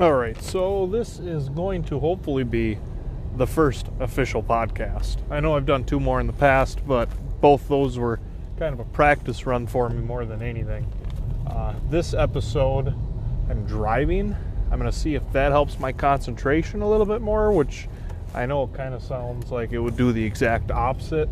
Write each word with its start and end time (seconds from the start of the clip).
All 0.00 0.14
right, 0.14 0.40
so 0.42 0.86
this 0.86 1.18
is 1.18 1.50
going 1.50 1.84
to 1.84 1.98
hopefully 1.98 2.42
be 2.42 2.78
the 3.36 3.46
first 3.46 3.86
official 4.00 4.42
podcast. 4.42 5.18
I 5.30 5.40
know 5.40 5.54
I've 5.54 5.66
done 5.66 5.84
two 5.84 6.00
more 6.00 6.20
in 6.20 6.26
the 6.26 6.32
past, 6.32 6.78
but 6.86 7.10
both 7.42 7.68
those 7.68 7.98
were 7.98 8.18
kind 8.58 8.72
of 8.72 8.80
a 8.80 8.84
practice 8.84 9.44
run 9.44 9.66
for 9.66 9.90
me 9.90 10.00
more 10.00 10.24
than 10.24 10.40
anything. 10.40 10.90
Uh, 11.46 11.74
this 11.90 12.14
episode, 12.14 12.94
I'm 13.50 13.66
driving. 13.66 14.34
I'm 14.70 14.78
going 14.78 14.90
to 14.90 14.98
see 14.98 15.16
if 15.16 15.32
that 15.32 15.52
helps 15.52 15.78
my 15.78 15.92
concentration 15.92 16.80
a 16.80 16.88
little 16.88 17.04
bit 17.04 17.20
more, 17.20 17.52
which 17.52 17.86
I 18.32 18.46
know 18.46 18.68
kind 18.68 18.94
of 18.94 19.02
sounds 19.02 19.50
like 19.50 19.72
it 19.72 19.80
would 19.80 19.98
do 19.98 20.12
the 20.12 20.24
exact 20.24 20.70
opposite, 20.70 21.28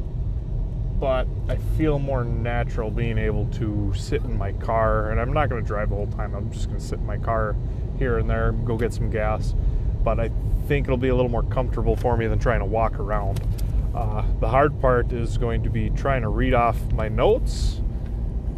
but 1.00 1.26
I 1.48 1.56
feel 1.78 1.98
more 1.98 2.22
natural 2.22 2.90
being 2.90 3.16
able 3.16 3.46
to 3.46 3.94
sit 3.96 4.24
in 4.24 4.36
my 4.36 4.52
car. 4.52 5.10
And 5.10 5.18
I'm 5.18 5.32
not 5.32 5.48
going 5.48 5.62
to 5.62 5.66
drive 5.66 5.88
the 5.88 5.94
whole 5.94 6.06
time, 6.08 6.34
I'm 6.34 6.52
just 6.52 6.66
going 6.66 6.78
to 6.78 6.84
sit 6.84 6.98
in 6.98 7.06
my 7.06 7.16
car 7.16 7.56
here 7.98 8.18
and 8.18 8.28
there, 8.28 8.52
go 8.52 8.76
get 8.76 8.92
some 8.92 9.10
gas. 9.10 9.54
But 10.02 10.20
I 10.20 10.30
think 10.66 10.86
it'll 10.86 10.96
be 10.96 11.08
a 11.08 11.14
little 11.14 11.30
more 11.30 11.42
comfortable 11.42 11.96
for 11.96 12.16
me 12.16 12.26
than 12.26 12.38
trying 12.38 12.60
to 12.60 12.66
walk 12.66 12.98
around. 12.98 13.40
Uh, 13.94 14.24
the 14.40 14.48
hard 14.48 14.80
part 14.80 15.12
is 15.12 15.38
going 15.38 15.62
to 15.64 15.70
be 15.70 15.90
trying 15.90 16.22
to 16.22 16.28
read 16.28 16.54
off 16.54 16.76
my 16.92 17.08
notes 17.08 17.80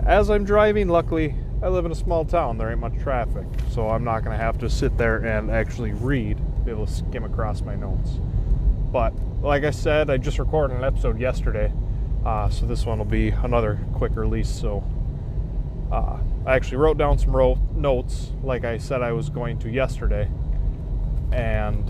as 0.04 0.28
I'm 0.28 0.44
driving. 0.44 0.88
Luckily, 0.88 1.34
I 1.62 1.68
live 1.68 1.84
in 1.84 1.92
a 1.92 1.96
small 1.96 2.24
town, 2.24 2.58
there 2.58 2.70
ain't 2.70 2.80
much 2.80 2.98
traffic, 2.98 3.44
so 3.70 3.88
I'm 3.88 4.02
not 4.02 4.24
going 4.24 4.36
to 4.36 4.42
have 4.42 4.58
to 4.60 4.70
sit 4.70 4.96
there 4.96 5.18
and 5.18 5.50
actually 5.50 5.92
read, 5.92 6.38
be 6.64 6.70
able 6.70 6.86
to 6.86 6.92
skim 6.92 7.24
across 7.24 7.60
my 7.60 7.76
notes. 7.76 8.18
But 8.90 9.12
like 9.42 9.64
I 9.64 9.70
said, 9.70 10.10
I 10.10 10.16
just 10.16 10.38
recorded 10.38 10.78
an 10.78 10.84
episode 10.84 11.20
yesterday, 11.20 11.72
uh, 12.24 12.48
so 12.48 12.66
this 12.66 12.86
one 12.86 12.98
will 12.98 13.04
be 13.04 13.28
another 13.28 13.78
quick 13.94 14.16
release. 14.16 14.48
So 14.48 14.82
uh, 15.92 16.18
I 16.46 16.56
actually 16.56 16.78
wrote 16.78 16.96
down 16.96 17.18
some 17.18 17.36
ro- 17.36 17.58
notes, 17.74 18.32
like 18.42 18.64
I 18.64 18.78
said 18.78 19.02
I 19.02 19.12
was 19.12 19.28
going 19.28 19.58
to 19.60 19.70
yesterday, 19.70 20.30
and 21.32 21.84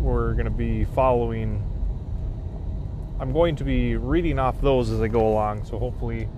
we're 0.00 0.32
going 0.32 0.46
to 0.46 0.50
be 0.50 0.84
following. 0.86 1.62
I'm 3.20 3.32
going 3.32 3.56
to 3.56 3.64
be 3.64 3.96
reading 3.96 4.38
off 4.38 4.60
those 4.60 4.90
as 4.90 5.00
I 5.00 5.08
go 5.08 5.28
along, 5.28 5.64
so 5.66 5.78
hopefully 5.78 6.28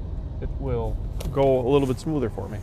it 0.40 0.48
will 0.60 0.96
go 1.32 1.60
a 1.60 1.68
little 1.68 1.86
bit 1.86 1.98
smoother 1.98 2.28
for 2.28 2.48
me. 2.48 2.58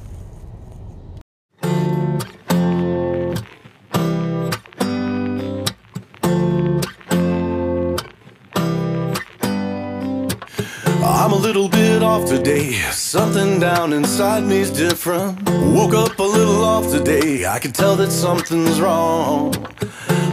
Off 12.14 12.30
today. 12.30 12.74
Something 12.92 13.60
down 13.60 13.92
inside 13.92 14.44
me's 14.44 14.70
different. 14.70 15.50
Woke 15.50 15.96
up 15.96 16.20
a 16.20 16.24
little 16.24 16.64
off 16.64 16.92
today. 16.92 17.48
I 17.48 17.58
can 17.58 17.72
tell 17.72 17.96
that 17.96 18.12
something's 18.12 18.80
wrong. 18.80 19.56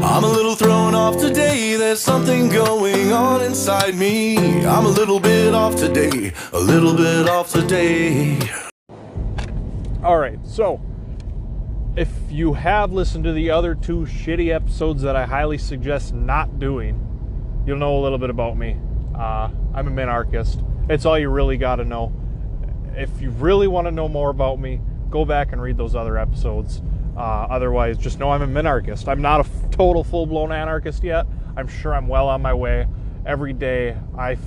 I'm 0.03 0.23
a 0.23 0.29
little 0.29 0.55
thrown 0.55 0.95
off 0.95 1.17
today. 1.17 1.77
There's 1.77 2.01
something 2.01 2.51
going 2.51 3.13
on 3.13 3.41
inside 3.41 3.95
me. 3.95 4.37
I'm 4.67 4.85
a 4.85 4.91
little 4.91 5.19
bit 5.21 5.55
off 5.55 5.75
today. 5.77 6.35
A 6.53 6.59
little 6.61 6.95
bit 6.95 7.27
off 7.31 7.51
today. 7.51 8.39
All 10.05 10.19
right, 10.19 10.39
so 10.45 10.83
if 11.97 12.11
you 12.29 12.53
have 12.53 12.93
listened 12.93 13.25
to 13.25 13.33
the 13.33 13.51
other 13.51 13.75
two 13.75 14.01
shitty 14.01 14.55
episodes 14.55 15.01
that 15.01 15.17
I 15.17 15.25
highly 15.25 15.57
suggest 15.57 16.13
not 16.13 16.59
doing, 16.59 17.01
you'll 17.67 17.79
know 17.79 17.99
a 17.99 18.03
little 18.03 18.19
bit 18.19 18.29
about 18.29 18.59
me. 18.59 18.77
Uh, 19.15 19.49
I'm 19.73 19.89
a 19.89 19.91
minarchist. 19.91 20.67
It's 20.91 21.07
all 21.07 21.17
you 21.17 21.29
really 21.29 21.57
got 21.57 21.77
to 21.77 21.85
know. 21.85 22.13
If 22.97 23.21
you 23.21 23.31
really 23.31 23.69
want 23.69 23.87
to 23.87 23.93
know 23.93 24.09
more 24.09 24.29
about 24.29 24.59
me, 24.59 24.81
go 25.09 25.25
back 25.25 25.53
and 25.53 25.63
read 25.63 25.77
those 25.77 25.95
other 25.95 26.19
episodes. 26.19 26.83
Uh, 27.17 27.47
otherwise, 27.49 27.97
just 27.97 28.19
know 28.19 28.31
I'm 28.31 28.43
a 28.43 28.49
minarchist. 28.49 29.07
I'm 29.07 29.23
not 29.23 29.41
a 29.41 29.45
f- 29.45 29.71
total 29.71 30.03
full 30.03 30.27
blown 30.27 30.51
anarchist 30.51 31.05
yet. 31.05 31.27
I'm 31.57 31.69
sure 31.69 31.95
I'm 31.95 32.09
well 32.09 32.29
on 32.29 32.43
my 32.43 32.53
way. 32.53 32.89
Every 33.25 33.53
day, 33.53 33.97
I 34.19 34.33
f- 34.33 34.41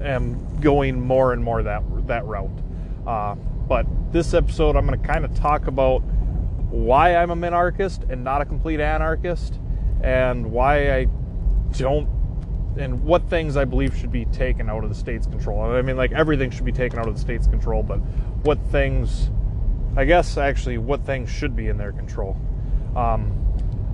am 0.00 0.60
going 0.60 0.98
more 0.98 1.34
and 1.34 1.44
more 1.44 1.62
that 1.62 1.82
that 2.06 2.24
route. 2.24 2.58
Uh, 3.06 3.34
but 3.34 3.86
this 4.12 4.32
episode, 4.32 4.76
I'm 4.76 4.86
going 4.86 4.98
to 4.98 5.06
kind 5.06 5.26
of 5.26 5.34
talk 5.34 5.66
about 5.66 5.98
why 6.70 7.16
I'm 7.16 7.30
a 7.30 7.36
minarchist 7.36 8.10
and 8.10 8.24
not 8.24 8.40
a 8.40 8.46
complete 8.46 8.80
anarchist, 8.80 9.58
and 10.02 10.50
why 10.50 10.94
I 10.94 11.06
don't, 11.76 12.08
and 12.76 13.02
what 13.04 13.28
things 13.28 13.56
I 13.56 13.64
believe 13.64 13.96
should 13.96 14.12
be 14.12 14.24
taken 14.26 14.70
out 14.70 14.82
of 14.82 14.88
the 14.88 14.94
state's 14.94 15.26
control. 15.26 15.62
I 15.62 15.82
mean, 15.82 15.96
like 15.96 16.12
everything 16.12 16.50
should 16.50 16.64
be 16.64 16.72
taken 16.72 16.98
out 16.98 17.08
of 17.08 17.14
the 17.14 17.20
state's 17.20 17.46
control, 17.46 17.82
but 17.82 17.98
what 18.44 18.58
things, 18.70 19.30
I 19.96 20.04
guess, 20.04 20.36
actually, 20.36 20.78
what 20.78 21.04
things 21.04 21.30
should 21.30 21.54
be 21.54 21.68
in 21.68 21.76
their 21.76 21.92
control. 21.92 22.36
Um, 22.96 23.38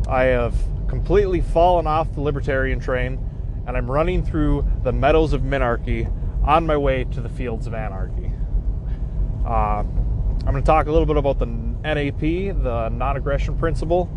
I 0.09 0.25
have 0.25 0.55
completely 0.87 1.41
fallen 1.41 1.87
off 1.87 2.13
the 2.15 2.21
libertarian 2.21 2.81
train, 2.81 3.19
and 3.67 3.77
I'm 3.77 3.91
running 3.91 4.25
through 4.25 4.67
the 4.83 4.93
meadows 4.93 5.33
of 5.33 5.43
minarchy 5.43 6.11
on 6.45 6.67
my 6.67 6.77
way 6.77 7.05
to 7.05 7.21
the 7.21 7.29
fields 7.29 7.67
of 7.67 7.75
anarchy. 7.75 8.33
Uh, 9.45 9.83
I'm 10.49 10.53
going 10.53 10.63
to 10.63 10.67
talk 10.67 10.87
a 10.87 10.93
little 10.93 11.07
bit 11.07 11.17
about 11.17 11.39
the 11.39 11.47
NAP, 11.47 12.21
the 12.63 12.89
non 12.91 13.17
aggression 13.17 13.59
principle. 13.59 14.09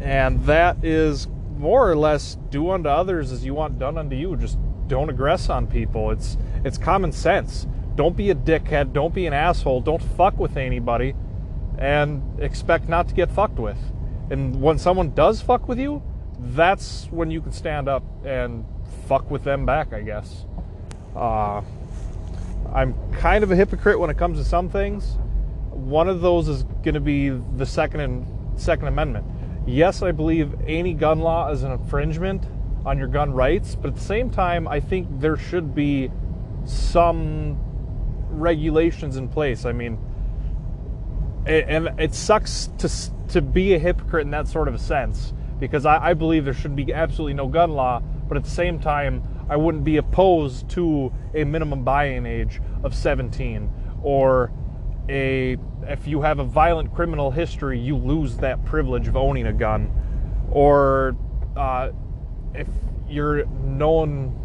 And 0.00 0.42
that 0.46 0.82
is 0.84 1.28
more 1.62 1.88
or 1.88 1.96
less 1.96 2.36
do 2.50 2.70
unto 2.70 2.88
others 2.88 3.32
as 3.32 3.44
you 3.44 3.54
want 3.54 3.78
done 3.78 3.96
unto 3.96 4.16
you. 4.16 4.36
Just 4.36 4.58
don't 4.88 5.08
aggress 5.08 5.48
on 5.48 5.66
people. 5.66 6.10
It's 6.10 6.36
it's 6.64 6.76
common 6.76 7.12
sense. 7.12 7.66
Don't 7.94 8.16
be 8.16 8.30
a 8.30 8.34
dickhead, 8.34 8.92
don't 8.92 9.14
be 9.14 9.26
an 9.26 9.32
asshole, 9.32 9.80
don't 9.80 10.02
fuck 10.02 10.38
with 10.38 10.56
anybody 10.56 11.14
and 11.78 12.22
expect 12.40 12.88
not 12.88 13.08
to 13.08 13.14
get 13.14 13.30
fucked 13.30 13.58
with. 13.58 13.78
And 14.30 14.60
when 14.60 14.78
someone 14.78 15.14
does 15.14 15.40
fuck 15.40 15.68
with 15.68 15.78
you, 15.78 16.02
that's 16.38 17.06
when 17.10 17.30
you 17.30 17.40
can 17.40 17.52
stand 17.52 17.88
up 17.88 18.02
and 18.24 18.64
fuck 19.06 19.30
with 19.30 19.44
them 19.44 19.64
back, 19.66 19.92
I 19.92 20.00
guess. 20.02 20.46
Uh, 21.14 21.62
I'm 22.72 22.94
kind 23.12 23.44
of 23.44 23.50
a 23.50 23.56
hypocrite 23.56 23.98
when 23.98 24.10
it 24.10 24.16
comes 24.16 24.38
to 24.38 24.44
some 24.44 24.68
things. 24.68 25.16
One 25.70 26.08
of 26.08 26.20
those 26.20 26.48
is 26.48 26.62
going 26.82 26.94
to 26.94 27.00
be 27.00 27.28
the 27.28 27.66
second 27.66 28.00
and 28.00 28.60
Second 28.60 28.88
Amendment. 28.88 29.26
Yes, 29.66 30.02
I 30.02 30.10
believe 30.10 30.54
any 30.66 30.92
gun 30.92 31.20
law 31.20 31.50
is 31.50 31.62
an 31.62 31.70
infringement 31.70 32.44
on 32.84 32.98
your 32.98 33.06
gun 33.06 33.32
rights, 33.32 33.76
but 33.76 33.88
at 33.88 33.94
the 33.94 34.00
same 34.00 34.28
time, 34.28 34.66
I 34.66 34.80
think 34.80 35.20
there 35.20 35.36
should 35.36 35.74
be 35.74 36.10
some 36.64 37.58
regulations 38.30 39.16
in 39.16 39.28
place. 39.28 39.64
I 39.64 39.72
mean, 39.72 39.98
and 41.46 41.88
it 41.98 42.14
sucks 42.14 42.70
to 42.78 42.90
to 43.28 43.40
be 43.40 43.74
a 43.74 43.78
hypocrite 43.78 44.24
in 44.24 44.30
that 44.30 44.46
sort 44.46 44.68
of 44.68 44.74
a 44.74 44.78
sense 44.78 45.32
because 45.58 45.86
I, 45.86 46.10
I 46.10 46.14
believe 46.14 46.44
there 46.44 46.54
should 46.54 46.76
be 46.76 46.92
absolutely 46.92 47.34
no 47.34 47.46
gun 47.46 47.70
law, 47.70 48.00
but 48.28 48.36
at 48.36 48.44
the 48.44 48.50
same 48.50 48.78
time, 48.78 49.22
I 49.48 49.56
wouldn't 49.56 49.84
be 49.84 49.96
opposed 49.96 50.68
to 50.70 51.12
a 51.34 51.44
minimum 51.44 51.84
buying 51.84 52.26
age 52.26 52.60
of 52.82 52.94
17 52.94 53.70
or 54.02 54.52
a 55.08 55.56
if 55.88 56.06
you 56.06 56.22
have 56.22 56.38
a 56.38 56.44
violent 56.44 56.94
criminal 56.94 57.30
history, 57.30 57.78
you 57.78 57.96
lose 57.96 58.36
that 58.38 58.64
privilege 58.64 59.08
of 59.08 59.16
owning 59.16 59.46
a 59.46 59.52
gun, 59.52 59.90
or 60.50 61.16
uh, 61.56 61.90
if 62.54 62.68
your 63.08 63.44
known 63.46 64.38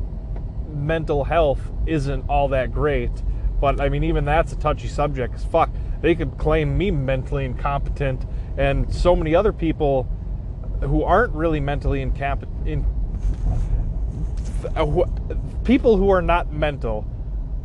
mental 0.69 1.23
health 1.23 1.61
isn't 1.85 2.27
all 2.29 2.49
that 2.49 2.71
great. 2.71 3.11
But 3.59 3.81
I 3.81 3.89
mean, 3.89 4.03
even 4.03 4.25
that's 4.25 4.53
a 4.53 4.55
touchy 4.55 4.87
subject. 4.87 5.33
Cause 5.33 5.45
fuck, 5.45 5.69
they 6.01 6.15
could 6.15 6.37
claim 6.37 6.77
me 6.77 6.91
mentally 6.91 7.45
incompetent, 7.45 8.25
and 8.57 8.93
so 8.93 9.15
many 9.15 9.33
other 9.35 9.53
people 9.53 10.07
who 10.81 11.03
aren't 11.03 11.33
really 11.33 11.59
mentally 11.59 12.01
incompetent. 12.01 12.67
In, 12.67 12.85
people 15.63 15.97
who 15.97 16.09
are 16.09 16.21
not 16.21 16.51
mental 16.51 17.05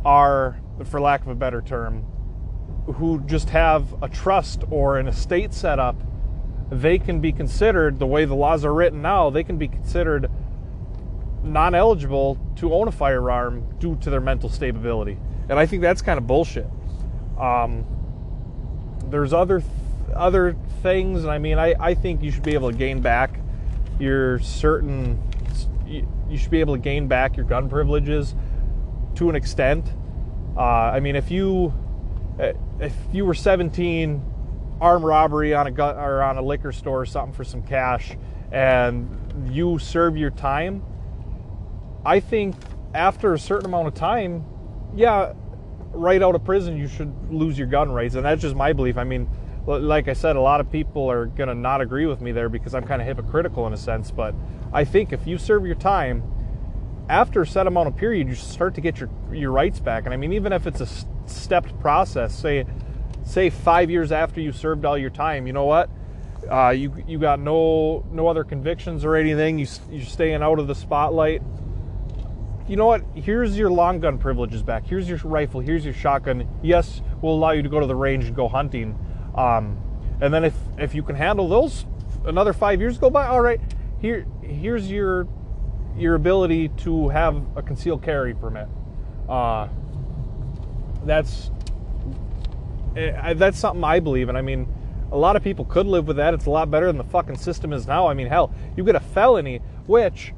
are, 0.05 0.59
for 0.85 0.99
lack 0.99 1.21
of 1.21 1.27
a 1.27 1.35
better 1.35 1.61
term, 1.61 2.05
who 2.85 3.21
just 3.25 3.49
have 3.49 4.01
a 4.03 4.09
trust 4.09 4.63
or 4.69 4.97
an 4.97 5.07
estate 5.07 5.53
set 5.53 5.79
up, 5.79 5.95
they 6.69 6.97
can 6.97 7.19
be 7.19 7.31
considered, 7.31 7.99
the 7.99 8.07
way 8.07 8.25
the 8.25 8.35
laws 8.35 8.65
are 8.65 8.73
written 8.73 9.01
now, 9.01 9.29
they 9.29 9.43
can 9.43 9.57
be 9.57 9.67
considered 9.67 10.29
non 11.43 11.75
eligible 11.75 12.37
to 12.55 12.73
own 12.73 12.87
a 12.87 12.91
firearm 12.91 13.65
due 13.79 13.95
to 13.97 14.09
their 14.09 14.21
mental 14.21 14.49
stability. 14.49 15.17
And 15.49 15.59
I 15.59 15.65
think 15.65 15.81
that's 15.81 16.01
kind 16.01 16.17
of 16.17 16.25
bullshit. 16.25 16.67
Um, 17.37 17.85
there's 19.05 19.33
other 19.33 19.59
th- 19.59 19.71
other 20.15 20.55
things, 20.81 21.23
and 21.23 21.31
I 21.31 21.37
mean, 21.37 21.57
I, 21.57 21.75
I 21.79 21.93
think 21.93 22.21
you 22.21 22.31
should 22.31 22.43
be 22.43 22.53
able 22.53 22.71
to 22.71 22.77
gain 22.77 23.01
back 23.01 23.39
your 23.99 24.39
certain, 24.39 25.21
you, 25.85 26.37
should 26.37 26.51
be 26.51 26.59
able 26.59 26.75
to 26.75 26.81
gain 26.81 27.07
back 27.07 27.35
your 27.35 27.45
gun 27.45 27.69
privileges 27.69 28.35
to 29.15 29.29
an 29.29 29.35
extent. 29.35 29.91
Uh, 30.55 30.61
I 30.61 30.99
mean, 30.99 31.15
if 31.15 31.31
you 31.31 31.73
if 32.79 32.93
you 33.11 33.25
were 33.25 33.33
17, 33.33 34.21
armed 34.81 35.05
robbery 35.05 35.53
on 35.53 35.67
a 35.67 35.71
gun 35.71 35.95
or 35.97 36.21
on 36.21 36.37
a 36.37 36.41
liquor 36.41 36.71
store 36.71 37.01
or 37.01 37.05
something 37.05 37.33
for 37.33 37.43
some 37.43 37.63
cash, 37.63 38.17
and 38.51 39.49
you 39.51 39.79
serve 39.79 40.17
your 40.17 40.31
time, 40.31 40.83
I 42.05 42.19
think 42.19 42.55
after 42.93 43.33
a 43.33 43.39
certain 43.39 43.65
amount 43.65 43.87
of 43.87 43.93
time, 43.93 44.45
yeah, 44.95 45.33
right 45.93 46.21
out 46.21 46.35
of 46.35 46.43
prison, 46.43 46.77
you 46.77 46.87
should 46.87 47.13
lose 47.31 47.57
your 47.57 47.67
gun 47.67 47.91
rights, 47.91 48.15
and 48.15 48.25
that's 48.25 48.41
just 48.41 48.55
my 48.55 48.73
belief. 48.73 48.97
I 48.97 49.03
mean, 49.03 49.29
Like 49.65 50.09
I 50.09 50.13
said, 50.13 50.35
a 50.35 50.41
lot 50.41 50.59
of 50.59 50.69
people 50.69 51.09
are 51.09 51.27
to 51.27 51.55
not 51.55 51.79
agree 51.79 52.05
with 52.05 52.19
me 52.19 52.33
there 52.33 52.49
because 52.49 52.75
I'm 52.75 52.83
kind 52.83 53.01
of 53.01 53.07
hypocritical 53.07 53.65
in 53.65 53.71
a 53.71 53.77
sense. 53.77 54.11
But 54.11 54.35
I 54.73 54.83
think 54.83 55.13
if 55.13 55.25
you 55.25 55.37
serve 55.37 55.65
your 55.65 55.75
time, 55.75 56.21
after 57.07 57.41
a 57.41 57.47
set 57.47 57.65
amount 57.65 57.87
of 57.87 57.95
period, 57.95 58.27
you 58.27 58.35
start 58.35 58.75
to 58.75 58.81
get 58.81 58.99
your, 58.99 59.09
your 59.31 59.51
rights 59.51 59.79
back. 59.79 60.03
And 60.03 60.13
I 60.13 60.17
mean, 60.17 60.33
even 60.33 60.51
if 60.51 60.67
it's 60.67 60.81
a 60.81 60.87
stepped 61.25 61.77
process, 61.79 62.33
say, 62.37 62.65
say 63.23 63.49
five 63.49 63.89
years 63.89 64.11
after 64.11 64.41
you 64.41 64.51
served 64.51 64.85
all 64.85 64.97
your 64.97 65.09
time, 65.09 65.47
you 65.47 65.53
know 65.53 65.65
what? 65.65 65.89
Uh, 66.49 66.69
you 66.69 66.93
you 67.07 67.17
got 67.17 67.39
no 67.39 68.05
no 68.11 68.27
other 68.27 68.43
convictions 68.43 69.05
or 69.05 69.15
anything. 69.15 69.57
You 69.57 69.67
you're 69.89 70.05
staying 70.05 70.41
out 70.43 70.59
of 70.59 70.67
the 70.67 70.75
spotlight. 70.75 71.41
You 72.67 72.75
know 72.75 72.85
what? 72.85 73.03
Here's 73.13 73.57
your 73.57 73.69
long 73.69 73.99
gun 73.99 74.17
privileges 74.17 74.63
back. 74.63 74.85
Here's 74.85 75.07
your 75.07 75.17
rifle. 75.23 75.59
Here's 75.61 75.85
your 75.85 75.93
shotgun. 75.93 76.47
Yes, 76.61 77.01
we'll 77.21 77.33
allow 77.33 77.51
you 77.51 77.61
to 77.61 77.69
go 77.69 77.79
to 77.79 77.85
the 77.85 77.95
range 77.95 78.25
and 78.25 78.35
go 78.35 78.47
hunting. 78.47 78.97
Um, 79.35 79.77
and 80.21 80.33
then 80.33 80.43
if 80.43 80.55
if 80.77 80.95
you 80.95 81.03
can 81.03 81.15
handle 81.15 81.47
those, 81.47 81.85
another 82.25 82.53
five 82.53 82.79
years 82.79 82.97
go 82.97 83.09
by. 83.09 83.27
All 83.27 83.41
right, 83.41 83.59
here 83.99 84.25
here's 84.41 84.91
your 84.91 85.27
your 85.97 86.15
ability 86.15 86.69
to 86.69 87.09
have 87.09 87.41
a 87.55 87.61
concealed 87.61 88.01
carry 88.01 88.33
permit. 88.33 88.67
Uh, 89.29 89.67
that's 91.05 91.51
eh, 92.95 93.33
that's 93.33 93.59
something 93.59 93.83
I 93.83 93.99
believe 93.99 94.29
in. 94.29 94.35
I 94.35 94.41
mean, 94.41 94.67
a 95.11 95.17
lot 95.17 95.35
of 95.35 95.43
people 95.43 95.65
could 95.65 95.85
live 95.85 96.07
with 96.07 96.17
that. 96.17 96.33
It's 96.33 96.45
a 96.45 96.49
lot 96.49 96.71
better 96.71 96.87
than 96.87 96.97
the 96.97 97.03
fucking 97.03 97.37
system 97.37 97.73
is 97.73 97.87
now. 97.87 98.07
I 98.07 98.13
mean, 98.13 98.27
hell, 98.27 98.53
you 98.75 98.83
get 98.83 98.95
a 98.95 98.99
felony, 98.99 99.59
which 99.85 100.33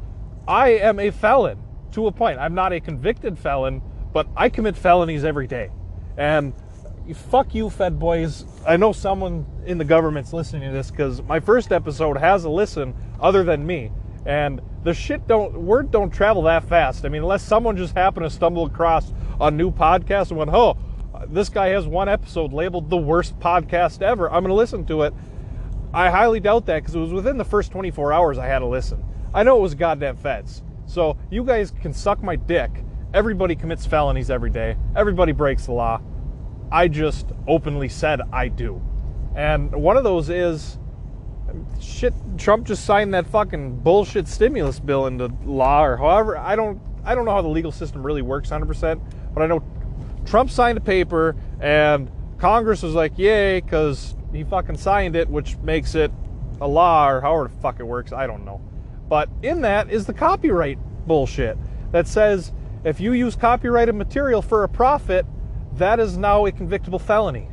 I 0.47 0.69
am 0.69 0.99
a 0.99 1.11
felon 1.11 1.59
to 1.91 2.07
a 2.07 2.11
point. 2.11 2.39
I'm 2.39 2.53
not 2.53 2.73
a 2.73 2.79
convicted 2.79 3.39
felon, 3.39 3.81
but 4.13 4.27
I 4.35 4.49
commit 4.49 4.75
felonies 4.75 5.23
every 5.23 5.47
day. 5.47 5.71
And 6.17 6.53
fuck 7.13 7.53
you, 7.53 7.69
Fed 7.69 7.99
boys. 7.99 8.45
I 8.67 8.77
know 8.77 8.91
someone 8.91 9.45
in 9.65 9.77
the 9.77 9.85
government's 9.85 10.33
listening 10.33 10.63
to 10.69 10.71
this 10.71 10.91
because 10.91 11.21
my 11.21 11.39
first 11.39 11.71
episode 11.71 12.17
has 12.17 12.43
a 12.43 12.49
listen 12.49 12.93
other 13.19 13.43
than 13.43 13.65
me. 13.65 13.91
And 14.25 14.61
the 14.83 14.93
shit 14.93 15.27
don't 15.27 15.53
word 15.53 15.91
don't 15.91 16.09
travel 16.09 16.43
that 16.43 16.67
fast. 16.67 17.05
I 17.05 17.09
mean, 17.09 17.21
unless 17.21 17.43
someone 17.43 17.77
just 17.77 17.93
happened 17.93 18.25
to 18.25 18.29
stumble 18.29 18.65
across 18.65 19.13
a 19.39 19.51
new 19.51 19.71
podcast 19.71 20.29
and 20.29 20.39
went, 20.39 20.51
"Oh, 20.53 20.77
this 21.27 21.49
guy 21.49 21.69
has 21.69 21.87
one 21.87 22.09
episode 22.09 22.53
labeled 22.53 22.89
the 22.89 22.97
worst 22.97 23.39
podcast 23.39 24.01
ever. 24.01 24.27
I'm 24.27 24.43
going 24.43 24.49
to 24.49 24.53
listen 24.53 24.85
to 24.85 25.03
it." 25.03 25.13
I 25.93 26.09
highly 26.09 26.39
doubt 26.39 26.65
that 26.65 26.81
because 26.81 26.95
it 26.95 26.99
was 26.99 27.13
within 27.13 27.37
the 27.37 27.45
first 27.45 27.71
24 27.71 28.11
hours 28.11 28.37
I 28.37 28.47
had 28.47 28.59
to 28.59 28.65
listen. 28.65 29.03
I 29.33 29.43
know 29.43 29.57
it 29.57 29.61
was 29.61 29.75
goddamn 29.75 30.17
feds. 30.17 30.63
So 30.85 31.17
you 31.29 31.43
guys 31.43 31.71
can 31.71 31.93
suck 31.93 32.21
my 32.21 32.35
dick. 32.35 32.83
Everybody 33.13 33.55
commits 33.55 33.85
felonies 33.85 34.29
every 34.29 34.49
day. 34.49 34.75
Everybody 34.95 35.31
breaks 35.31 35.67
the 35.67 35.71
law. 35.71 36.01
I 36.71 36.87
just 36.87 37.27
openly 37.47 37.87
said 37.87 38.21
I 38.33 38.49
do. 38.49 38.81
And 39.35 39.73
one 39.73 39.97
of 39.97 40.03
those 40.03 40.29
is 40.29 40.79
shit 41.79 42.13
Trump 42.37 42.65
just 42.67 42.85
signed 42.85 43.13
that 43.13 43.27
fucking 43.27 43.79
bullshit 43.79 44.27
stimulus 44.27 44.79
bill 44.79 45.07
into 45.07 45.31
law 45.43 45.83
or 45.83 45.97
however 45.97 46.37
I 46.37 46.55
don't 46.55 46.81
I 47.03 47.13
don't 47.13 47.25
know 47.25 47.31
how 47.31 47.41
the 47.41 47.47
legal 47.47 47.71
system 47.71 48.03
really 48.03 48.23
works 48.23 48.49
100%, 48.49 48.99
but 49.33 49.43
I 49.43 49.45
know 49.45 49.63
Trump 50.25 50.49
signed 50.49 50.77
a 50.77 50.81
paper 50.81 51.35
and 51.59 52.09
Congress 52.39 52.81
was 52.81 52.95
like, 52.95 53.17
"Yay," 53.17 53.61
cuz 53.61 54.15
he 54.33 54.43
fucking 54.43 54.77
signed 54.77 55.15
it, 55.15 55.29
which 55.29 55.57
makes 55.59 55.93
it 55.93 56.11
a 56.59 56.67
law 56.67 57.07
or 57.07 57.21
however 57.21 57.49
the 57.49 57.61
fuck 57.61 57.79
it 57.79 57.85
works, 57.85 58.11
I 58.11 58.25
don't 58.25 58.43
know. 58.43 58.59
But 59.07 59.29
in 59.43 59.61
that 59.61 59.91
is 59.91 60.07
the 60.07 60.13
copyright 60.13 60.79
bullshit 61.05 61.57
that 61.91 62.07
says 62.07 62.51
if 62.83 62.99
you 62.99 63.13
use 63.13 63.35
copyrighted 63.35 63.95
material 63.95 64.41
for 64.41 64.63
a 64.63 64.69
profit, 64.69 65.25
that 65.73 65.99
is 65.99 66.17
now 66.17 66.45
a 66.45 66.51
convictable 66.51 66.99
felony. 66.99 67.49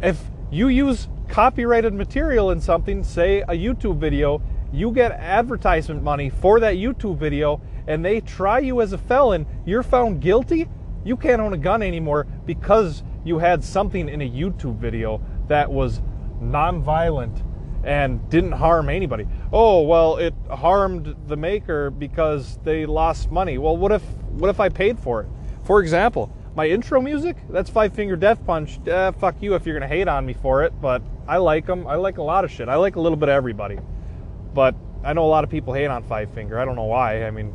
If 0.00 0.22
you 0.50 0.68
use 0.68 1.08
copyrighted 1.28 1.94
material 1.94 2.50
in 2.50 2.60
something, 2.60 3.04
say 3.04 3.42
a 3.42 3.52
YouTube 3.52 3.98
video, 3.98 4.42
you 4.72 4.90
get 4.90 5.12
advertisement 5.12 6.02
money 6.02 6.28
for 6.28 6.60
that 6.60 6.74
YouTube 6.74 7.16
video 7.16 7.60
and 7.86 8.04
they 8.04 8.20
try 8.20 8.58
you 8.58 8.80
as 8.80 8.92
a 8.92 8.98
felon, 8.98 9.46
you're 9.64 9.82
found 9.82 10.20
guilty, 10.20 10.68
you 11.04 11.16
can't 11.16 11.40
own 11.40 11.54
a 11.54 11.58
gun 11.58 11.82
anymore 11.82 12.26
because 12.44 13.02
you 13.24 13.38
had 13.38 13.62
something 13.64 14.08
in 14.08 14.20
a 14.20 14.30
YouTube 14.30 14.76
video 14.76 15.22
that 15.48 15.70
was 15.70 16.02
non-violent 16.40 17.42
and 17.84 18.28
didn't 18.28 18.52
harm 18.52 18.88
anybody. 18.88 19.26
Oh, 19.52 19.82
well, 19.82 20.16
it 20.16 20.34
harmed 20.50 21.14
the 21.26 21.36
maker 21.36 21.90
because 21.90 22.58
they 22.64 22.84
lost 22.86 23.30
money. 23.30 23.56
Well, 23.56 23.76
what 23.76 23.92
if 23.92 24.02
what 24.30 24.50
if 24.50 24.60
I 24.60 24.68
paid 24.68 24.98
for 24.98 25.22
it? 25.22 25.28
For 25.62 25.80
example, 25.80 26.32
my 26.54 26.66
intro 26.66 27.00
music, 27.00 27.36
that's 27.50 27.70
Five 27.70 27.94
Finger 27.94 28.16
Death 28.16 28.44
Punch. 28.44 28.86
Uh, 28.88 29.12
fuck 29.12 29.40
you 29.40 29.54
if 29.54 29.66
you're 29.66 29.78
gonna 29.78 29.88
hate 29.88 30.08
on 30.08 30.26
me 30.26 30.32
for 30.32 30.64
it, 30.64 30.72
but 30.80 31.02
I 31.26 31.36
like 31.36 31.66
them. 31.66 31.86
I 31.86 31.96
like 31.96 32.18
a 32.18 32.22
lot 32.22 32.44
of 32.44 32.50
shit. 32.50 32.68
I 32.68 32.76
like 32.76 32.96
a 32.96 33.00
little 33.00 33.16
bit 33.16 33.28
of 33.28 33.34
everybody. 33.34 33.78
But 34.54 34.74
I 35.04 35.12
know 35.12 35.24
a 35.24 35.28
lot 35.28 35.44
of 35.44 35.50
people 35.50 35.74
hate 35.74 35.86
on 35.86 36.02
Five 36.02 36.32
Finger. 36.32 36.58
I 36.58 36.64
don't 36.64 36.76
know 36.76 36.84
why. 36.84 37.24
I 37.24 37.30
mean, 37.30 37.54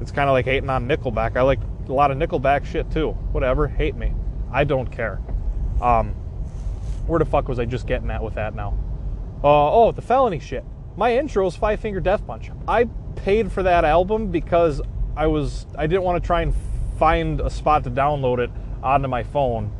it's 0.00 0.10
kind 0.10 0.28
of 0.28 0.32
like 0.32 0.44
hating 0.44 0.68
on 0.68 0.86
Nickelback. 0.86 1.36
I 1.36 1.42
like 1.42 1.60
a 1.88 1.92
lot 1.92 2.10
of 2.10 2.18
Nickelback 2.18 2.64
shit 2.64 2.90
too. 2.90 3.10
Whatever, 3.32 3.68
hate 3.68 3.96
me. 3.96 4.12
I 4.52 4.64
don't 4.64 4.90
care. 4.90 5.20
Um, 5.80 6.14
where 7.06 7.18
the 7.18 7.24
fuck 7.24 7.48
was 7.48 7.58
I 7.58 7.64
just 7.64 7.86
getting 7.86 8.10
at 8.10 8.22
with 8.22 8.34
that 8.34 8.54
now? 8.54 8.76
Uh, 9.42 9.72
oh, 9.72 9.92
the 9.92 10.02
felony 10.02 10.40
shit. 10.40 10.64
My 10.96 11.16
intro 11.16 11.46
is 11.46 11.56
Five 11.56 11.80
Finger 11.80 12.00
Death 12.00 12.26
Punch. 12.26 12.50
I 12.66 12.84
paid 13.16 13.52
for 13.52 13.62
that 13.62 13.84
album 13.84 14.28
because 14.30 14.80
I 15.16 15.26
was 15.26 15.66
I 15.76 15.86
didn't 15.86 16.02
want 16.02 16.22
to 16.22 16.26
try 16.26 16.42
and 16.42 16.54
find 16.98 17.40
a 17.40 17.50
spot 17.50 17.84
to 17.84 17.90
download 17.90 18.38
it 18.38 18.50
onto 18.82 19.08
my 19.08 19.22
phone 19.22 19.70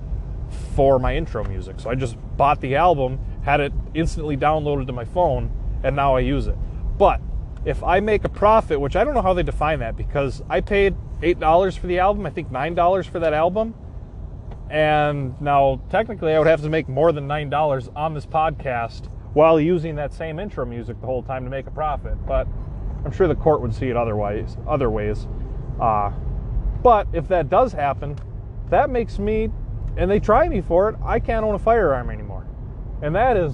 for 0.74 0.98
my 0.98 1.16
intro 1.16 1.44
music. 1.44 1.80
So 1.80 1.90
I 1.90 1.94
just 1.94 2.16
bought 2.36 2.60
the 2.60 2.76
album, 2.76 3.18
had 3.42 3.60
it 3.60 3.72
instantly 3.94 4.36
downloaded 4.36 4.86
to 4.86 4.92
my 4.92 5.04
phone, 5.04 5.50
and 5.82 5.96
now 5.96 6.16
I 6.16 6.20
use 6.20 6.46
it. 6.46 6.56
But 6.98 7.20
if 7.64 7.82
I 7.82 8.00
make 8.00 8.24
a 8.24 8.28
profit, 8.28 8.80
which 8.80 8.96
I 8.96 9.04
don't 9.04 9.14
know 9.14 9.22
how 9.22 9.34
they 9.34 9.42
define 9.42 9.80
that 9.80 9.96
because 9.96 10.42
I 10.48 10.60
paid 10.60 10.94
$8 11.20 11.78
for 11.78 11.86
the 11.86 11.98
album, 11.98 12.26
I 12.26 12.30
think 12.30 12.50
$9 12.50 13.06
for 13.08 13.18
that 13.20 13.32
album. 13.32 13.74
And 14.70 15.40
now 15.40 15.80
technically 15.90 16.32
I 16.32 16.38
would 16.38 16.48
have 16.48 16.62
to 16.62 16.68
make 16.68 16.88
more 16.88 17.12
than 17.12 17.26
$9 17.28 17.92
on 17.96 18.14
this 18.14 18.26
podcast 18.26 19.06
while 19.32 19.60
using 19.60 19.96
that 19.96 20.12
same 20.12 20.38
intro 20.38 20.64
music 20.64 21.00
the 21.00 21.06
whole 21.06 21.22
time 21.22 21.44
to 21.44 21.50
make 21.50 21.66
a 21.66 21.70
profit. 21.70 22.14
But 22.26 22.46
I'm 23.04 23.12
sure 23.12 23.28
the 23.28 23.34
court 23.34 23.60
would 23.60 23.74
see 23.74 23.88
it 23.88 23.96
otherwise, 23.96 24.56
other 24.66 24.90
ways. 24.90 25.28
Uh, 25.80 26.10
but 26.82 27.06
if 27.12 27.28
that 27.28 27.48
does 27.48 27.72
happen, 27.72 28.18
that 28.70 28.90
makes 28.90 29.18
me, 29.18 29.48
and 29.96 30.10
they 30.10 30.20
try 30.20 30.48
me 30.48 30.60
for 30.60 30.88
it, 30.88 30.96
I 31.04 31.18
can't 31.20 31.44
own 31.44 31.54
a 31.54 31.58
firearm 31.58 32.10
anymore. 32.10 32.46
And 33.02 33.14
that 33.14 33.36
is 33.36 33.52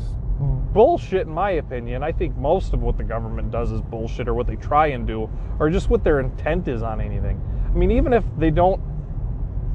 bullshit 0.72 1.26
in 1.26 1.32
my 1.32 1.50
opinion. 1.52 2.02
I 2.02 2.12
think 2.12 2.36
most 2.36 2.72
of 2.72 2.80
what 2.80 2.96
the 2.96 3.04
government 3.04 3.50
does 3.50 3.70
is 3.72 3.80
bullshit, 3.82 4.28
or 4.28 4.34
what 4.34 4.46
they 4.46 4.56
try 4.56 4.88
and 4.88 5.06
do, 5.06 5.28
or 5.58 5.68
just 5.70 5.90
what 5.90 6.02
their 6.02 6.20
intent 6.20 6.68
is 6.68 6.82
on 6.82 7.00
anything. 7.00 7.40
I 7.66 7.74
mean, 7.74 7.90
even 7.90 8.12
if 8.12 8.24
they 8.38 8.50
don't 8.50 8.80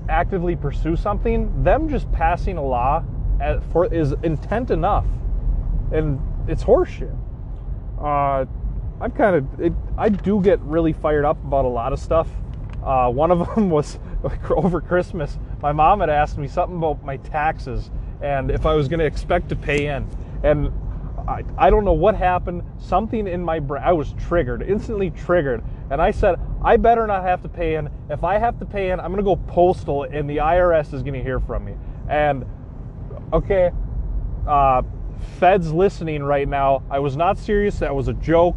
actively 0.09 0.55
pursue 0.55 0.95
something, 0.95 1.63
them 1.63 1.89
just 1.89 2.11
passing 2.11 2.57
a 2.57 2.63
law 2.63 3.03
for 3.71 3.85
is 3.93 4.13
intent 4.23 4.71
enough, 4.71 5.05
and 5.91 6.19
it's 6.47 6.63
horseshit. 6.63 7.15
Uh, 7.99 8.45
I'm 8.99 9.11
kind 9.11 9.35
of, 9.35 9.75
I 9.97 10.09
do 10.09 10.41
get 10.41 10.59
really 10.61 10.93
fired 10.93 11.25
up 11.25 11.43
about 11.43 11.65
a 11.65 11.69
lot 11.69 11.93
of 11.93 11.99
stuff. 11.99 12.27
Uh, 12.87 13.09
one 13.09 13.31
of 13.31 13.39
them 13.55 13.69
was 13.69 13.99
over 14.49 14.79
Christmas. 14.79 15.37
My 15.61 15.73
mom 15.73 15.99
had 15.99 16.09
asked 16.09 16.37
me 16.37 16.47
something 16.47 16.77
about 16.77 17.03
my 17.03 17.17
taxes 17.17 17.91
and 18.21 18.49
if 18.49 18.65
I 18.65 18.73
was 18.73 18.87
going 18.87 18.99
to 18.99 19.05
expect 19.05 19.49
to 19.49 19.55
pay 19.55 19.87
in. 19.87 20.07
And 20.43 20.71
I, 21.27 21.43
I 21.57 21.69
don't 21.69 21.83
know 21.83 21.93
what 21.93 22.15
happened. 22.15 22.63
Something 22.79 23.27
in 23.27 23.43
my 23.43 23.59
brain, 23.59 23.83
I 23.83 23.91
was 23.91 24.13
triggered, 24.13 24.61
instantly 24.63 25.09
triggered. 25.11 25.63
And 25.91 26.01
I 26.01 26.11
said, 26.11 26.39
I 26.63 26.77
better 26.77 27.05
not 27.05 27.23
have 27.23 27.41
to 27.43 27.49
pay 27.49 27.75
in. 27.75 27.89
If 28.09 28.23
I 28.23 28.37
have 28.37 28.57
to 28.59 28.65
pay 28.65 28.91
in, 28.91 28.99
I'm 29.01 29.11
going 29.11 29.17
to 29.17 29.23
go 29.23 29.35
postal 29.35 30.03
and 30.03 30.29
the 30.29 30.37
IRS 30.37 30.93
is 30.93 31.03
going 31.03 31.13
to 31.13 31.23
hear 31.23 31.41
from 31.41 31.65
me. 31.65 31.75
And 32.09 32.45
okay, 33.33 33.71
uh, 34.47 34.83
feds 35.39 35.73
listening 35.73 36.23
right 36.23 36.47
now, 36.47 36.83
I 36.89 36.99
was 36.99 37.17
not 37.17 37.37
serious. 37.37 37.79
That 37.79 37.93
was 37.93 38.07
a 38.07 38.13
joke. 38.13 38.55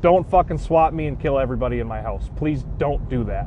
Don't 0.00 0.28
fucking 0.28 0.58
swat 0.58 0.94
me 0.94 1.08
and 1.08 1.20
kill 1.20 1.38
everybody 1.38 1.80
in 1.80 1.86
my 1.86 2.00
house. 2.00 2.30
Please 2.36 2.64
don't 2.78 3.06
do 3.10 3.24
that. 3.24 3.46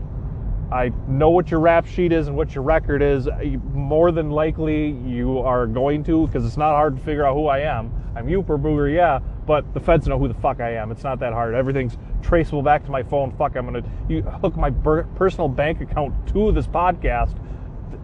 I 0.72 0.92
know 1.08 1.32
what 1.32 1.50
your 1.50 1.60
rap 1.60 1.88
sheet 1.88 2.12
is 2.12 2.28
and 2.28 2.38
what 2.38 2.54
your 2.54 2.64
record 2.64 3.02
is. 3.02 3.28
More 3.74 4.12
than 4.12 4.30
likely, 4.30 4.92
you 5.06 5.40
are 5.40 5.66
going 5.66 6.04
to, 6.04 6.28
because 6.28 6.46
it's 6.46 6.58
not 6.58 6.72
hard 6.74 6.98
to 6.98 7.04
figure 7.04 7.26
out 7.26 7.34
who 7.34 7.48
I 7.48 7.60
am. 7.60 7.92
I'm 8.16 8.28
Yooper 8.28 8.62
Booger, 8.62 8.94
yeah, 8.94 9.20
but 9.48 9.74
the 9.74 9.80
feds 9.80 10.08
know 10.08 10.20
who 10.20 10.28
the 10.28 10.34
fuck 10.36 10.60
I 10.60 10.76
am. 10.76 10.92
It's 10.92 11.04
not 11.04 11.20
that 11.20 11.34
hard. 11.34 11.56
Everything's 11.56 11.98
traceable 12.22 12.62
back 12.62 12.84
to 12.86 12.92
my 12.92 13.02
phone. 13.02 13.32
Fuck, 13.32 13.56
I'm 13.56 13.66
gonna 13.66 13.84
you 14.08 14.22
hook 14.22 14.56
my 14.56 14.70
personal 14.70 15.48
bank 15.48 15.82
account 15.82 16.14
to 16.34 16.52
this 16.52 16.68
podcast 16.68 17.36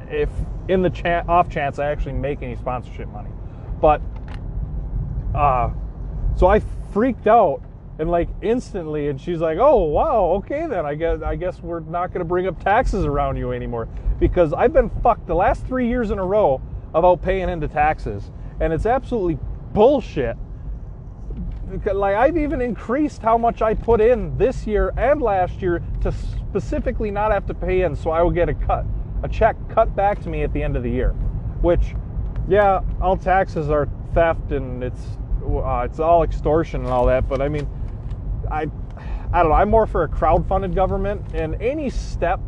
if 0.09 0.29
in 0.67 0.81
the 0.81 0.89
cha- 0.89 1.23
off 1.27 1.49
chance 1.49 1.79
I 1.79 1.91
actually 1.91 2.13
make 2.13 2.41
any 2.41 2.55
sponsorship 2.55 3.09
money. 3.09 3.29
But 3.79 4.01
uh, 5.35 5.71
so 6.35 6.47
I 6.47 6.61
freaked 6.93 7.27
out 7.27 7.61
and 7.99 8.11
like 8.11 8.27
instantly 8.41 9.07
and 9.07 9.19
she's 9.19 9.39
like 9.39 9.57
oh 9.59 9.83
wow 9.83 10.25
okay 10.35 10.67
then 10.67 10.85
i 10.85 10.93
guess 10.93 11.21
i 11.21 11.35
guess 11.35 11.61
we're 11.61 11.79
not 11.81 12.07
going 12.07 12.19
to 12.19 12.25
bring 12.25 12.45
up 12.45 12.61
taxes 12.61 13.05
around 13.05 13.37
you 13.37 13.51
anymore 13.53 13.87
because 14.19 14.53
i've 14.53 14.73
been 14.73 14.89
fucked 15.01 15.25
the 15.27 15.35
last 15.35 15.65
three 15.65 15.87
years 15.87 16.11
in 16.11 16.19
a 16.19 16.25
row 16.25 16.61
about 16.93 17.21
paying 17.21 17.47
into 17.47 17.67
taxes 17.67 18.31
and 18.59 18.71
it's 18.73 18.85
absolutely 18.85 19.37
bullshit. 19.73 20.37
Like 21.85 22.15
I've 22.15 22.37
even 22.37 22.61
increased 22.61 23.21
how 23.21 23.37
much 23.37 23.61
I 23.61 23.73
put 23.73 23.99
in 23.99 24.37
this 24.37 24.65
year 24.65 24.93
and 24.97 25.21
last 25.21 25.61
year 25.61 25.83
to 26.01 26.11
specifically 26.11 27.11
not 27.11 27.31
have 27.31 27.45
to 27.47 27.53
pay 27.53 27.81
in, 27.81 27.95
so 27.95 28.11
I 28.11 28.21
will 28.21 28.31
get 28.31 28.47
a 28.47 28.53
cut, 28.53 28.85
a 29.23 29.27
check 29.27 29.57
cut 29.69 29.95
back 29.95 30.21
to 30.23 30.29
me 30.29 30.43
at 30.43 30.53
the 30.53 30.63
end 30.63 30.77
of 30.77 30.83
the 30.83 30.89
year. 30.89 31.11
Which, 31.61 31.95
yeah, 32.47 32.81
all 33.01 33.17
taxes 33.17 33.69
are 33.69 33.89
theft 34.13 34.51
and 34.51 34.83
it's 34.83 35.01
uh, 35.45 35.85
it's 35.89 35.99
all 35.99 36.23
extortion 36.23 36.81
and 36.81 36.89
all 36.89 37.05
that. 37.07 37.27
But 37.27 37.41
I 37.41 37.49
mean, 37.49 37.67
I 38.51 38.67
I 39.33 39.41
don't 39.41 39.49
know. 39.49 39.55
I'm 39.55 39.69
more 39.69 39.85
for 39.85 40.03
a 40.03 40.07
crowd-funded 40.07 40.73
government, 40.75 41.33
and 41.33 41.61
any 41.61 41.89
step 41.89 42.39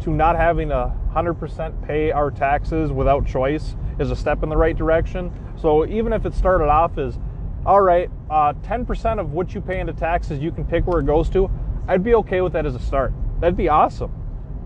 to 0.00 0.10
not 0.10 0.36
having 0.36 0.70
a 0.70 0.94
100% 1.12 1.86
pay 1.86 2.12
our 2.12 2.30
taxes 2.30 2.92
without 2.92 3.26
choice 3.26 3.74
is 3.98 4.10
a 4.10 4.16
step 4.16 4.42
in 4.42 4.48
the 4.48 4.56
right 4.56 4.76
direction. 4.76 5.32
So 5.56 5.86
even 5.86 6.12
if 6.12 6.26
it 6.26 6.34
started 6.34 6.68
off 6.68 6.98
as, 6.98 7.18
all 7.64 7.80
right, 7.80 8.10
uh, 8.30 8.52
10% 8.62 9.18
of 9.18 9.32
what 9.32 9.54
you 9.54 9.60
pay 9.60 9.80
into 9.80 9.92
taxes, 9.92 10.40
you 10.40 10.52
can 10.52 10.64
pick 10.64 10.86
where 10.86 11.00
it 11.00 11.06
goes 11.06 11.30
to, 11.30 11.50
I'd 11.88 12.04
be 12.04 12.14
okay 12.16 12.42
with 12.42 12.52
that 12.52 12.66
as 12.66 12.74
a 12.74 12.80
start. 12.80 13.12
That'd 13.40 13.56
be 13.56 13.68
awesome. 13.68 14.12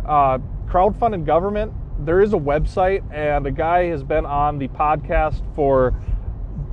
Uh, 0.05 0.39
crowd-funded 0.67 1.25
government, 1.25 1.73
there 2.05 2.21
is 2.21 2.33
a 2.33 2.39
website, 2.39 3.03
and 3.13 3.47
a 3.47 3.51
guy 3.51 3.85
has 3.85 4.03
been 4.03 4.27
on 4.27 4.59
the 4.59 4.69
podcast 4.69 5.43
for 5.55 5.95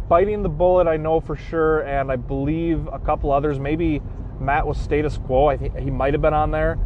biting 0.07 0.43
the 0.43 0.49
bullet. 0.49 0.87
I 0.87 0.97
know 0.97 1.19
for 1.19 1.35
sure, 1.35 1.81
and 1.81 2.11
I 2.11 2.15
believe 2.15 2.87
a 2.91 2.99
couple 2.99 3.31
others. 3.31 3.59
Maybe 3.59 4.01
Matt 4.39 4.65
was 4.65 4.79
status 4.79 5.17
quo. 5.17 5.47
I 5.47 5.57
think 5.57 5.77
he 5.77 5.89
might 5.89 6.13
have 6.13 6.21
been 6.21 6.33
on 6.33 6.51
there. 6.51 6.77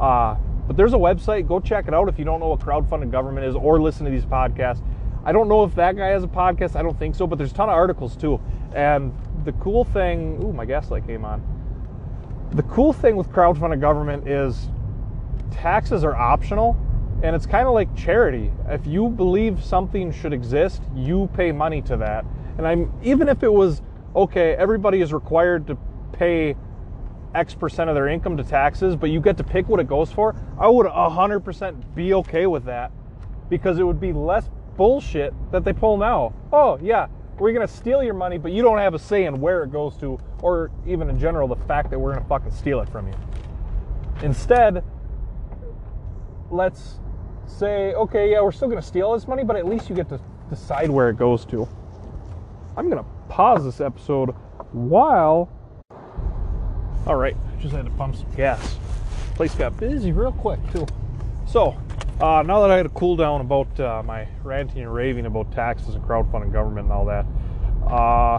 Uh, 0.00 0.36
but 0.66 0.76
there's 0.76 0.94
a 0.94 0.98
website. 0.98 1.46
Go 1.46 1.60
check 1.60 1.88
it 1.88 1.94
out 1.94 2.08
if 2.08 2.18
you 2.18 2.24
don't 2.24 2.40
know 2.40 2.48
what 2.48 2.60
crowdfunded 2.60 3.10
government 3.10 3.46
is, 3.46 3.54
or 3.54 3.80
listen 3.80 4.04
to 4.04 4.10
these 4.10 4.24
podcasts. 4.24 4.82
I 5.24 5.32
don't 5.32 5.48
know 5.48 5.64
if 5.64 5.74
that 5.76 5.96
guy 5.96 6.08
has 6.08 6.24
a 6.24 6.28
podcast. 6.28 6.76
I 6.76 6.82
don't 6.82 6.98
think 6.98 7.14
so, 7.14 7.26
but 7.26 7.36
there's 7.36 7.52
a 7.52 7.54
ton 7.54 7.68
of 7.68 7.74
articles 7.74 8.16
too. 8.16 8.40
And 8.74 9.12
the 9.44 9.52
cool 9.52 9.84
thing, 9.84 10.42
ooh, 10.42 10.52
my 10.52 10.64
gaslight 10.64 11.06
came 11.06 11.24
on. 11.24 11.42
The 12.52 12.62
cool 12.64 12.92
thing 12.92 13.16
with 13.16 13.28
crowdfunded 13.30 13.80
government 13.80 14.28
is 14.28 14.68
taxes 15.50 16.04
are 16.04 16.14
optional, 16.14 16.76
and 17.22 17.34
it's 17.34 17.46
kind 17.46 17.66
of 17.66 17.74
like 17.74 17.94
charity. 17.96 18.50
If 18.68 18.86
you 18.86 19.08
believe 19.08 19.64
something 19.64 20.12
should 20.12 20.32
exist, 20.32 20.82
you 20.94 21.30
pay 21.34 21.52
money 21.52 21.80
to 21.82 21.96
that. 21.98 22.24
And 22.58 22.66
I'm 22.66 22.92
even 23.02 23.28
if 23.28 23.42
it 23.42 23.52
was 23.52 23.82
okay, 24.14 24.54
everybody 24.54 25.00
is 25.00 25.12
required 25.12 25.66
to 25.66 25.76
pay 26.12 26.56
X 27.34 27.54
percent 27.54 27.90
of 27.90 27.94
their 27.94 28.08
income 28.08 28.36
to 28.36 28.44
taxes, 28.44 28.96
but 28.96 29.10
you 29.10 29.20
get 29.20 29.36
to 29.38 29.44
pick 29.44 29.68
what 29.68 29.80
it 29.80 29.88
goes 29.88 30.12
for. 30.12 30.36
I 30.58 30.68
would 30.68 30.86
100% 30.86 31.94
be 31.94 32.14
okay 32.14 32.46
with 32.46 32.64
that 32.66 32.92
because 33.48 33.78
it 33.78 33.82
would 33.84 34.00
be 34.00 34.12
less 34.12 34.48
bullshit 34.76 35.34
that 35.50 35.64
they 35.64 35.72
pull 35.72 35.96
now. 35.96 36.32
Oh, 36.52 36.78
yeah, 36.80 37.08
we're 37.38 37.52
going 37.52 37.66
to 37.66 37.72
steal 37.72 38.02
your 38.02 38.14
money, 38.14 38.38
but 38.38 38.52
you 38.52 38.62
don't 38.62 38.78
have 38.78 38.94
a 38.94 38.98
say 38.98 39.24
in 39.24 39.40
where 39.40 39.64
it 39.64 39.72
goes 39.72 39.96
to, 39.98 40.18
or 40.40 40.70
even 40.86 41.08
in 41.10 41.18
general, 41.18 41.48
the 41.48 41.56
fact 41.56 41.90
that 41.90 41.98
we're 41.98 42.12
going 42.12 42.22
to 42.22 42.28
fucking 42.28 42.52
steal 42.52 42.80
it 42.80 42.88
from 42.88 43.08
you. 43.08 43.14
Instead, 44.22 44.84
let's 46.50 47.00
say, 47.46 47.94
okay, 47.94 48.30
yeah, 48.30 48.40
we're 48.40 48.52
still 48.52 48.68
going 48.68 48.80
to 48.80 48.86
steal 48.86 49.12
this 49.12 49.26
money, 49.26 49.44
but 49.44 49.56
at 49.56 49.66
least 49.66 49.88
you 49.88 49.96
get 49.96 50.08
to 50.08 50.20
decide 50.48 50.90
where 50.90 51.10
it 51.10 51.16
goes 51.16 51.44
to. 51.46 51.68
I'm 52.76 52.90
going 52.90 53.02
to 53.02 53.10
pause 53.28 53.64
this 53.64 53.80
episode 53.80 54.30
while. 54.72 55.48
All 57.06 57.16
right, 57.16 57.36
just 57.60 57.74
had 57.74 57.84
to 57.84 57.90
pump 57.92 58.16
some 58.16 58.30
gas. 58.32 58.78
Place 59.36 59.54
got 59.54 59.76
busy 59.76 60.12
real 60.12 60.32
quick, 60.32 60.58
too. 60.72 60.86
So, 61.46 61.76
uh, 62.20 62.42
now 62.42 62.60
that 62.62 62.70
I 62.70 62.76
had 62.76 62.86
a 62.86 62.90
cool 62.90 63.16
down 63.16 63.40
about 63.40 63.78
uh, 63.78 64.02
my 64.04 64.26
ranting 64.42 64.82
and 64.82 64.92
raving 64.92 65.26
about 65.26 65.52
taxes 65.52 65.94
and 65.94 66.04
crowdfunding 66.04 66.52
government 66.52 66.86
and 66.86 66.92
all 66.92 67.04
that, 67.06 67.26
uh, 67.86 68.38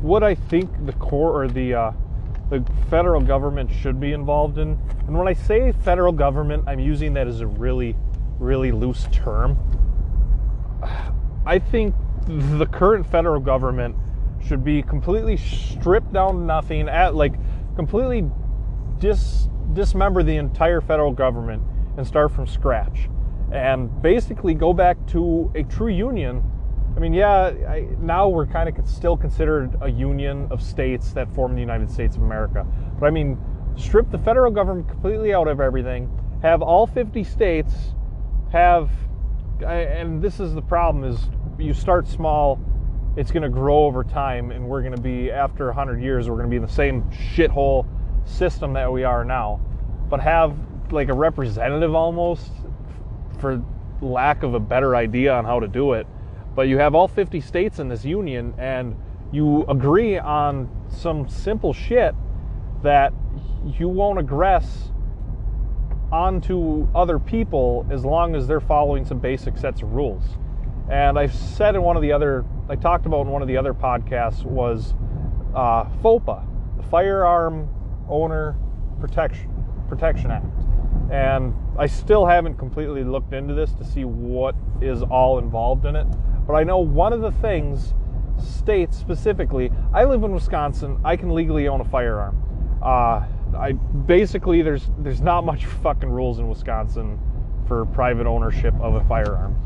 what 0.00 0.22
I 0.22 0.34
think 0.34 0.70
the 0.86 0.92
core 0.94 1.42
or 1.42 1.48
the 1.48 1.74
uh, 1.74 1.92
the 2.50 2.64
federal 2.88 3.20
government 3.20 3.70
should 3.70 4.00
be 4.00 4.12
involved 4.12 4.58
in, 4.58 4.78
and 5.06 5.18
when 5.18 5.28
I 5.28 5.34
say 5.34 5.72
federal 5.72 6.12
government, 6.12 6.64
I'm 6.66 6.80
using 6.80 7.12
that 7.14 7.26
as 7.26 7.40
a 7.40 7.46
really, 7.46 7.94
really 8.38 8.72
loose 8.72 9.06
term. 9.12 9.58
I 11.44 11.58
think 11.58 11.94
the 12.28 12.66
current 12.66 13.06
federal 13.06 13.40
government 13.40 13.96
should 14.46 14.62
be 14.62 14.82
completely 14.82 15.36
stripped 15.36 16.12
down 16.12 16.34
to 16.34 16.40
nothing 16.40 16.88
at 16.88 17.14
like 17.14 17.34
completely 17.74 18.24
dis 18.98 19.48
dismember 19.72 20.22
the 20.22 20.36
entire 20.36 20.80
federal 20.80 21.12
government 21.12 21.62
and 21.96 22.06
start 22.06 22.30
from 22.32 22.46
scratch. 22.46 23.08
And 23.50 24.02
basically 24.02 24.54
go 24.54 24.74
back 24.74 24.98
to 25.08 25.50
a 25.54 25.62
true 25.64 25.88
union. 25.88 26.42
I 26.96 27.00
mean 27.00 27.14
yeah 27.14 27.52
I, 27.66 27.88
now 27.98 28.28
we're 28.28 28.46
kind 28.46 28.68
of 28.68 28.86
still 28.86 29.16
considered 29.16 29.76
a 29.80 29.90
union 29.90 30.48
of 30.50 30.62
states 30.62 31.12
that 31.14 31.32
form 31.34 31.54
the 31.54 31.60
united 31.60 31.90
states 31.90 32.16
of 32.16 32.22
america. 32.22 32.66
But 33.00 33.06
i 33.06 33.10
mean 33.10 33.38
strip 33.76 34.10
the 34.10 34.18
federal 34.18 34.50
government 34.50 34.88
completely 34.88 35.32
out 35.32 35.48
of 35.48 35.60
everything 35.60 36.10
have 36.42 36.62
all 36.62 36.86
50 36.86 37.24
states 37.24 37.72
have 38.52 38.90
and 39.66 40.22
this 40.22 40.40
is 40.40 40.54
the 40.54 40.62
problem 40.62 41.04
is 41.04 41.28
you 41.58 41.74
start 41.74 42.06
small 42.06 42.60
it's 43.16 43.32
going 43.32 43.42
to 43.42 43.48
grow 43.48 43.84
over 43.84 44.04
time 44.04 44.52
and 44.52 44.64
we're 44.68 44.80
going 44.80 44.94
to 44.94 45.00
be 45.00 45.30
after 45.30 45.66
100 45.66 46.00
years 46.00 46.28
we're 46.28 46.36
going 46.36 46.46
to 46.46 46.50
be 46.50 46.56
in 46.56 46.62
the 46.62 46.68
same 46.68 47.02
shithole 47.10 47.84
system 48.24 48.72
that 48.74 48.92
we 48.92 49.02
are 49.02 49.24
now. 49.24 49.60
But 50.08 50.20
have 50.20 50.56
like 50.92 51.08
a 51.08 51.14
representative 51.14 51.94
almost 51.94 52.52
for 53.40 53.62
lack 54.00 54.44
of 54.44 54.54
a 54.54 54.60
better 54.60 54.94
idea 54.94 55.34
on 55.34 55.44
how 55.44 55.58
to 55.58 55.66
do 55.66 55.94
it. 55.94 56.06
But 56.54 56.68
you 56.68 56.78
have 56.78 56.94
all 56.94 57.08
50 57.08 57.40
states 57.40 57.80
in 57.80 57.88
this 57.88 58.04
union 58.04 58.54
and 58.56 58.96
you 59.32 59.64
agree 59.68 60.16
on 60.16 60.70
some 60.88 61.28
simple 61.28 61.72
shit 61.72 62.14
that 62.82 63.12
you 63.78 63.88
won't 63.88 64.18
aggress 64.20 64.92
onto 66.12 66.86
other 66.94 67.18
people 67.18 67.84
as 67.90 68.04
long 68.04 68.36
as 68.36 68.46
they're 68.46 68.60
following 68.60 69.04
some 69.04 69.18
basic 69.18 69.58
sets 69.58 69.82
of 69.82 69.92
rules 69.92 70.22
and 70.90 71.18
I've 71.18 71.34
said 71.34 71.74
in 71.74 71.82
one 71.82 71.96
of 71.96 72.02
the 72.02 72.12
other, 72.12 72.44
I 72.68 72.76
talked 72.76 73.06
about 73.06 73.22
in 73.22 73.28
one 73.28 73.42
of 73.42 73.48
the 73.48 73.56
other 73.56 73.74
podcasts 73.74 74.44
was 74.44 74.94
uh, 75.54 75.84
FOPA, 76.02 76.46
the 76.76 76.82
Firearm 76.84 77.68
Owner 78.08 78.56
Protection 79.00 79.54
Protection 79.88 80.30
Act, 80.30 80.44
and 81.10 81.54
I 81.78 81.86
still 81.86 82.26
haven't 82.26 82.56
completely 82.56 83.04
looked 83.04 83.32
into 83.32 83.54
this 83.54 83.72
to 83.74 83.84
see 83.84 84.04
what 84.04 84.54
is 84.80 85.02
all 85.02 85.38
involved 85.38 85.84
in 85.84 85.96
it. 85.96 86.06
But 86.46 86.54
I 86.54 86.64
know 86.64 86.78
one 86.78 87.12
of 87.12 87.20
the 87.20 87.32
things 87.32 87.94
states 88.42 88.96
specifically. 88.96 89.70
I 89.92 90.04
live 90.04 90.22
in 90.22 90.32
Wisconsin. 90.32 90.98
I 91.04 91.16
can 91.16 91.34
legally 91.34 91.68
own 91.68 91.80
a 91.80 91.84
firearm. 91.84 92.42
Uh, 92.82 93.26
I 93.56 93.72
basically 93.72 94.62
there's 94.62 94.90
there's 94.98 95.20
not 95.20 95.44
much 95.44 95.64
fucking 95.82 96.08
rules 96.08 96.38
in 96.38 96.48
Wisconsin 96.48 97.18
for 97.66 97.84
private 97.86 98.26
ownership 98.26 98.74
of 98.80 98.94
a 98.94 99.04
firearm. 99.04 99.56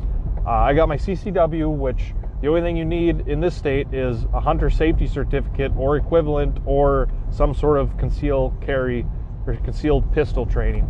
Uh, 0.45 0.51
I 0.51 0.75
got 0.75 0.89
my 0.89 0.97
CCW, 0.97 1.71
which 1.77 2.15
the 2.41 2.49
only 2.49 2.63
thing 2.63 2.77
you 2.77 2.85
need 2.85 3.29
in 3.29 3.41
this 3.41 3.55
state 3.55 3.87
is 3.95 4.25
a 4.35 4.41
hunter 4.41 4.69
safety 4.69 5.07
certificate 5.07 5.71
or 5.77 5.97
equivalent 5.97 6.59
or 6.67 7.09
some 7.31 7.55
sort 7.55 7.79
of 7.79 7.97
concealed 7.97 8.61
carry 8.61 9.07
or 9.47 9.55
concealed 9.57 10.13
pistol 10.13 10.45
training, 10.45 10.85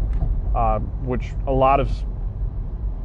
uh, 0.57 0.79
which 0.79 1.33
a 1.47 1.53
lot 1.53 1.81
of 1.81 1.91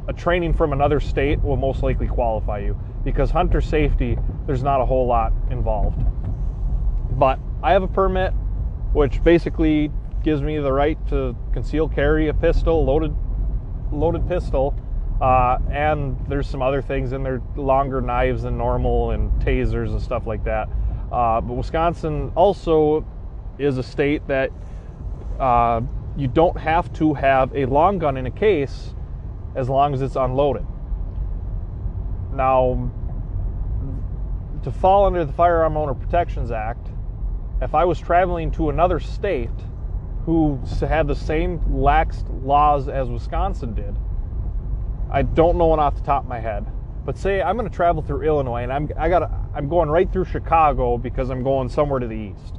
a 0.08 0.12
training 0.14 0.54
from 0.54 0.72
another 0.72 1.00
state 1.00 1.38
will 1.42 1.58
most 1.58 1.82
likely 1.82 2.06
qualify 2.06 2.58
you 2.58 2.80
because 3.04 3.30
hunter 3.30 3.60
safety, 3.60 4.16
there's 4.46 4.62
not 4.62 4.80
a 4.80 4.86
whole 4.86 5.06
lot 5.06 5.34
involved. 5.50 6.02
But 7.10 7.38
I 7.62 7.72
have 7.72 7.82
a 7.82 7.88
permit, 7.88 8.32
which 8.94 9.22
basically 9.22 9.90
gives 10.22 10.40
me 10.40 10.56
the 10.58 10.72
right 10.72 10.98
to 11.08 11.36
conceal 11.52 11.88
carry 11.88 12.28
a 12.28 12.34
pistol, 12.34 12.86
loaded 12.86 13.14
loaded 13.92 14.26
pistol 14.28 14.74
uh, 15.20 15.58
and 15.70 16.16
there's 16.28 16.48
some 16.48 16.62
other 16.62 16.80
things 16.80 17.12
in 17.12 17.22
there, 17.22 17.42
longer 17.56 18.00
knives 18.00 18.42
than 18.42 18.56
normal 18.56 19.10
and 19.10 19.30
tasers 19.42 19.90
and 19.90 20.00
stuff 20.00 20.26
like 20.26 20.44
that. 20.44 20.68
Uh, 21.10 21.40
but 21.40 21.54
Wisconsin 21.54 22.30
also 22.36 23.04
is 23.58 23.78
a 23.78 23.82
state 23.82 24.26
that 24.28 24.50
uh, 25.40 25.80
you 26.16 26.28
don't 26.28 26.58
have 26.58 26.92
to 26.94 27.14
have 27.14 27.54
a 27.54 27.64
long 27.66 27.98
gun 27.98 28.16
in 28.16 28.26
a 28.26 28.30
case 28.30 28.94
as 29.56 29.68
long 29.68 29.94
as 29.94 30.02
it's 30.02 30.16
unloaded. 30.16 30.66
Now, 32.32 32.90
to 34.62 34.70
fall 34.70 35.06
under 35.06 35.24
the 35.24 35.32
Firearm 35.32 35.76
Owner 35.76 35.94
Protections 35.94 36.50
Act, 36.50 36.88
if 37.60 37.74
I 37.74 37.84
was 37.84 37.98
traveling 37.98 38.52
to 38.52 38.68
another 38.68 39.00
state 39.00 39.50
who 40.24 40.60
had 40.80 41.08
the 41.08 41.16
same 41.16 41.60
lax 41.74 42.22
laws 42.42 42.88
as 42.88 43.08
Wisconsin 43.08 43.74
did, 43.74 43.96
I 45.10 45.22
don't 45.22 45.56
know 45.56 45.66
one 45.66 45.80
off 45.80 45.94
the 45.94 46.02
top 46.02 46.24
of 46.24 46.28
my 46.28 46.40
head. 46.40 46.66
But 47.04 47.16
say 47.16 47.40
I'm 47.40 47.56
going 47.56 47.68
to 47.68 47.74
travel 47.74 48.02
through 48.02 48.22
Illinois 48.22 48.62
and 48.62 48.72
I'm 48.72 48.88
I 48.98 49.08
got 49.08 49.30
I'm 49.54 49.68
going 49.68 49.88
right 49.88 50.12
through 50.12 50.26
Chicago 50.26 50.98
because 50.98 51.30
I'm 51.30 51.42
going 51.42 51.68
somewhere 51.68 52.00
to 52.00 52.06
the 52.06 52.14
east. 52.14 52.56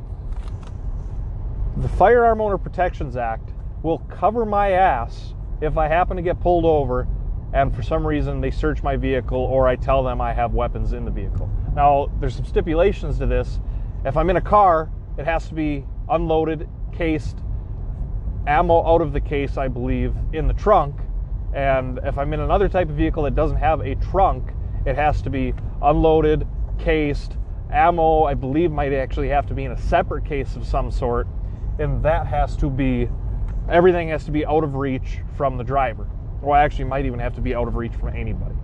The 1.77 1.89
Firearm 1.89 2.41
Owner 2.41 2.57
Protections 2.57 3.15
Act 3.15 3.53
will 3.83 3.99
cover 4.09 4.45
my 4.45 4.71
ass 4.71 5.33
if 5.61 5.77
I 5.77 5.87
happen 5.87 6.17
to 6.17 6.23
get 6.23 6.39
pulled 6.39 6.65
over 6.65 7.07
and 7.53 7.75
for 7.75 7.81
some 7.81 8.05
reason 8.05 8.41
they 8.41 8.51
search 8.51 8.83
my 8.83 8.95
vehicle 8.95 9.39
or 9.39 9.67
I 9.67 9.75
tell 9.75 10.03
them 10.03 10.21
I 10.21 10.33
have 10.33 10.53
weapons 10.53 10.93
in 10.93 11.05
the 11.05 11.11
vehicle. 11.11 11.49
Now, 11.75 12.11
there's 12.19 12.35
some 12.35 12.45
stipulations 12.45 13.17
to 13.19 13.25
this. 13.25 13.59
If 14.05 14.17
I'm 14.17 14.29
in 14.29 14.37
a 14.37 14.41
car, 14.41 14.91
it 15.17 15.25
has 15.25 15.47
to 15.49 15.53
be 15.53 15.85
unloaded, 16.09 16.67
cased, 16.91 17.37
ammo 18.47 18.85
out 18.85 19.01
of 19.01 19.13
the 19.13 19.21
case, 19.21 19.57
I 19.57 19.67
believe, 19.67 20.15
in 20.33 20.47
the 20.47 20.53
trunk. 20.53 20.95
And 21.53 21.99
if 22.03 22.17
I'm 22.17 22.31
in 22.33 22.39
another 22.39 22.69
type 22.69 22.89
of 22.89 22.95
vehicle 22.95 23.23
that 23.23 23.35
doesn't 23.35 23.57
have 23.57 23.81
a 23.81 23.95
trunk, 23.95 24.51
it 24.85 24.95
has 24.95 25.21
to 25.23 25.29
be 25.29 25.53
unloaded, 25.81 26.47
cased, 26.77 27.37
ammo, 27.71 28.23
I 28.23 28.33
believe, 28.33 28.71
might 28.71 28.93
actually 28.93 29.29
have 29.29 29.45
to 29.47 29.53
be 29.53 29.65
in 29.65 29.71
a 29.71 29.77
separate 29.77 30.25
case 30.25 30.55
of 30.55 30.65
some 30.65 30.91
sort. 30.91 31.27
And 31.79 32.03
that 32.03 32.27
has 32.27 32.55
to 32.57 32.69
be, 32.69 33.09
everything 33.69 34.09
has 34.09 34.25
to 34.25 34.31
be 34.31 34.45
out 34.45 34.63
of 34.63 34.75
reach 34.75 35.19
from 35.37 35.57
the 35.57 35.63
driver. 35.63 36.07
Or 36.41 36.55
actually, 36.55 36.85
might 36.85 37.05
even 37.05 37.19
have 37.19 37.35
to 37.35 37.41
be 37.41 37.55
out 37.55 37.67
of 37.67 37.75
reach 37.75 37.93
from 37.93 38.09
anybody. 38.09 38.55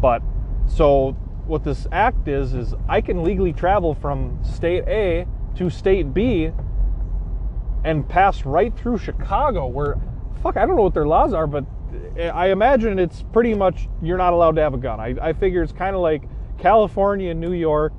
But 0.00 0.22
so 0.66 1.12
what 1.46 1.64
this 1.64 1.86
act 1.92 2.28
is, 2.28 2.54
is 2.54 2.74
I 2.88 3.00
can 3.00 3.22
legally 3.22 3.52
travel 3.52 3.94
from 3.94 4.38
state 4.44 4.84
A 4.86 5.26
to 5.56 5.70
state 5.70 6.14
B 6.14 6.50
and 7.84 8.08
pass 8.08 8.44
right 8.44 8.76
through 8.76 8.98
Chicago, 8.98 9.66
where, 9.66 9.96
fuck, 10.42 10.56
I 10.56 10.66
don't 10.66 10.76
know 10.76 10.82
what 10.82 10.94
their 10.94 11.06
laws 11.06 11.32
are, 11.32 11.46
but 11.46 11.64
I 12.20 12.50
imagine 12.50 12.98
it's 12.98 13.22
pretty 13.32 13.54
much 13.54 13.88
you're 14.02 14.18
not 14.18 14.32
allowed 14.32 14.56
to 14.56 14.62
have 14.62 14.74
a 14.74 14.78
gun. 14.78 15.00
I, 15.00 15.14
I 15.20 15.32
figure 15.32 15.62
it's 15.62 15.72
kind 15.72 15.94
of 15.94 16.02
like 16.02 16.22
California 16.58 17.34
New 17.34 17.52
York 17.52 17.92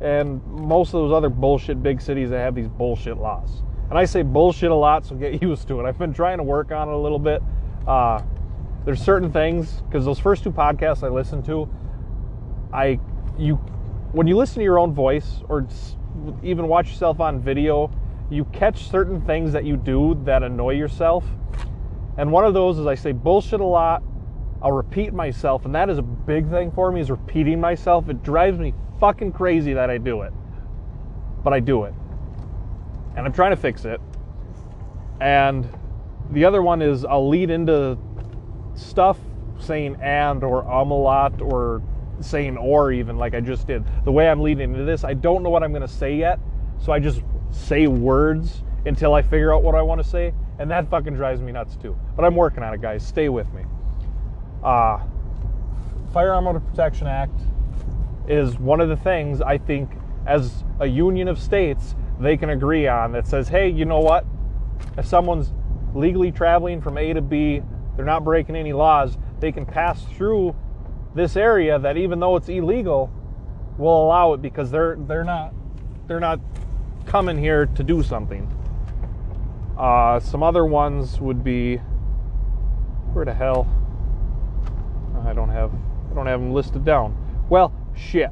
and 0.00 0.44
most 0.46 0.88
of 0.88 1.00
those 1.00 1.12
other 1.12 1.28
bullshit 1.28 1.82
big 1.82 2.00
cities 2.00 2.30
that 2.30 2.38
have 2.38 2.54
these 2.54 2.68
bullshit 2.68 3.16
laws. 3.16 3.62
And 3.90 3.98
I 3.98 4.04
say 4.04 4.22
bullshit 4.22 4.70
a 4.70 4.74
lot, 4.74 5.06
so 5.06 5.16
get 5.16 5.42
used 5.42 5.68
to 5.68 5.80
it. 5.80 5.86
I've 5.86 5.98
been 5.98 6.12
trying 6.12 6.38
to 6.38 6.44
work 6.44 6.70
on 6.72 6.88
it 6.88 6.94
a 6.94 6.98
little 6.98 7.18
bit. 7.18 7.42
Uh, 7.86 8.22
there's 8.84 9.02
certain 9.02 9.32
things 9.32 9.82
because 9.82 10.04
those 10.04 10.18
first 10.18 10.44
two 10.44 10.52
podcasts 10.52 11.02
I 11.02 11.08
listened 11.08 11.44
to, 11.46 11.68
I 12.72 13.00
you 13.38 13.56
when 14.12 14.26
you 14.26 14.36
listen 14.36 14.56
to 14.56 14.64
your 14.64 14.78
own 14.78 14.94
voice 14.94 15.42
or 15.48 15.66
even 16.42 16.68
watch 16.68 16.88
yourself 16.88 17.20
on 17.20 17.40
video, 17.40 17.90
you 18.30 18.44
catch 18.46 18.88
certain 18.88 19.20
things 19.22 19.52
that 19.52 19.64
you 19.64 19.76
do 19.76 20.18
that 20.24 20.42
annoy 20.42 20.74
yourself. 20.74 21.24
And 22.18 22.32
one 22.32 22.44
of 22.44 22.52
those 22.52 22.78
is 22.78 22.86
I 22.86 22.96
say 22.96 23.12
bullshit 23.12 23.60
a 23.60 23.64
lot. 23.64 24.02
I'll 24.60 24.72
repeat 24.72 25.12
myself, 25.12 25.64
and 25.64 25.74
that 25.76 25.88
is 25.88 25.98
a 25.98 26.02
big 26.02 26.50
thing 26.50 26.72
for 26.72 26.90
me 26.90 27.00
is 27.00 27.10
repeating 27.10 27.60
myself. 27.60 28.08
It 28.08 28.24
drives 28.24 28.58
me 28.58 28.74
fucking 28.98 29.32
crazy 29.32 29.72
that 29.74 29.88
I 29.88 29.98
do 29.98 30.22
it. 30.22 30.32
But 31.44 31.52
I 31.52 31.60
do 31.60 31.84
it. 31.84 31.94
And 33.16 33.24
I'm 33.24 33.32
trying 33.32 33.52
to 33.52 33.56
fix 33.56 33.84
it. 33.84 34.00
And 35.20 35.68
the 36.32 36.44
other 36.44 36.60
one 36.60 36.82
is 36.82 37.04
I'll 37.04 37.28
lead 37.28 37.50
into 37.50 37.96
stuff 38.74 39.18
saying 39.60 39.96
and 40.00 40.44
or 40.44 40.68
um 40.70 40.90
a 40.90 40.98
lot 40.98 41.40
or 41.40 41.82
saying 42.20 42.56
or 42.56 42.92
even 42.92 43.16
like 43.16 43.34
I 43.34 43.40
just 43.40 43.66
did. 43.68 43.84
The 44.04 44.12
way 44.12 44.28
I'm 44.28 44.40
leading 44.40 44.72
into 44.72 44.84
this, 44.84 45.04
I 45.04 45.14
don't 45.14 45.44
know 45.44 45.50
what 45.50 45.62
I'm 45.62 45.70
going 45.70 45.82
to 45.82 45.88
say 45.88 46.16
yet. 46.16 46.40
So 46.80 46.92
I 46.92 46.98
just 46.98 47.22
say 47.50 47.86
words 47.86 48.62
until 48.86 49.14
I 49.14 49.22
figure 49.22 49.54
out 49.54 49.62
what 49.62 49.74
I 49.74 49.82
want 49.82 50.02
to 50.02 50.08
say. 50.08 50.32
And 50.58 50.70
that 50.70 50.90
fucking 50.90 51.14
drives 51.14 51.40
me 51.40 51.52
nuts 51.52 51.76
too. 51.76 51.96
But 52.16 52.24
I'm 52.24 52.34
working 52.34 52.62
on 52.62 52.74
it, 52.74 52.80
guys. 52.80 53.06
Stay 53.06 53.28
with 53.28 53.52
me. 53.52 53.62
Uh, 54.62 54.98
Firearm 56.12 56.46
Owner 56.46 56.60
Protection 56.60 57.06
Act 57.06 57.40
is 58.26 58.58
one 58.58 58.80
of 58.80 58.88
the 58.88 58.96
things 58.96 59.40
I 59.40 59.58
think 59.58 59.90
as 60.26 60.64
a 60.80 60.86
union 60.86 61.28
of 61.28 61.38
states 61.38 61.94
they 62.20 62.36
can 62.36 62.50
agree 62.50 62.86
on 62.86 63.12
that 63.12 63.26
says, 63.26 63.48
hey, 63.48 63.68
you 63.68 63.84
know 63.84 64.00
what? 64.00 64.24
If 64.96 65.06
someone's 65.06 65.52
legally 65.94 66.32
traveling 66.32 66.80
from 66.80 66.98
A 66.98 67.12
to 67.12 67.20
B, 67.20 67.62
they're 67.96 68.04
not 68.04 68.24
breaking 68.24 68.56
any 68.56 68.72
laws, 68.72 69.16
they 69.40 69.52
can 69.52 69.64
pass 69.64 70.04
through 70.16 70.56
this 71.14 71.36
area 71.36 71.78
that 71.78 71.96
even 71.96 72.20
though 72.20 72.36
it's 72.36 72.48
illegal, 72.48 73.12
will 73.78 74.06
allow 74.06 74.32
it 74.32 74.42
because 74.42 74.70
they're 74.70 74.96
they're 75.06 75.24
not 75.24 75.54
they're 76.08 76.20
not 76.20 76.40
coming 77.06 77.38
here 77.38 77.66
to 77.66 77.82
do 77.82 78.02
something. 78.02 78.52
Uh, 79.78 80.18
some 80.18 80.42
other 80.42 80.64
ones 80.64 81.20
would 81.20 81.44
be 81.44 81.76
where 83.12 83.24
the 83.24 83.32
hell? 83.32 83.66
I 85.24 85.32
don't 85.32 85.50
have 85.50 85.72
I 86.10 86.14
don't 86.14 86.26
have 86.26 86.40
them 86.40 86.52
listed 86.52 86.84
down. 86.84 87.16
Well, 87.48 87.72
shit. 87.94 88.30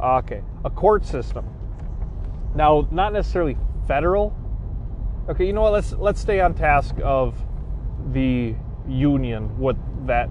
Okay, 0.00 0.42
a 0.64 0.70
court 0.70 1.04
system. 1.04 1.44
Now, 2.54 2.86
not 2.90 3.12
necessarily 3.12 3.56
federal. 3.86 4.36
Okay, 5.28 5.46
you 5.46 5.52
know 5.52 5.62
what? 5.62 5.72
Let's 5.72 5.92
let's 5.92 6.20
stay 6.20 6.40
on 6.40 6.54
task 6.54 6.94
of 7.02 7.36
the 8.12 8.54
union. 8.88 9.58
What 9.58 9.76
that 10.06 10.30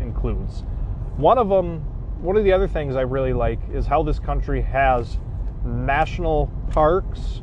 includes. 0.00 0.64
One 1.16 1.38
of 1.38 1.48
them, 1.48 1.80
one 2.22 2.36
of 2.36 2.44
the 2.44 2.52
other 2.52 2.68
things 2.68 2.96
I 2.96 3.00
really 3.00 3.32
like 3.32 3.58
is 3.72 3.86
how 3.86 4.02
this 4.02 4.18
country 4.18 4.60
has 4.60 5.18
national 5.64 6.52
parks, 6.70 7.40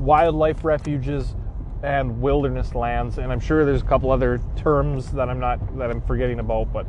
wildlife 0.00 0.64
refuges, 0.64 1.36
and 1.82 2.20
wilderness 2.20 2.74
lands. 2.74 3.18
And 3.18 3.32
I'm 3.32 3.40
sure 3.40 3.64
there's 3.64 3.82
a 3.82 3.86
couple 3.86 4.10
other 4.10 4.40
terms 4.56 5.10
that 5.12 5.28
I'm 5.28 5.40
not 5.40 5.76
that 5.78 5.90
I'm 5.90 6.00
forgetting 6.02 6.38
about, 6.38 6.72
but 6.72 6.86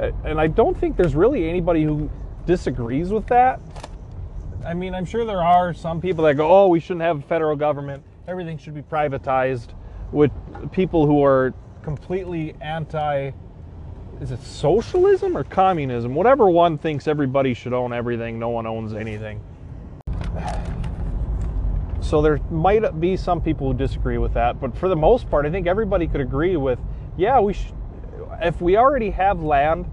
uh, 0.00 0.10
and 0.24 0.40
I 0.40 0.46
don't 0.46 0.76
think 0.76 0.96
there's 0.96 1.14
really 1.14 1.48
anybody 1.48 1.82
who 1.82 2.10
disagrees 2.46 3.10
with 3.10 3.26
that. 3.28 3.60
I 4.64 4.74
mean, 4.74 4.94
I'm 4.94 5.04
sure 5.04 5.24
there 5.24 5.42
are 5.42 5.72
some 5.72 6.00
people 6.00 6.24
that 6.24 6.34
go, 6.34 6.50
"Oh, 6.50 6.68
we 6.68 6.80
shouldn't 6.80 7.02
have 7.02 7.20
a 7.20 7.22
federal 7.22 7.56
government. 7.56 8.02
Everything 8.28 8.58
should 8.58 8.74
be 8.74 8.82
privatized." 8.82 9.68
With 10.12 10.30
people 10.70 11.04
who 11.04 11.24
are 11.24 11.52
completely 11.82 12.54
anti 12.60 13.32
is 14.20 14.30
it 14.30 14.40
socialism 14.40 15.36
or 15.36 15.44
communism? 15.44 16.14
Whatever 16.14 16.48
one 16.48 16.78
thinks 16.78 17.06
everybody 17.06 17.52
should 17.52 17.74
own 17.74 17.92
everything, 17.92 18.38
no 18.38 18.48
one 18.48 18.66
owns 18.66 18.94
anything. 18.94 19.40
So 22.06 22.22
there 22.22 22.38
might 22.52 23.00
be 23.00 23.16
some 23.16 23.40
people 23.40 23.66
who 23.66 23.76
disagree 23.76 24.16
with 24.18 24.32
that, 24.34 24.60
but 24.60 24.76
for 24.76 24.88
the 24.88 24.94
most 24.94 25.28
part, 25.28 25.44
I 25.44 25.50
think 25.50 25.66
everybody 25.66 26.06
could 26.06 26.20
agree 26.20 26.56
with, 26.56 26.78
yeah, 27.16 27.40
we. 27.40 27.56
If 28.40 28.60
we 28.60 28.76
already 28.76 29.10
have 29.10 29.42
land 29.42 29.86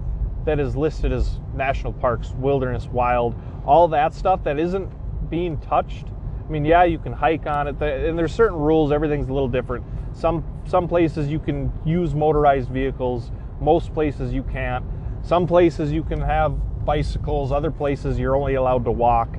that 0.44 0.60
is 0.60 0.76
listed 0.76 1.12
as 1.12 1.40
national 1.56 1.92
parks, 1.94 2.30
wilderness, 2.38 2.86
wild, 2.86 3.34
all 3.66 3.88
that 3.88 4.14
stuff 4.14 4.44
that 4.44 4.60
isn't 4.60 4.88
being 5.28 5.58
touched. 5.58 6.06
I 6.46 6.50
mean, 6.52 6.64
yeah, 6.64 6.84
you 6.84 7.00
can 7.00 7.12
hike 7.12 7.46
on 7.46 7.66
it, 7.66 7.82
and 7.82 8.16
there's 8.16 8.32
certain 8.32 8.58
rules. 8.58 8.92
Everything's 8.92 9.28
a 9.28 9.32
little 9.32 9.48
different. 9.48 9.84
Some 10.12 10.44
some 10.68 10.86
places 10.86 11.28
you 11.28 11.40
can 11.40 11.72
use 11.84 12.14
motorized 12.14 12.68
vehicles. 12.68 13.32
Most 13.60 13.92
places 13.92 14.32
you 14.32 14.44
can't. 14.44 14.84
Some 15.22 15.48
places 15.48 15.90
you 15.90 16.04
can 16.04 16.20
have 16.20 16.84
bicycles. 16.84 17.50
Other 17.50 17.72
places 17.72 18.20
you're 18.20 18.36
only 18.36 18.54
allowed 18.54 18.84
to 18.84 18.92
walk. 18.92 19.36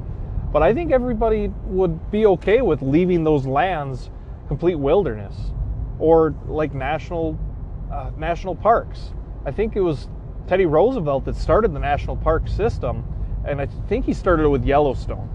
But 0.56 0.64
I 0.64 0.74
think 0.74 0.94
everybody 0.94 1.52
would 1.66 2.10
be 2.12 2.26
okay 2.28 2.62
with 2.62 2.82
leaving 2.82 3.26
those 3.26 3.46
lands 3.46 4.10
complete 4.48 4.76
wilderness 4.76 5.36
or 6.00 6.34
like 6.48 6.74
national 6.74 7.38
uh, 7.92 8.12
national 8.16 8.56
parks. 8.56 9.12
I 9.46 9.52
think 9.52 9.76
it 9.76 9.82
was 9.82 10.08
Teddy 10.48 10.66
Roosevelt 10.66 11.26
that 11.26 11.36
started 11.36 11.74
the 11.74 11.80
national 11.80 12.16
park 12.16 12.48
system, 12.48 13.04
and 13.46 13.60
I 13.60 13.66
think 13.90 14.06
he 14.06 14.14
started 14.14 14.44
it 14.44 14.48
with 14.48 14.64
Yellowstone. 14.64 15.30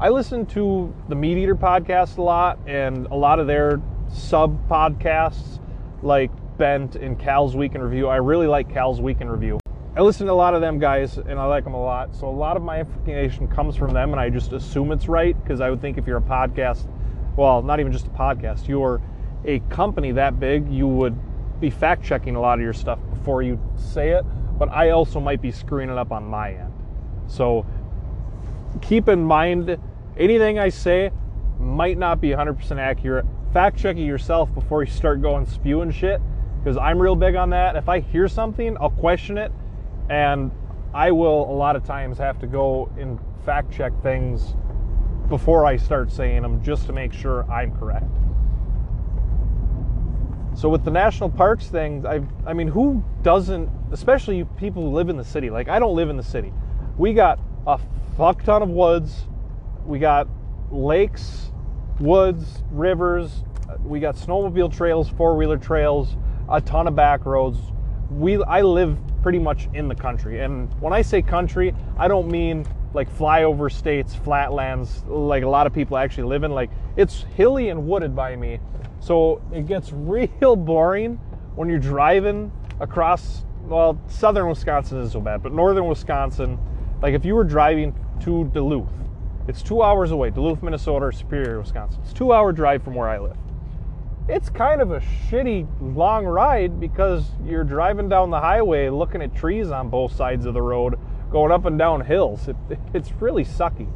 I 0.00 0.08
listen 0.08 0.44
to 0.46 0.92
the 1.08 1.14
MeatEater 1.14 1.54
podcast 1.54 2.18
a 2.18 2.22
lot 2.22 2.58
and 2.66 3.06
a 3.12 3.14
lot 3.14 3.38
of 3.38 3.46
their 3.46 3.80
sub 4.12 4.68
podcasts 4.68 5.60
like 6.02 6.32
Bent 6.56 6.96
and 6.96 7.16
Cal's 7.16 7.54
Week 7.54 7.76
in 7.76 7.80
Review. 7.80 8.08
I 8.08 8.16
really 8.16 8.48
like 8.48 8.68
Cal's 8.68 9.00
Week 9.00 9.20
in 9.20 9.30
Review. 9.30 9.60
I 9.98 10.00
listen 10.02 10.28
to 10.28 10.32
a 10.32 10.34
lot 10.34 10.54
of 10.54 10.60
them 10.60 10.78
guys 10.78 11.18
and 11.18 11.40
I 11.40 11.44
like 11.46 11.64
them 11.64 11.74
a 11.74 11.82
lot. 11.82 12.14
So 12.14 12.28
a 12.28 12.30
lot 12.30 12.56
of 12.56 12.62
my 12.62 12.78
information 12.78 13.48
comes 13.48 13.74
from 13.74 13.92
them 13.92 14.12
and 14.12 14.20
I 14.20 14.30
just 14.30 14.52
assume 14.52 14.92
it's 14.92 15.08
right 15.08 15.36
because 15.42 15.60
I 15.60 15.70
would 15.70 15.80
think 15.80 15.98
if 15.98 16.06
you're 16.06 16.18
a 16.18 16.22
podcast, 16.22 16.88
well, 17.36 17.62
not 17.62 17.80
even 17.80 17.90
just 17.90 18.06
a 18.06 18.10
podcast, 18.10 18.68
you're 18.68 19.02
a 19.44 19.58
company 19.70 20.12
that 20.12 20.38
big, 20.38 20.70
you 20.70 20.86
would 20.86 21.18
be 21.58 21.68
fact 21.68 22.04
checking 22.04 22.36
a 22.36 22.40
lot 22.40 22.60
of 22.60 22.62
your 22.62 22.72
stuff 22.72 23.00
before 23.10 23.42
you 23.42 23.60
say 23.74 24.10
it. 24.10 24.24
But 24.56 24.68
I 24.68 24.90
also 24.90 25.18
might 25.18 25.42
be 25.42 25.50
screwing 25.50 25.90
it 25.90 25.98
up 25.98 26.12
on 26.12 26.24
my 26.24 26.52
end. 26.52 26.72
So 27.26 27.66
keep 28.80 29.08
in 29.08 29.24
mind 29.24 29.78
anything 30.16 30.60
I 30.60 30.68
say 30.68 31.10
might 31.58 31.98
not 31.98 32.20
be 32.20 32.28
100% 32.28 32.78
accurate. 32.78 33.26
Fact 33.52 33.76
check 33.76 33.96
it 33.96 34.04
yourself 34.04 34.54
before 34.54 34.84
you 34.84 34.92
start 34.92 35.22
going 35.22 35.44
spewing 35.44 35.90
shit 35.90 36.20
because 36.62 36.76
I'm 36.76 37.02
real 37.02 37.16
big 37.16 37.34
on 37.34 37.50
that. 37.50 37.74
If 37.74 37.88
I 37.88 37.98
hear 37.98 38.28
something, 38.28 38.76
I'll 38.80 38.90
question 38.90 39.38
it 39.38 39.50
and 40.10 40.50
I 40.94 41.10
will 41.10 41.50
a 41.50 41.52
lot 41.52 41.76
of 41.76 41.84
times 41.84 42.18
have 42.18 42.38
to 42.40 42.46
go 42.46 42.90
and 42.98 43.18
fact 43.44 43.72
check 43.72 43.92
things 44.02 44.54
before 45.28 45.66
I 45.66 45.76
start 45.76 46.10
saying 46.10 46.42
them 46.42 46.62
just 46.62 46.86
to 46.86 46.92
make 46.92 47.12
sure 47.12 47.50
I'm 47.50 47.76
correct. 47.78 48.06
So 50.54 50.68
with 50.68 50.84
the 50.84 50.90
national 50.90 51.30
parks 51.30 51.66
thing, 51.68 52.06
I 52.06 52.20
I 52.46 52.52
mean 52.52 52.68
who 52.68 53.04
doesn't 53.22 53.68
especially 53.92 54.44
people 54.56 54.82
who 54.82 54.90
live 54.90 55.08
in 55.08 55.16
the 55.16 55.24
city. 55.24 55.50
Like 55.50 55.68
I 55.68 55.78
don't 55.78 55.94
live 55.94 56.10
in 56.10 56.16
the 56.16 56.22
city. 56.22 56.52
We 56.96 57.12
got 57.14 57.38
a 57.66 57.78
fuck 58.16 58.42
ton 58.42 58.62
of 58.62 58.70
woods. 58.70 59.26
We 59.86 59.98
got 59.98 60.28
lakes, 60.70 61.52
woods, 62.00 62.62
rivers, 62.70 63.44
we 63.82 64.00
got 64.00 64.16
snowmobile 64.16 64.74
trails, 64.74 65.08
four-wheeler 65.08 65.58
trails, 65.58 66.16
a 66.50 66.60
ton 66.60 66.86
of 66.86 66.96
back 66.96 67.24
roads, 67.24 67.58
we 68.10 68.42
I 68.42 68.62
live 68.62 68.98
pretty 69.28 69.38
much 69.38 69.68
in 69.74 69.88
the 69.88 69.94
country, 69.94 70.40
and 70.40 70.72
when 70.80 70.94
I 70.94 71.02
say 71.02 71.20
country, 71.20 71.74
I 71.98 72.08
don't 72.08 72.30
mean 72.30 72.64
like 72.94 73.14
flyover 73.14 73.70
states, 73.70 74.14
flatlands, 74.14 75.04
like 75.06 75.42
a 75.42 75.46
lot 75.46 75.66
of 75.66 75.74
people 75.74 75.98
actually 75.98 76.24
live 76.24 76.44
in. 76.44 76.52
Like 76.52 76.70
it's 76.96 77.26
hilly 77.36 77.68
and 77.68 77.86
wooded 77.86 78.16
by 78.16 78.36
me, 78.36 78.58
so 79.00 79.42
it 79.52 79.66
gets 79.66 79.92
real 79.94 80.56
boring 80.56 81.16
when 81.56 81.68
you're 81.68 81.78
driving 81.78 82.50
across. 82.80 83.44
Well, 83.64 84.00
southern 84.08 84.48
Wisconsin 84.48 84.98
isn't 85.00 85.12
so 85.12 85.20
bad, 85.20 85.42
but 85.42 85.52
northern 85.52 85.86
Wisconsin, 85.88 86.58
like 87.02 87.12
if 87.12 87.26
you 87.26 87.34
were 87.34 87.44
driving 87.44 87.94
to 88.20 88.44
Duluth, 88.54 88.88
it's 89.46 89.62
two 89.62 89.82
hours 89.82 90.10
away. 90.10 90.30
Duluth, 90.30 90.62
Minnesota, 90.62 91.04
or 91.04 91.12
Superior, 91.12 91.60
Wisconsin. 91.60 92.00
It's 92.02 92.14
two 92.14 92.32
hour 92.32 92.50
drive 92.50 92.82
from 92.82 92.94
where 92.94 93.10
I 93.10 93.18
live 93.18 93.36
it's 94.28 94.50
kind 94.50 94.82
of 94.82 94.92
a 94.92 95.00
shitty 95.00 95.66
long 95.96 96.26
ride 96.26 96.78
because 96.78 97.30
you're 97.46 97.64
driving 97.64 98.08
down 98.08 98.30
the 98.30 98.40
highway 98.40 98.90
looking 98.90 99.22
at 99.22 99.34
trees 99.34 99.70
on 99.70 99.88
both 99.88 100.14
sides 100.14 100.44
of 100.44 100.52
the 100.52 100.60
road 100.60 100.98
going 101.30 101.50
up 101.50 101.64
and 101.64 101.78
down 101.78 102.02
hills. 102.02 102.46
It, 102.48 102.56
it's 102.92 103.10
really 103.12 103.44
sucky. 103.44 103.90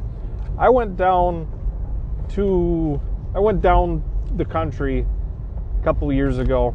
I 0.57 0.69
went 0.69 0.97
down 0.97 1.47
to 2.29 3.01
i 3.35 3.39
went 3.39 3.61
down 3.61 4.01
the 4.37 4.45
country 4.45 5.05
a 5.79 5.83
couple 5.83 6.11
years 6.13 6.39
ago 6.39 6.73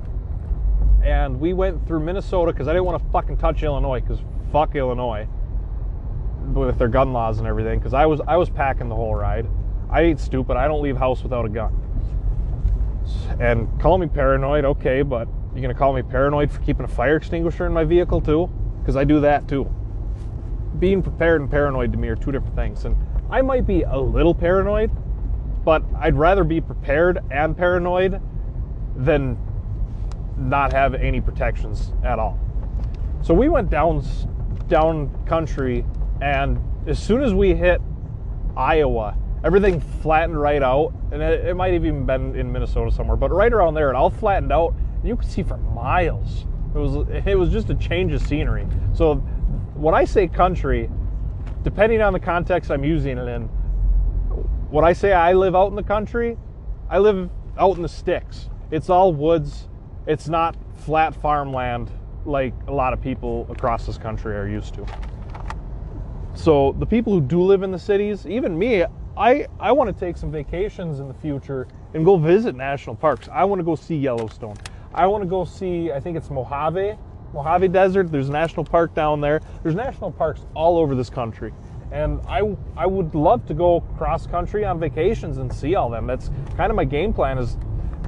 and 1.03 1.40
we 1.40 1.55
went 1.55 1.87
through 1.87 2.01
minnesota 2.01 2.53
because 2.53 2.68
i 2.68 2.73
didn't 2.73 2.85
want 2.85 3.03
to 3.03 3.11
fucking 3.11 3.35
touch 3.38 3.62
illinois 3.62 3.99
because 3.99 4.18
fuck 4.53 4.75
illinois 4.75 5.27
with 6.53 6.79
their 6.79 6.88
gun 6.88 7.14
laws 7.14 7.38
and 7.38 7.49
everything 7.49 7.79
because 7.79 7.94
i 7.94 8.05
was 8.05 8.21
i 8.29 8.37
was 8.37 8.51
packing 8.51 8.90
the 8.90 8.94
whole 8.94 9.14
ride. 9.14 9.47
I 9.90 10.03
ain't 10.03 10.21
stupid. 10.21 10.59
I 10.59 10.68
don't 10.68 10.83
leave 10.83 10.99
house 10.99 11.23
without 11.23 11.47
a 11.47 11.49
gun 11.49 11.88
and 13.40 13.68
call 13.81 13.99
me 13.99 14.07
paranoid, 14.07 14.64
okay, 14.64 15.03
but 15.03 15.29
you're 15.53 15.62
gonna 15.62 15.75
call 15.75 15.92
me 15.92 16.03
paranoid 16.03 16.51
for 16.51 16.61
keeping 16.61 16.85
a 16.85 16.88
fire 16.88 17.16
extinguisher 17.16 17.66
in 17.66 17.73
my 17.73 17.85
vehicle 17.85 18.21
too? 18.21 18.51
Because 18.81 18.97
I 18.97 19.05
do 19.05 19.21
that 19.21 19.49
too. 19.49 19.64
Being 20.79 21.03
prepared 21.03 21.40
and 21.40 21.51
paranoid 21.51 21.92
to 21.92 21.99
me 21.99 22.09
are 22.09 22.16
two 22.16 22.33
different 22.33 22.55
things. 22.55 22.85
And 22.85 22.97
I 23.31 23.42
might 23.42 23.66
be 23.66 23.83
a 23.83 23.99
little 23.99 24.35
paranoid, 24.35 24.90
but 25.64 25.83
I'd 25.99 26.16
rather 26.16 26.44
be 26.44 26.61
prepared 26.61 27.18
and 27.31 27.57
paranoid 27.57 28.21
than 28.97 29.38
not 30.37 30.73
have 30.73 30.94
any 30.94 31.21
protections 31.21 31.92
at 32.05 32.18
all. 32.18 32.38
So 33.23 33.35
we 33.35 33.49
went 33.49 33.71
down 33.71 34.05
down 34.68 35.11
country 35.25 35.85
and 36.21 36.59
as 36.87 36.99
soon 36.99 37.23
as 37.23 37.35
we 37.35 37.55
hit 37.55 37.81
Iowa, 38.57 39.16
everything 39.44 39.81
flattened 39.81 40.40
right 40.40 40.62
out, 40.62 40.92
and 41.12 41.22
it, 41.22 41.46
it, 41.46 41.55
might 41.55 41.72
have 41.72 41.85
even 41.85 42.05
been 42.05 42.35
in 42.37 42.51
Minnesota 42.51 42.90
somewhere, 42.90 43.16
but 43.16 43.31
right 43.31 43.53
around 43.53 43.74
there, 43.74 43.90
it 43.90 43.96
all 43.96 44.11
flattened 44.11 44.53
out, 44.53 44.74
and 44.74 45.09
you 45.09 45.16
could 45.16 45.31
see 45.31 45.42
for 45.42 45.57
miles. 45.57 46.46
It 46.74 46.79
was 46.79 47.09
it 47.27 47.38
was 47.38 47.51
just 47.51 47.70
a 47.70 47.74
change 47.74 48.12
of 48.12 48.22
scenery. 48.22 48.66
So 48.92 49.16
when 49.74 49.94
I 49.94 50.05
say 50.05 50.29
country, 50.29 50.90
depending 51.62 52.03
on 52.03 52.12
the 52.12 52.20
context 52.20 52.70
I'm 52.70 52.85
using 52.85 53.16
it 53.16 53.27
in, 53.27 53.44
when 54.70 54.85
I 54.85 54.92
say 54.92 55.12
I 55.12 55.33
live 55.33 55.57
out 55.57 55.68
in 55.68 55.77
the 55.77 55.83
country, 55.83 56.37
I 56.90 56.98
live 56.98 57.31
out 57.59 57.77
in 57.77 57.83
the 57.83 57.88
sticks. 57.88 58.51
It's 58.70 58.90
all 58.90 59.14
woods. 59.14 59.68
It's 60.07 60.29
not 60.29 60.57
flat 60.74 61.14
farmland 61.14 61.90
like 62.24 62.53
a 62.66 62.72
lot 62.72 62.92
of 62.92 63.01
people 63.01 63.46
across 63.51 63.87
this 63.87 63.98
country 63.98 64.37
are 64.37 64.46
used 64.46 64.74
to. 64.74 64.87
So 66.35 66.77
the 66.79 66.87
people 66.87 67.12
who 67.12 67.20
do 67.20 67.42
live 67.42 67.62
in 67.62 67.72
the 67.72 67.79
cities, 67.79 68.27
even 68.27 68.59
me, 68.59 68.85
I, 69.18 69.48
I 69.59 69.72
want 69.72 69.92
to 69.92 69.98
take 69.98 70.16
some 70.16 70.31
vacations 70.31 71.00
in 71.00 71.09
the 71.09 71.14
future 71.14 71.66
and 71.92 72.04
go 72.04 72.16
visit 72.16 72.54
national 72.54 72.94
parks. 72.94 73.28
I 73.33 73.44
want 73.44 73.59
to 73.59 73.64
go 73.64 73.74
see 73.74 73.96
Yellowstone. 73.96 74.54
I 74.94 75.09
want 75.09 75.24
to 75.24 75.28
go 75.28 75.44
see, 75.44 75.90
I 75.90 75.98
think 75.98 76.16
it's 76.16 76.31
Mojave, 76.31 76.96
Mojave 77.35 77.68
Desert. 77.68 78.12
There's 78.12 78.28
a 78.28 78.33
national 78.33 78.64
park 78.64 78.94
down 78.94 79.20
there. 79.20 79.40
There's 79.64 79.74
national 79.74 80.12
parks 80.12 80.46
all 80.54 80.78
over 80.78 80.94
this 80.94 81.11
country. 81.11 81.52
And 81.90 82.20
I, 82.28 82.57
I 82.76 82.87
would 82.87 83.14
love 83.16 83.44
to 83.46 83.54
go 83.54 83.81
cross 83.96 84.24
country 84.26 84.64
on 84.64 84.78
vacations 84.78 85.38
and 85.38 85.52
see 85.52 85.74
all 85.74 85.90
them. 85.90 86.07
That's 86.07 86.31
kind 86.57 86.70
of 86.70 86.76
my 86.76 86.85
game 86.85 87.12
plan 87.12 87.38
is 87.38 87.57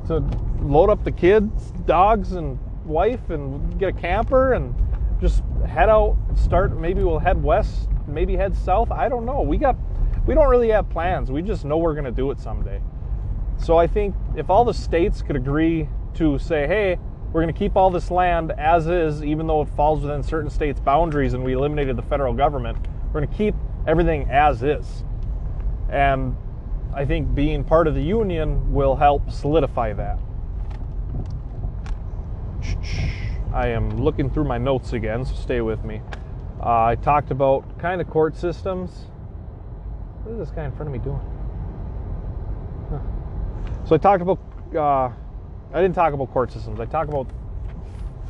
to 0.07 0.19
load 0.61 0.91
up 0.91 1.03
the 1.03 1.13
kids, 1.13 1.73
dogs, 1.87 2.33
and 2.33 2.57
wife 2.85 3.31
and 3.31 3.79
get 3.81 3.89
a 3.89 3.93
camper 3.93 4.53
and 4.53 4.75
just 5.21 5.43
head 5.67 5.89
out, 5.89 6.17
start, 6.37 6.79
maybe 6.79 7.03
we'll 7.03 7.19
head 7.19 7.43
west, 7.43 7.89
maybe 8.07 8.37
head 8.37 8.57
south. 8.57 8.93
I 8.93 9.09
don't 9.09 9.25
know. 9.25 9.43
We 9.43 9.57
got 9.57 9.77
we 10.31 10.37
don't 10.37 10.49
really 10.49 10.69
have 10.69 10.89
plans. 10.89 11.29
We 11.29 11.43
just 11.43 11.65
know 11.65 11.77
we're 11.77 11.95
going 11.95 12.05
to 12.05 12.13
do 12.13 12.31
it 12.31 12.39
someday. 12.39 12.81
So 13.59 13.77
I 13.77 13.89
think 13.89 14.15
if 14.37 14.49
all 14.49 14.65
the 14.65 14.73
states 14.73 15.23
could 15.23 15.35
agree 15.35 15.89
to 16.15 16.39
say, 16.39 16.69
hey, 16.69 17.01
we're 17.33 17.43
going 17.43 17.53
to 17.53 17.59
keep 17.59 17.75
all 17.75 17.91
this 17.91 18.13
land 18.13 18.53
as 18.53 18.87
is, 18.87 19.25
even 19.25 19.49
though 19.49 19.63
it 19.63 19.69
falls 19.71 20.03
within 20.03 20.23
certain 20.23 20.49
states' 20.49 20.79
boundaries 20.79 21.35
and 21.35 21.43
we 21.43 21.55
eliminated 21.55 21.97
the 21.97 22.03
federal 22.03 22.33
government, 22.33 22.79
we're 23.07 23.23
going 23.23 23.29
to 23.29 23.37
keep 23.37 23.57
everything 23.89 24.31
as 24.31 24.63
is. 24.63 25.03
And 25.89 26.37
I 26.95 27.05
think 27.05 27.35
being 27.35 27.65
part 27.65 27.89
of 27.89 27.97
the 27.97 28.03
union 28.03 28.73
will 28.73 28.95
help 28.95 29.33
solidify 29.33 29.95
that. 29.95 30.21
I 33.53 33.67
am 33.67 34.01
looking 34.01 34.31
through 34.31 34.45
my 34.45 34.59
notes 34.59 34.93
again, 34.93 35.25
so 35.25 35.35
stay 35.35 35.61
with 35.61 35.85
me. 35.85 36.03
Uh, 36.63 36.85
I 36.85 36.95
talked 36.95 37.33
about 37.33 37.81
kind 37.81 38.01
of 38.01 38.09
court 38.09 38.37
systems 38.37 39.07
what 40.23 40.33
is 40.33 40.39
this 40.39 40.51
guy 40.51 40.65
in 40.65 40.73
front 40.73 40.89
of 40.89 40.93
me 40.93 40.99
doing? 40.99 41.21
Huh. 42.91 42.99
So 43.87 43.95
I 43.95 43.99
talked 43.99 44.23
about, 44.23 44.39
uh, 44.75 45.11
I 45.73 45.81
didn't 45.81 45.95
talk 45.95 46.13
about 46.13 46.31
court 46.33 46.53
systems. 46.53 46.81
I 46.81 46.87
talked 46.87 47.09
about 47.09 47.27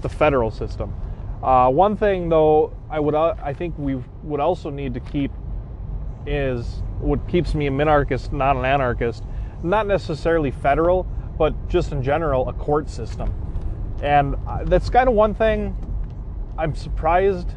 the 0.02 0.08
federal 0.08 0.50
system. 0.50 0.94
Uh, 1.42 1.70
one 1.70 1.96
thing, 1.96 2.28
though, 2.28 2.72
I 2.88 3.00
would, 3.00 3.14
uh, 3.14 3.34
I 3.42 3.52
think 3.52 3.74
we 3.78 4.02
would 4.22 4.40
also 4.40 4.70
need 4.70 4.94
to 4.94 5.00
keep 5.00 5.32
is 6.26 6.82
what 7.00 7.26
keeps 7.28 7.54
me 7.54 7.66
a 7.66 7.70
minarchist, 7.70 8.32
not 8.32 8.56
an 8.56 8.64
anarchist. 8.64 9.24
Not 9.62 9.86
necessarily 9.86 10.50
federal, 10.50 11.04
but 11.38 11.68
just 11.68 11.92
in 11.92 12.02
general, 12.02 12.48
a 12.48 12.52
court 12.52 12.88
system. 12.88 13.32
And 14.02 14.36
uh, 14.46 14.64
that's 14.64 14.88
kind 14.90 15.08
of 15.08 15.14
one 15.14 15.34
thing 15.34 15.76
I'm 16.58 16.74
surprised 16.74 17.48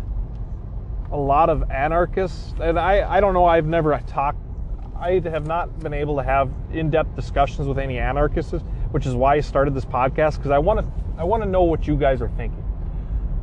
a 1.14 1.18
lot 1.18 1.50
of 1.50 1.70
anarchists, 1.70 2.54
and 2.60 2.80
I, 2.80 3.18
I 3.18 3.22
don't 3.22 3.36
know, 3.36 3.46
I've 3.46 3.68
never 3.68 3.98
talked, 4.08 4.40
I 5.00 5.22
have 5.24 5.46
not 5.46 5.80
been 5.80 5.94
able 5.94 6.18
to 6.18 6.24
have 6.24 6.52
in 6.72 6.90
depth 6.90 7.16
discussions 7.16 7.68
with 7.68 7.78
any 7.78 8.00
anarchists, 8.00 8.64
which 8.92 9.06
is 9.06 9.14
why 9.14 9.36
I 9.36 9.40
started 9.40 9.76
this 9.76 9.86
podcast, 9.86 10.38
because 10.38 10.52
I 10.52 10.58
want 10.58 10.80
to 10.80 11.04
I 11.16 11.24
want 11.24 11.44
to 11.44 11.50
know 11.50 11.64
what 11.64 11.88
you 11.88 11.96
guys 11.96 12.22
are 12.22 12.30
thinking. 12.30 12.64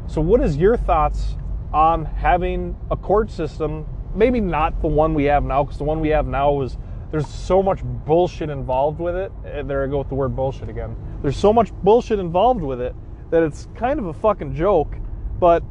So, 0.08 0.20
what 0.20 0.40
is 0.40 0.56
your 0.56 0.76
thoughts 0.76 1.36
on 1.72 2.04
having 2.04 2.76
a 2.90 2.96
court 2.96 3.30
system? 3.30 3.86
Maybe 4.14 4.40
not 4.40 4.82
the 4.82 4.88
one 4.88 5.14
we 5.14 5.24
have 5.24 5.44
now, 5.44 5.62
because 5.62 5.78
the 5.78 5.84
one 5.84 6.00
we 6.00 6.08
have 6.08 6.26
now 6.26 6.62
is 6.62 6.76
there's 7.12 7.28
so 7.28 7.62
much 7.62 7.82
bullshit 7.84 8.50
involved 8.50 8.98
with 8.98 9.14
it. 9.14 9.30
Eh, 9.46 9.62
there 9.62 9.84
I 9.84 9.86
go 9.86 9.98
with 9.98 10.08
the 10.08 10.16
word 10.16 10.34
bullshit 10.34 10.68
again. 10.68 10.96
There's 11.22 11.36
so 11.36 11.52
much 11.52 11.72
bullshit 11.72 12.18
involved 12.18 12.62
with 12.62 12.80
it 12.80 12.94
that 13.30 13.44
it's 13.44 13.68
kind 13.76 14.00
of 14.00 14.06
a 14.06 14.12
fucking 14.12 14.56
joke. 14.56 14.96
But 15.38 15.62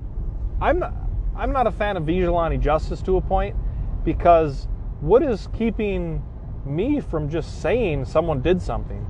I'm 0.61 0.79
not. 0.79 0.93
I'm 1.39 1.53
not 1.53 1.67
a 1.67 1.71
fan 1.71 1.95
of 1.95 2.03
vigilante 2.03 2.57
justice 2.57 3.01
to 3.03 3.15
a 3.15 3.21
point 3.21 3.55
because 4.03 4.67
what 4.99 5.23
is 5.23 5.47
keeping 5.57 6.21
me 6.65 6.99
from 6.99 7.29
just 7.29 7.61
saying 7.61 8.03
someone 8.03 8.41
did 8.41 8.61
something? 8.61 9.09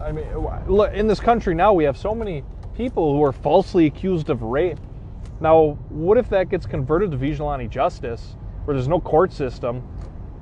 I 0.00 0.12
mean, 0.12 0.26
look, 0.66 0.94
in 0.94 1.06
this 1.06 1.20
country 1.20 1.54
now 1.54 1.74
we 1.74 1.84
have 1.84 1.98
so 1.98 2.14
many 2.14 2.42
people 2.74 3.14
who 3.14 3.22
are 3.22 3.32
falsely 3.32 3.84
accused 3.84 4.30
of 4.30 4.42
rape. 4.42 4.78
Now, 5.42 5.78
what 5.90 6.16
if 6.16 6.30
that 6.30 6.48
gets 6.48 6.64
converted 6.64 7.10
to 7.10 7.18
vigilante 7.18 7.68
justice, 7.68 8.36
where 8.64 8.74
there's 8.74 8.88
no 8.88 9.00
court 9.00 9.30
system 9.30 9.86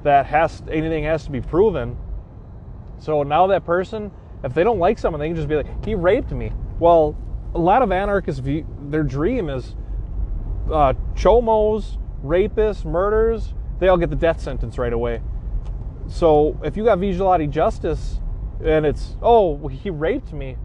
that 0.05 0.27
has 0.27 0.63
anything 0.71 1.03
has 1.05 1.25
to 1.25 1.31
be 1.33 1.41
proven? 1.41 1.97
So 2.99 3.25
now 3.25 3.49
that 3.49 3.65
person, 3.65 4.13
if 4.45 4.55
they 4.55 4.63
don't 4.63 4.79
like 4.79 4.97
someone, 4.97 5.19
they 5.19 5.27
can 5.27 5.37
just 5.37 5.49
be 5.49 5.57
like, 5.57 5.85
"He 5.85 5.97
raped 5.97 6.31
me." 6.31 6.53
Well, 6.79 7.17
a 7.55 7.59
lot 7.59 7.83
of 7.83 7.91
anarchists, 7.91 8.41
their 8.91 9.03
dream 9.03 9.49
is 9.49 9.75
uh, 10.71 10.95
chomos, 11.15 11.99
rapists, 12.25 12.85
murders, 12.85 13.55
they 13.79 13.89
all 13.89 13.97
get 13.97 14.11
the 14.11 14.17
death 14.17 14.41
sentence 14.41 14.79
right 14.79 14.93
away. 14.93 15.23
So 16.09 16.59
if 16.63 16.77
you 16.77 16.85
got 16.85 16.99
vigilante 16.99 17.47
justice 17.47 18.21
and 18.65 18.85
it's, 18.85 19.17
oh, 19.23 19.69
he 19.69 19.91
raped 19.91 20.33
me, 20.33 20.57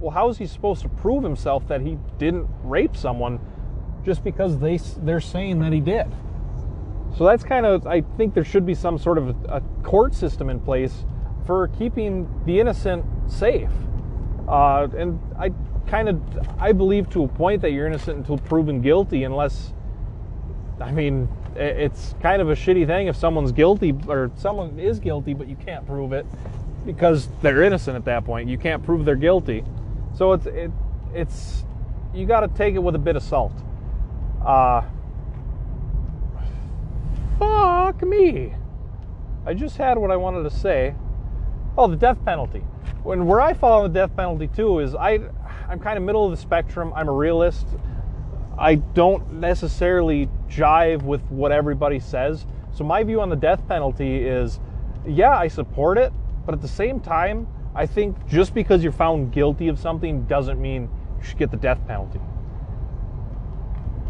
well, 0.00 0.10
how 0.10 0.28
is 0.28 0.38
he 0.38 0.46
supposed 0.46 0.82
to 0.82 0.88
prove 0.88 1.22
himself 1.22 1.66
that 1.68 1.80
he 1.80 1.98
didn't 2.18 2.48
rape 2.62 2.96
someone 2.96 3.38
just 4.04 4.24
because 4.24 4.58
they, 4.58 4.78
they're 4.98 5.20
saying 5.20 5.60
that 5.60 5.72
he 5.72 5.80
did? 5.80 6.06
So 7.16 7.24
that's 7.24 7.44
kind 7.44 7.64
of, 7.64 7.86
I 7.86 8.00
think 8.16 8.34
there 8.34 8.44
should 8.44 8.66
be 8.66 8.74
some 8.74 8.98
sort 8.98 9.18
of 9.18 9.28
a, 9.48 9.62
court 9.82 10.14
system 10.14 10.50
in 10.50 10.58
place 10.58 11.04
for 11.46 11.68
keeping 11.68 12.28
the 12.44 12.58
innocent 12.58 13.04
safe. 13.28 13.70
Uh, 14.48 14.88
and 14.96 15.20
I 15.38 15.50
kind 15.86 16.08
of 16.08 16.20
I 16.58 16.72
believe 16.72 17.10
to 17.10 17.24
a 17.24 17.28
point 17.28 17.62
that 17.62 17.72
you're 17.72 17.86
innocent 17.86 18.18
until 18.18 18.38
proven 18.38 18.80
guilty, 18.80 19.24
unless 19.24 19.72
I 20.80 20.90
mean 20.90 21.28
it's 21.56 22.14
kind 22.20 22.42
of 22.42 22.50
a 22.50 22.54
shitty 22.54 22.86
thing 22.86 23.06
if 23.06 23.16
someone's 23.16 23.52
guilty 23.52 23.94
or 24.08 24.30
someone 24.36 24.78
is 24.78 24.98
guilty, 24.98 25.34
but 25.34 25.46
you 25.46 25.56
can't 25.56 25.86
prove 25.86 26.12
it 26.12 26.26
because 26.84 27.28
they're 27.42 27.62
innocent 27.62 27.96
at 27.96 28.04
that 28.04 28.24
point. 28.24 28.48
You 28.48 28.58
can't 28.58 28.82
prove 28.82 29.04
they're 29.04 29.14
guilty. 29.16 29.64
So 30.16 30.32
it's 30.32 30.46
it, 30.46 30.70
it's 31.12 31.64
you 32.12 32.26
got 32.26 32.40
to 32.40 32.48
take 32.48 32.74
it 32.74 32.82
with 32.82 32.94
a 32.94 32.98
bit 32.98 33.16
of 33.16 33.22
salt. 33.22 33.52
Uh, 34.44 34.82
fuck 37.38 38.02
me. 38.02 38.54
I 39.46 39.54
just 39.54 39.76
had 39.76 39.98
what 39.98 40.10
I 40.10 40.16
wanted 40.16 40.44
to 40.44 40.50
say. 40.50 40.94
Oh, 41.76 41.88
the 41.88 41.96
death 41.96 42.24
penalty. 42.24 42.60
When 43.02 43.26
where 43.26 43.40
I 43.40 43.52
fall 43.52 43.82
on 43.82 43.92
the 43.92 43.98
death 44.00 44.16
penalty 44.16 44.46
too 44.48 44.78
is 44.78 44.94
I, 44.94 45.20
I'm 45.68 45.80
kind 45.80 45.96
of 45.96 46.04
middle 46.04 46.24
of 46.24 46.30
the 46.30 46.36
spectrum. 46.36 46.92
I'm 46.94 47.08
a 47.08 47.12
realist. 47.12 47.66
I 48.58 48.76
don't 48.76 49.34
necessarily 49.34 50.28
jive 50.48 51.02
with 51.02 51.22
what 51.30 51.52
everybody 51.52 51.98
says. 51.98 52.46
So 52.72 52.84
my 52.84 53.02
view 53.02 53.20
on 53.20 53.28
the 53.28 53.36
death 53.36 53.66
penalty 53.66 54.26
is, 54.26 54.60
yeah, 55.06 55.36
I 55.36 55.48
support 55.48 55.98
it, 55.98 56.12
but 56.44 56.54
at 56.54 56.60
the 56.60 56.68
same 56.68 57.00
time, 57.00 57.46
I 57.74 57.86
think 57.86 58.26
just 58.26 58.54
because 58.54 58.82
you're 58.82 58.92
found 58.92 59.32
guilty 59.32 59.68
of 59.68 59.78
something 59.78 60.24
doesn't 60.26 60.60
mean 60.60 60.82
you 61.18 61.24
should 61.24 61.38
get 61.38 61.50
the 61.50 61.56
death 61.56 61.84
penalty. 61.86 62.20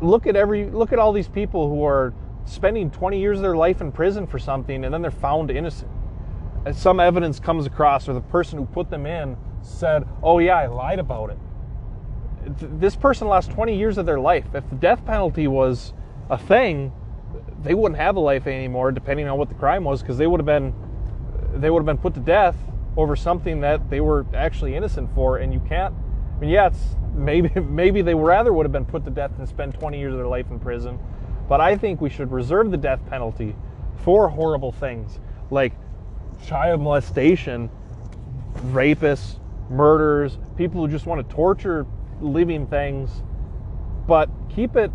Look 0.02 0.26
at 0.26 0.36
every 0.36 0.68
look 0.68 0.92
at 0.92 0.98
all 0.98 1.12
these 1.12 1.28
people 1.28 1.68
who 1.68 1.84
are 1.84 2.12
spending 2.44 2.90
20 2.90 3.18
years 3.18 3.38
of 3.38 3.42
their 3.42 3.56
life 3.56 3.80
in 3.80 3.90
prison 3.90 4.26
for 4.26 4.38
something 4.38 4.84
and 4.84 4.92
then 4.92 5.00
they're 5.00 5.10
found 5.10 5.50
innocent. 5.50 5.90
And 6.66 6.76
some 6.76 7.00
evidence 7.00 7.40
comes 7.40 7.64
across 7.64 8.08
or 8.08 8.12
the 8.12 8.20
person 8.20 8.58
who 8.58 8.66
put 8.66 8.90
them 8.90 9.06
in 9.06 9.36
said, 9.64 10.06
"Oh 10.22 10.38
yeah, 10.38 10.56
I 10.56 10.66
lied 10.66 10.98
about 10.98 11.30
it." 11.30 11.38
This 12.80 12.94
person 12.94 13.26
lost 13.28 13.50
20 13.50 13.76
years 13.76 13.96
of 13.98 14.06
their 14.06 14.20
life. 14.20 14.44
If 14.54 14.68
the 14.68 14.76
death 14.76 15.04
penalty 15.06 15.46
was 15.48 15.94
a 16.28 16.36
thing, 16.36 16.92
they 17.62 17.74
wouldn't 17.74 17.98
have 17.98 18.16
a 18.16 18.20
life 18.20 18.46
anymore 18.46 18.92
depending 18.92 19.26
on 19.28 19.38
what 19.38 19.48
the 19.48 19.54
crime 19.54 19.84
was 19.84 20.02
because 20.02 20.18
they 20.18 20.26
would 20.26 20.38
have 20.38 20.46
been 20.46 20.74
they 21.54 21.70
would 21.70 21.80
have 21.80 21.86
been 21.86 21.98
put 21.98 22.14
to 22.14 22.20
death 22.20 22.56
over 22.96 23.16
something 23.16 23.60
that 23.60 23.90
they 23.90 24.00
were 24.00 24.26
actually 24.34 24.76
innocent 24.76 25.12
for, 25.14 25.38
and 25.38 25.52
you 25.52 25.60
can't. 25.60 25.94
I 26.36 26.40
mean, 26.40 26.50
yeah, 26.50 26.66
it's 26.66 26.96
maybe 27.14 27.48
maybe 27.60 28.02
they 28.02 28.14
rather 28.14 28.52
would 28.52 28.64
have 28.64 28.72
been 28.72 28.84
put 28.84 29.04
to 29.04 29.10
death 29.10 29.32
than 29.36 29.46
spend 29.46 29.74
20 29.74 29.98
years 29.98 30.12
of 30.12 30.18
their 30.18 30.28
life 30.28 30.50
in 30.50 30.60
prison, 30.60 30.98
but 31.48 31.60
I 31.60 31.76
think 31.76 32.00
we 32.00 32.10
should 32.10 32.30
reserve 32.30 32.70
the 32.70 32.76
death 32.76 33.00
penalty 33.08 33.56
for 33.96 34.28
horrible 34.28 34.72
things 34.72 35.18
like 35.50 35.72
child 36.46 36.80
molestation, 36.80 37.70
rapists, 38.66 39.38
murders, 39.70 40.38
people 40.56 40.80
who 40.80 40.88
just 40.88 41.06
want 41.06 41.26
to 41.26 41.34
torture 41.34 41.86
living 42.20 42.66
things, 42.66 43.22
but 44.06 44.28
keep 44.48 44.76
it 44.76 44.90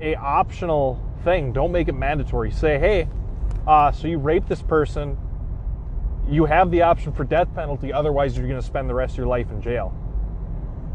a 0.00 0.14
optional 0.16 1.00
thing. 1.24 1.52
Don't 1.52 1.72
make 1.72 1.88
it 1.88 1.94
mandatory. 1.94 2.50
Say, 2.50 2.78
hey, 2.78 3.08
uh, 3.66 3.92
so 3.92 4.08
you 4.08 4.18
rape 4.18 4.46
this 4.48 4.62
person, 4.62 5.16
you 6.28 6.44
have 6.44 6.70
the 6.70 6.82
option 6.82 7.12
for 7.12 7.24
death 7.24 7.52
penalty. 7.54 7.92
Otherwise, 7.92 8.36
you're 8.36 8.48
going 8.48 8.60
to 8.60 8.66
spend 8.66 8.88
the 8.88 8.94
rest 8.94 9.14
of 9.14 9.18
your 9.18 9.26
life 9.26 9.50
in 9.50 9.60
jail. 9.60 9.96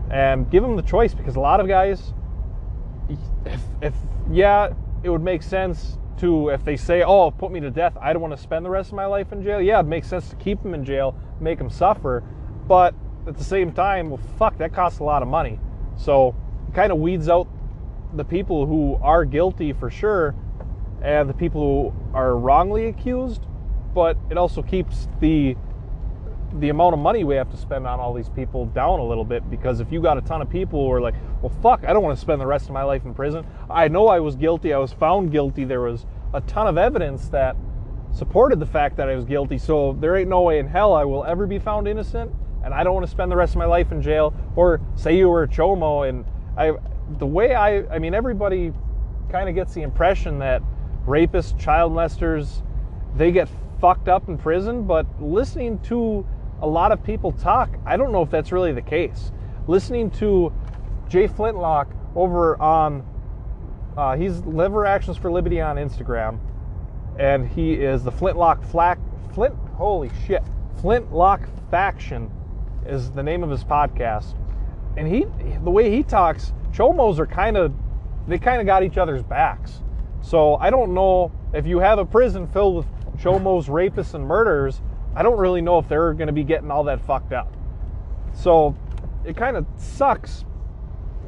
And 0.09 0.49
give 0.49 0.63
them 0.63 0.75
the 0.75 0.83
choice 0.83 1.13
because 1.13 1.35
a 1.35 1.39
lot 1.39 1.59
of 1.59 1.67
guys, 1.67 2.13
if, 3.45 3.61
if 3.81 3.93
yeah, 4.31 4.73
it 5.03 5.09
would 5.09 5.21
make 5.21 5.43
sense 5.43 5.97
to 6.19 6.49
if 6.49 6.63
they 6.63 6.77
say, 6.77 7.03
"Oh, 7.03 7.29
put 7.29 7.51
me 7.51 7.59
to 7.59 7.69
death. 7.69 7.97
I 8.01 8.13
don't 8.13 8.21
want 8.21 8.35
to 8.35 8.41
spend 8.41 8.65
the 8.65 8.69
rest 8.69 8.89
of 8.89 8.95
my 8.95 9.05
life 9.05 9.31
in 9.31 9.43
jail." 9.43 9.61
Yeah, 9.61 9.81
it 9.81 9.85
makes 9.85 10.07
sense 10.07 10.29
to 10.29 10.35
keep 10.37 10.63
them 10.63 10.73
in 10.73 10.85
jail, 10.85 11.15
make 11.39 11.57
them 11.57 11.69
suffer. 11.69 12.23
But 12.67 12.93
at 13.27 13.37
the 13.37 13.43
same 13.43 13.71
time, 13.71 14.09
well, 14.09 14.21
fuck, 14.37 14.57
that 14.57 14.73
costs 14.73 14.99
a 14.99 15.03
lot 15.03 15.21
of 15.21 15.27
money. 15.27 15.59
So 15.97 16.35
it 16.67 16.75
kind 16.75 16.91
of 16.91 16.99
weeds 16.99 17.29
out 17.29 17.47
the 18.13 18.23
people 18.23 18.65
who 18.65 18.97
are 19.01 19.25
guilty 19.25 19.73
for 19.73 19.89
sure, 19.89 20.35
and 21.01 21.29
the 21.29 21.33
people 21.33 21.61
who 21.61 22.17
are 22.17 22.35
wrongly 22.37 22.87
accused 22.87 23.41
but 23.97 24.15
it 24.29 24.37
also 24.37 24.61
keeps 24.61 25.07
the 25.21 25.57
the 26.59 26.69
amount 26.69 26.93
of 26.93 26.99
money 26.99 27.23
we 27.23 27.33
have 27.33 27.49
to 27.49 27.57
spend 27.57 27.87
on 27.87 27.99
all 27.99 28.13
these 28.13 28.29
people 28.29 28.67
down 28.67 28.99
a 28.99 29.03
little 29.03 29.25
bit 29.25 29.49
because 29.49 29.79
if 29.79 29.91
you 29.91 29.99
got 29.99 30.19
a 30.19 30.21
ton 30.21 30.39
of 30.39 30.47
people 30.51 30.85
who 30.85 30.91
are 30.91 31.01
like, 31.01 31.15
well, 31.41 31.51
fuck, 31.63 31.83
I 31.83 31.93
don't 31.93 32.03
want 32.03 32.15
to 32.15 32.21
spend 32.21 32.39
the 32.39 32.45
rest 32.45 32.67
of 32.67 32.73
my 32.73 32.83
life 32.83 33.05
in 33.05 33.15
prison. 33.15 33.43
I 33.71 33.87
know 33.87 34.07
I 34.07 34.19
was 34.19 34.35
guilty. 34.35 34.71
I 34.71 34.77
was 34.77 34.93
found 34.93 35.31
guilty. 35.31 35.65
There 35.65 35.81
was 35.81 36.05
a 36.31 36.41
ton 36.41 36.67
of 36.67 36.77
evidence 36.77 37.27
that 37.29 37.55
supported 38.11 38.59
the 38.59 38.67
fact 38.67 38.97
that 38.97 39.09
I 39.09 39.15
was 39.15 39.25
guilty. 39.25 39.57
So 39.57 39.93
there 39.99 40.15
ain't 40.15 40.29
no 40.29 40.41
way 40.41 40.59
in 40.59 40.67
hell 40.67 40.93
I 40.93 41.03
will 41.03 41.25
ever 41.25 41.47
be 41.47 41.57
found 41.57 41.87
innocent. 41.87 42.31
And 42.67 42.73
I 42.73 42.83
don't 42.83 42.93
want 42.93 43.05
to 43.05 43.11
spend 43.11 43.31
the 43.31 43.35
rest 43.37 43.53
of 43.53 43.59
my 43.59 43.65
life 43.65 43.93
in 43.93 44.01
jail. 44.01 44.33
Or 44.57 44.81
say 44.95 45.15
you 45.15 45.29
were 45.29 45.43
a 45.43 45.47
chomo 45.47 46.07
and 46.07 46.25
I, 46.57 46.73
the 47.17 47.25
way 47.25 47.55
I, 47.55 47.87
I 47.87 47.97
mean, 47.97 48.13
everybody 48.13 48.73
kind 49.29 49.47
of 49.47 49.55
gets 49.55 49.73
the 49.73 49.83
impression 49.83 50.39
that 50.39 50.61
rapists, 51.05 51.57
child 51.57 51.93
molesters, 51.93 52.61
they 53.15 53.31
get 53.31 53.47
fucked 53.79 54.09
up 54.09 54.27
in 54.27 54.37
prison, 54.37 54.83
but 54.83 55.05
listening 55.21 55.79
to 55.83 56.27
a 56.61 56.67
lot 56.67 56.91
of 56.91 57.01
people 57.05 57.31
talk, 57.31 57.69
I 57.85 57.95
don't 57.95 58.11
know 58.11 58.21
if 58.21 58.29
that's 58.29 58.51
really 58.51 58.73
the 58.73 58.81
case. 58.81 59.31
Listening 59.67 60.11
to 60.11 60.51
Jay 61.07 61.27
Flintlock 61.27 61.87
over 62.15 62.61
on, 62.61 63.05
uh, 63.95 64.17
he's 64.17 64.41
Lever 64.41 64.85
Actions 64.85 65.15
for 65.15 65.31
Liberty 65.31 65.61
on 65.61 65.77
Instagram, 65.77 66.37
and 67.17 67.47
he 67.47 67.75
is 67.75 68.03
the 68.03 68.11
Flintlock 68.11 68.61
Flack, 68.65 68.99
Flint, 69.33 69.55
holy 69.75 70.11
shit, 70.25 70.43
Flintlock 70.81 71.47
Faction 71.71 72.29
is 72.87 73.11
the 73.11 73.23
name 73.23 73.43
of 73.43 73.49
his 73.49 73.63
podcast. 73.63 74.35
And 74.97 75.07
he, 75.07 75.25
the 75.63 75.69
way 75.69 75.91
he 75.91 76.03
talks, 76.03 76.53
chomos 76.71 77.19
are 77.19 77.27
kind 77.27 77.57
of, 77.57 77.73
they 78.27 78.39
kind 78.39 78.59
of 78.59 78.65
got 78.65 78.83
each 78.83 78.97
other's 78.97 79.23
backs. 79.23 79.81
So 80.21 80.55
I 80.55 80.69
don't 80.69 80.93
know 80.93 81.31
if 81.53 81.65
you 81.65 81.79
have 81.79 81.99
a 81.99 82.05
prison 82.05 82.47
filled 82.47 82.75
with 82.75 82.85
chomos, 83.17 83.65
rapists, 83.65 84.13
and 84.13 84.25
murderers, 84.25 84.81
I 85.15 85.23
don't 85.23 85.37
really 85.37 85.61
know 85.61 85.79
if 85.79 85.87
they're 85.87 86.13
going 86.13 86.27
to 86.27 86.33
be 86.33 86.43
getting 86.43 86.69
all 86.69 86.83
that 86.85 87.01
fucked 87.05 87.33
up. 87.33 87.51
So 88.33 88.75
it 89.25 89.35
kind 89.35 89.57
of 89.57 89.65
sucks 89.77 90.45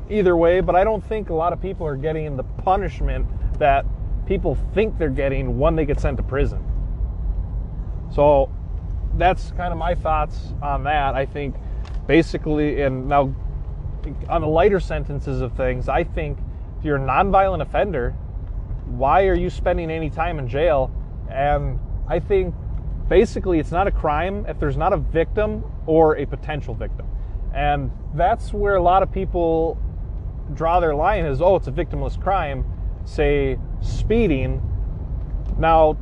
either 0.09 0.35
way, 0.37 0.61
but 0.61 0.75
I 0.75 0.83
don't 0.83 1.03
think 1.03 1.29
a 1.29 1.33
lot 1.33 1.53
of 1.53 1.61
people 1.61 1.85
are 1.87 1.95
getting 1.95 2.37
the 2.37 2.43
punishment 2.43 3.27
that 3.59 3.85
people 4.25 4.55
think 4.73 4.97
they're 4.97 5.09
getting 5.09 5.57
when 5.57 5.75
they 5.75 5.85
get 5.85 5.99
sent 5.99 6.17
to 6.17 6.23
prison. 6.23 6.63
So 8.13 8.51
that's 9.19 9.51
kind 9.51 9.71
of 9.71 9.77
my 9.77 9.95
thoughts 9.95 10.53
on 10.61 10.83
that. 10.83 11.15
I 11.15 11.25
think 11.25 11.55
basically, 12.07 12.81
and 12.81 13.07
now 13.07 13.33
on 14.29 14.41
the 14.41 14.47
lighter 14.47 14.79
sentences 14.79 15.41
of 15.41 15.53
things, 15.53 15.89
I 15.89 16.03
think 16.03 16.37
if 16.79 16.85
you're 16.85 16.97
a 16.97 16.99
nonviolent 16.99 17.61
offender, 17.61 18.11
why 18.85 19.27
are 19.27 19.35
you 19.35 19.49
spending 19.49 19.91
any 19.91 20.09
time 20.09 20.39
in 20.39 20.47
jail 20.47 20.91
and 21.29 21.79
I 22.07 22.19
think 22.19 22.55
basically 23.07 23.59
it's 23.59 23.71
not 23.71 23.87
a 23.87 23.91
crime 23.91 24.45
if 24.47 24.59
there's 24.59 24.77
not 24.77 24.93
a 24.93 24.97
victim 24.97 25.63
or 25.85 26.17
a 26.17 26.25
potential 26.25 26.73
victim. 26.73 27.07
And 27.53 27.91
that's 28.13 28.53
where 28.53 28.75
a 28.75 28.81
lot 28.81 29.03
of 29.03 29.11
people 29.11 29.77
draw 30.53 30.79
their 30.79 30.95
line 30.95 31.25
is 31.25 31.41
oh, 31.41 31.55
it's 31.55 31.67
a 31.67 31.71
victimless 31.71 32.19
crime, 32.19 32.65
say 33.05 33.57
speeding. 33.81 34.61
Now, 35.57 35.97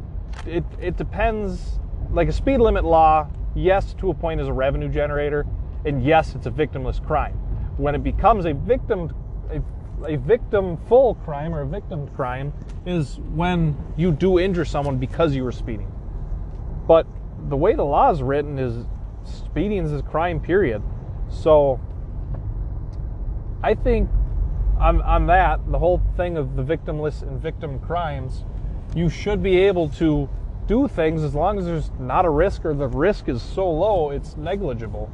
it, 0.46 0.64
it 0.80 0.98
depends. 0.98 1.80
Like 2.12 2.28
a 2.28 2.34
speed 2.34 2.60
limit 2.60 2.84
law, 2.84 3.28
yes, 3.56 3.94
to 3.96 4.10
a 4.10 4.14
point 4.14 4.42
is 4.42 4.48
a 4.48 4.54
revenue 4.54 4.90
generator, 4.90 5.46
and 5.86 6.04
yes, 6.04 6.36
it's 6.36 6.46
a 6.46 6.52
victimless 6.52 7.06
crime. 7.06 7.34
When 7.78 7.96
it 7.96 8.04
becomes 8.04 8.46
a 8.46 8.54
victim, 8.54 9.14
a 9.52 9.62
a 10.06 10.16
victim 10.16 10.78
full 10.88 11.16
crime 11.16 11.54
or 11.54 11.62
a 11.62 11.66
victim 11.66 12.08
crime 12.10 12.54
is 12.86 13.20
when 13.34 13.76
you 13.98 14.12
do 14.12 14.40
injure 14.40 14.66
someone 14.66 14.98
because 14.98 15.36
you 15.36 15.44
were 15.44 15.52
speeding. 15.52 15.92
But 16.88 17.08
the 17.50 17.58
way 17.58 17.74
the 17.74 17.84
law 17.84 18.12
is 18.12 18.22
written 18.22 18.60
is 18.60 18.86
speeding 19.24 19.86
is 19.86 19.94
a 19.94 20.02
crime, 20.02 20.40
period. 20.40 20.82
So 21.30 21.80
I 23.64 23.74
think 23.74 24.10
on, 24.80 25.02
on 25.02 25.26
that, 25.28 25.60
the 25.72 25.80
whole 25.80 26.02
thing 26.16 26.38
of 26.38 26.56
the 26.56 26.64
victimless 26.64 27.24
and 27.24 27.42
victim 27.42 27.80
crimes, 27.80 28.44
you 28.96 29.10
should 29.10 29.42
be 29.42 29.58
able 29.58 29.90
to 29.90 30.30
do 30.68 30.88
things 30.88 31.24
as 31.24 31.34
long 31.34 31.58
as 31.58 31.66
there's 31.66 31.92
not 32.00 32.26
a 32.26 32.30
risk 32.30 32.66
or 32.66 32.74
the 32.74 32.88
risk 32.88 33.30
is 33.30 33.42
so 33.42 33.70
low 33.70 34.12
it's 34.12 34.36
negligible. 34.36 35.10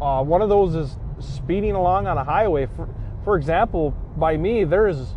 Uh, 0.00 0.22
one 0.22 0.42
of 0.42 0.48
those 0.48 0.74
is 0.74 0.96
speeding 1.18 1.72
along 1.72 2.06
on 2.06 2.18
a 2.18 2.24
highway. 2.24 2.66
For, 2.66 2.88
for 3.24 3.36
example, 3.36 3.90
by 4.16 4.36
me, 4.36 4.64
there 4.64 4.86
is 4.86 5.14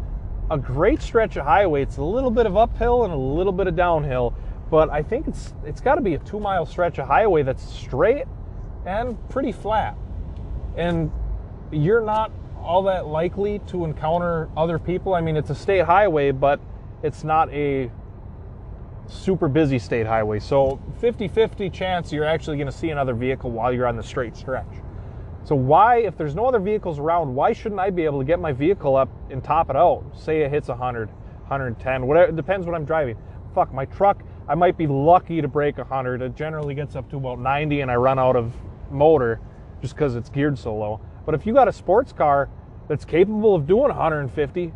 a 0.49 0.57
great 0.57 1.01
stretch 1.01 1.35
of 1.37 1.45
highway. 1.45 1.83
It's 1.83 1.97
a 1.97 2.03
little 2.03 2.31
bit 2.31 2.45
of 2.45 2.57
uphill 2.57 3.03
and 3.03 3.13
a 3.13 3.17
little 3.17 3.53
bit 3.53 3.67
of 3.67 3.75
downhill, 3.75 4.33
but 4.69 4.89
I 4.89 5.03
think 5.03 5.27
it's 5.27 5.53
it's 5.65 5.81
got 5.81 5.95
to 5.95 6.01
be 6.01 6.15
a 6.15 6.19
two 6.19 6.39
mile 6.39 6.65
stretch 6.65 6.97
of 6.97 7.07
highway 7.07 7.43
that's 7.43 7.63
straight 7.63 8.25
and 8.85 9.17
pretty 9.29 9.51
flat. 9.51 9.95
And 10.75 11.11
you're 11.71 12.01
not 12.01 12.31
all 12.61 12.83
that 12.83 13.07
likely 13.07 13.59
to 13.67 13.85
encounter 13.85 14.49
other 14.55 14.79
people. 14.79 15.13
I 15.13 15.21
mean, 15.21 15.35
it's 15.35 15.49
a 15.49 15.55
state 15.55 15.85
highway, 15.85 16.31
but 16.31 16.59
it's 17.03 17.23
not 17.23 17.51
a 17.51 17.91
super 19.11 19.47
busy 19.47 19.77
state 19.77 20.07
highway. 20.07 20.39
So 20.39 20.79
50 20.99 21.27
50 21.27 21.69
chance 21.69 22.11
you're 22.11 22.25
actually 22.25 22.57
going 22.57 22.67
to 22.67 22.77
see 22.77 22.89
another 22.89 23.13
vehicle 23.13 23.51
while 23.51 23.73
you're 23.73 23.87
on 23.87 23.97
the 23.97 24.03
straight 24.03 24.35
stretch. 24.35 24.73
So 25.43 25.55
why, 25.55 25.97
if 25.97 26.17
there's 26.17 26.35
no 26.35 26.45
other 26.45 26.59
vehicles 26.59 26.99
around, 26.99 27.33
why 27.33 27.51
shouldn't 27.51 27.81
I 27.81 27.89
be 27.89 28.05
able 28.05 28.19
to 28.19 28.25
get 28.25 28.39
my 28.39 28.51
vehicle 28.51 28.95
up 28.95 29.09
and 29.31 29.43
top 29.43 29.69
it 29.69 29.75
out? 29.75 30.03
Say 30.15 30.41
it 30.41 30.51
hits 30.51 30.67
100, 30.67 31.09
110, 31.09 32.05
whatever. 32.05 32.29
It 32.29 32.35
depends 32.35 32.67
what 32.67 32.75
I'm 32.75 32.85
driving. 32.85 33.17
Fuck, 33.55 33.73
my 33.73 33.85
truck, 33.85 34.23
I 34.47 34.55
might 34.55 34.77
be 34.77 34.85
lucky 34.87 35.41
to 35.41 35.47
break 35.47 35.77
100. 35.77 36.21
It 36.21 36.35
generally 36.35 36.75
gets 36.75 36.95
up 36.95 37.09
to 37.09 37.17
about 37.17 37.39
90 37.39 37.81
and 37.81 37.89
I 37.89 37.95
run 37.95 38.19
out 38.19 38.35
of 38.35 38.53
motor 38.91 39.39
just 39.81 39.95
because 39.95 40.15
it's 40.15 40.29
geared 40.29 40.59
so 40.59 40.75
low. 40.75 41.01
But 41.25 41.33
if 41.33 41.45
you 41.45 41.53
got 41.53 41.67
a 41.67 41.73
sports 41.73 42.13
car 42.13 42.49
that's 42.87 43.03
capable 43.03 43.55
of 43.55 43.65
doing 43.65 43.87
150, 43.87 44.67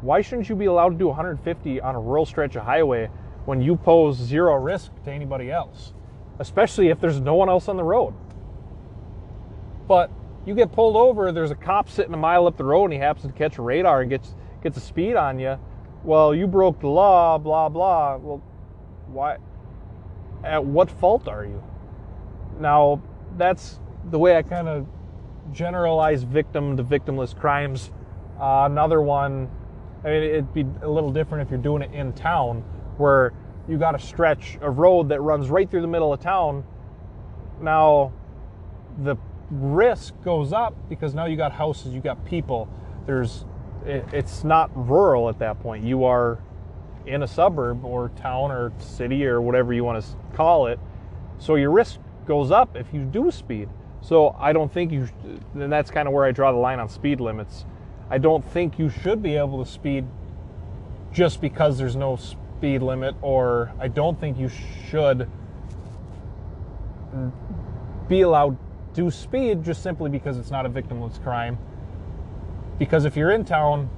why 0.00 0.22
shouldn't 0.22 0.48
you 0.48 0.56
be 0.56 0.66
allowed 0.66 0.90
to 0.90 0.96
do 0.96 1.08
150 1.08 1.80
on 1.80 1.94
a 1.94 2.00
rural 2.00 2.24
stretch 2.24 2.56
of 2.56 2.64
highway 2.64 3.10
when 3.46 3.62
you 3.62 3.76
pose 3.76 4.16
zero 4.16 4.54
risk 4.56 4.92
to 5.04 5.10
anybody 5.10 5.50
else? 5.50 5.94
Especially 6.38 6.88
if 6.88 7.00
there's 7.00 7.20
no 7.20 7.34
one 7.34 7.48
else 7.48 7.68
on 7.68 7.76
the 7.76 7.84
road. 7.84 8.14
But 9.88 10.10
you 10.44 10.54
get 10.54 10.72
pulled 10.72 10.96
over, 10.96 11.32
there's 11.32 11.50
a 11.50 11.56
cop 11.56 11.88
sitting 11.88 12.12
a 12.12 12.18
mile 12.18 12.46
up 12.46 12.56
the 12.56 12.64
road 12.64 12.84
and 12.84 12.92
he 12.92 12.98
happens 12.98 13.26
to 13.26 13.32
catch 13.32 13.58
a 13.58 13.62
radar 13.62 14.02
and 14.02 14.10
gets 14.10 14.34
gets 14.62 14.76
a 14.76 14.80
speed 14.80 15.16
on 15.16 15.38
you. 15.38 15.58
Well, 16.04 16.34
you 16.34 16.46
broke 16.46 16.80
the 16.80 16.88
law, 16.88 17.38
blah 17.38 17.68
blah. 17.68 18.16
Well, 18.16 18.42
why 19.06 19.38
at 20.44 20.64
what 20.64 20.90
fault 20.90 21.28
are 21.28 21.44
you? 21.44 21.62
Now, 22.60 23.02
that's 23.36 23.80
the 24.10 24.18
way 24.18 24.36
I 24.36 24.42
kind 24.42 24.68
of 24.68 24.86
generalize 25.52 26.22
victim 26.22 26.76
to 26.76 26.84
victimless 26.84 27.36
crimes. 27.36 27.90
Uh, 28.40 28.66
another 28.70 29.00
one, 29.00 29.50
I 30.04 30.08
mean, 30.08 30.22
it'd 30.22 30.54
be 30.54 30.66
a 30.82 30.88
little 30.88 31.12
different 31.12 31.46
if 31.46 31.50
you're 31.50 31.60
doing 31.60 31.82
it 31.82 31.92
in 31.92 32.12
town, 32.12 32.64
where 32.98 33.32
you 33.68 33.78
got 33.78 33.94
a 33.94 33.98
stretch 33.98 34.58
of 34.60 34.78
road 34.78 35.08
that 35.08 35.20
runs 35.20 35.48
right 35.48 35.70
through 35.70 35.80
the 35.80 35.86
middle 35.86 36.12
of 36.12 36.20
town. 36.20 36.64
Now, 37.60 38.12
the 39.02 39.16
risk 39.50 40.14
goes 40.22 40.52
up 40.52 40.74
because 40.88 41.14
now 41.14 41.26
you 41.26 41.36
got 41.36 41.52
houses, 41.52 41.92
you 41.92 42.00
got 42.00 42.24
people. 42.24 42.68
There's, 43.06 43.44
it, 43.84 44.04
it's 44.12 44.44
not 44.44 44.70
rural 44.74 45.28
at 45.28 45.38
that 45.40 45.60
point. 45.60 45.84
You 45.84 46.04
are 46.04 46.38
in 47.06 47.22
a 47.22 47.26
suburb 47.26 47.84
or 47.84 48.10
town 48.10 48.50
or 48.50 48.72
city 48.78 49.26
or 49.26 49.40
whatever 49.40 49.72
you 49.72 49.84
want 49.84 50.02
to 50.02 50.10
call 50.34 50.66
it. 50.66 50.78
So 51.38 51.54
your 51.54 51.70
risk 51.70 52.00
goes 52.26 52.50
up 52.50 52.76
if 52.76 52.86
you 52.92 53.04
do 53.04 53.30
speed. 53.30 53.68
So 54.00 54.36
I 54.38 54.52
don't 54.52 54.72
think 54.72 54.92
you, 54.92 55.08
and 55.54 55.72
that's 55.72 55.90
kind 55.90 56.06
of 56.06 56.14
where 56.14 56.24
I 56.24 56.32
draw 56.32 56.52
the 56.52 56.58
line 56.58 56.78
on 56.78 56.88
speed 56.88 57.20
limits. 57.20 57.64
I 58.08 58.18
don't 58.18 58.44
think 58.44 58.78
you 58.78 58.88
should 58.88 59.22
be 59.22 59.36
able 59.36 59.64
to 59.64 59.70
speed 59.70 60.04
just 61.12 61.40
because 61.40 61.78
there's 61.78 61.96
no 61.96 62.16
speed 62.56 62.82
limit, 62.82 63.14
or 63.20 63.72
I 63.78 63.88
don't 63.88 64.18
think 64.18 64.38
you 64.38 64.50
should 64.88 65.28
be 68.08 68.22
allowed 68.22 68.56
to 68.94 69.10
speed 69.10 69.62
just 69.62 69.82
simply 69.82 70.08
because 70.08 70.38
it's 70.38 70.50
not 70.50 70.64
a 70.64 70.70
victimless 70.70 71.22
crime. 71.22 71.58
Because 72.78 73.04
if 73.04 73.16
you're 73.16 73.30
in 73.30 73.44
town 73.44 73.90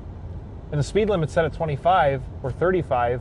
and 0.73 0.79
the 0.79 0.85
speed 0.85 1.09
limit's 1.09 1.33
set 1.33 1.44
at 1.44 1.53
25 1.53 2.23
or 2.42 2.51
35, 2.51 3.21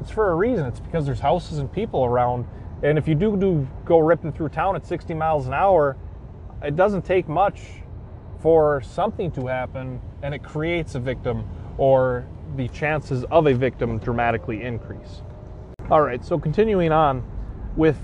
it's 0.00 0.10
for 0.10 0.30
a 0.30 0.34
reason. 0.34 0.64
It's 0.64 0.80
because 0.80 1.04
there's 1.04 1.20
houses 1.20 1.58
and 1.58 1.70
people 1.70 2.04
around. 2.04 2.46
And 2.82 2.96
if 2.96 3.06
you 3.06 3.14
do, 3.14 3.36
do 3.36 3.68
go 3.84 3.98
ripping 3.98 4.32
through 4.32 4.50
town 4.50 4.74
at 4.74 4.86
60 4.86 5.12
miles 5.14 5.46
an 5.46 5.52
hour, 5.52 5.96
it 6.62 6.76
doesn't 6.76 7.04
take 7.04 7.28
much 7.28 7.60
for 8.40 8.80
something 8.80 9.30
to 9.32 9.46
happen 9.46 10.00
and 10.22 10.34
it 10.34 10.42
creates 10.42 10.94
a 10.94 11.00
victim 11.00 11.44
or 11.76 12.26
the 12.56 12.68
chances 12.68 13.24
of 13.30 13.46
a 13.46 13.54
victim 13.54 13.98
dramatically 13.98 14.62
increase. 14.62 15.22
All 15.90 16.02
right, 16.02 16.24
so 16.24 16.38
continuing 16.38 16.92
on 16.92 17.24
with 17.76 17.98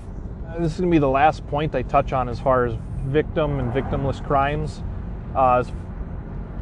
this 0.59 0.73
is 0.73 0.79
going 0.79 0.89
to 0.89 0.95
be 0.95 0.99
the 0.99 1.09
last 1.09 1.45
point 1.47 1.75
I 1.75 1.81
touch 1.81 2.13
on 2.13 2.29
as 2.29 2.39
far 2.39 2.65
as 2.65 2.75
victim 3.05 3.59
and 3.59 3.71
victimless 3.71 4.25
crimes. 4.25 4.83
Uh, 5.35 5.63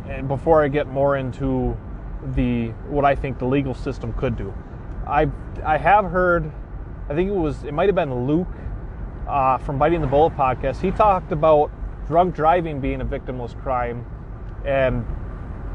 and 0.10 0.28
before 0.28 0.64
I 0.64 0.68
get 0.68 0.88
more 0.88 1.18
into 1.18 1.78
the 2.36 2.70
what 2.90 3.06
I 3.06 3.16
think 3.16 3.40
the 3.40 3.46
legal 3.46 3.74
system 3.74 4.14
could 4.14 4.36
do, 4.36 4.54
I 5.08 5.30
I 5.64 5.78
have 5.78 6.06
heard, 6.06 6.52
I 7.10 7.14
think 7.14 7.30
it 7.30 7.36
was 7.36 7.64
it 7.64 7.74
might 7.74 7.88
have 7.88 7.96
been 7.96 8.28
Luke 8.28 8.48
uh, 9.28 9.58
from 9.60 9.78
Biting 9.78 10.02
the 10.02 10.08
Bullet 10.08 10.36
podcast. 10.36 10.82
He 10.82 10.92
talked 10.92 11.32
about 11.32 11.72
drunk 12.08 12.36
driving 12.36 12.80
being 12.80 13.02
a 13.02 13.06
victimless 13.06 13.58
crime, 13.62 14.06
and 14.66 15.06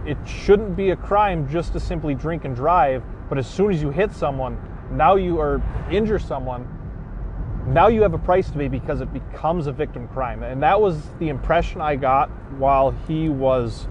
it 0.09 0.17
shouldn't 0.27 0.75
be 0.75 0.91
a 0.91 0.97
crime 0.97 1.47
just 1.51 1.75
to 1.75 1.81
simply 1.81 2.15
drink 2.15 2.47
and 2.47 2.57
drive. 2.57 3.03
But 3.29 3.37
as 3.37 3.47
soon 3.47 3.71
as 3.71 3.83
you 3.83 3.91
hit 3.91 4.11
someone, 4.13 4.59
now 4.91 5.17
you 5.17 5.39
or 5.39 5.63
injure 5.91 6.19
someone, 6.19 6.67
now 7.67 7.89
you 7.89 8.01
have 8.01 8.15
a 8.15 8.19
price 8.19 8.51
to 8.51 8.57
pay 8.57 8.69
because 8.69 9.03
it 9.03 9.13
becomes 9.13 9.67
a 9.67 9.73
victim 9.73 10.09
crime. 10.09 10.43
And 10.43 10.63
that 10.63 10.81
was 10.81 11.03
the 11.19 11.29
impression 11.29 11.83
I 11.83 11.97
got 11.97 12.31
while 12.53 12.93
he 13.07 13.29
was 13.29 13.87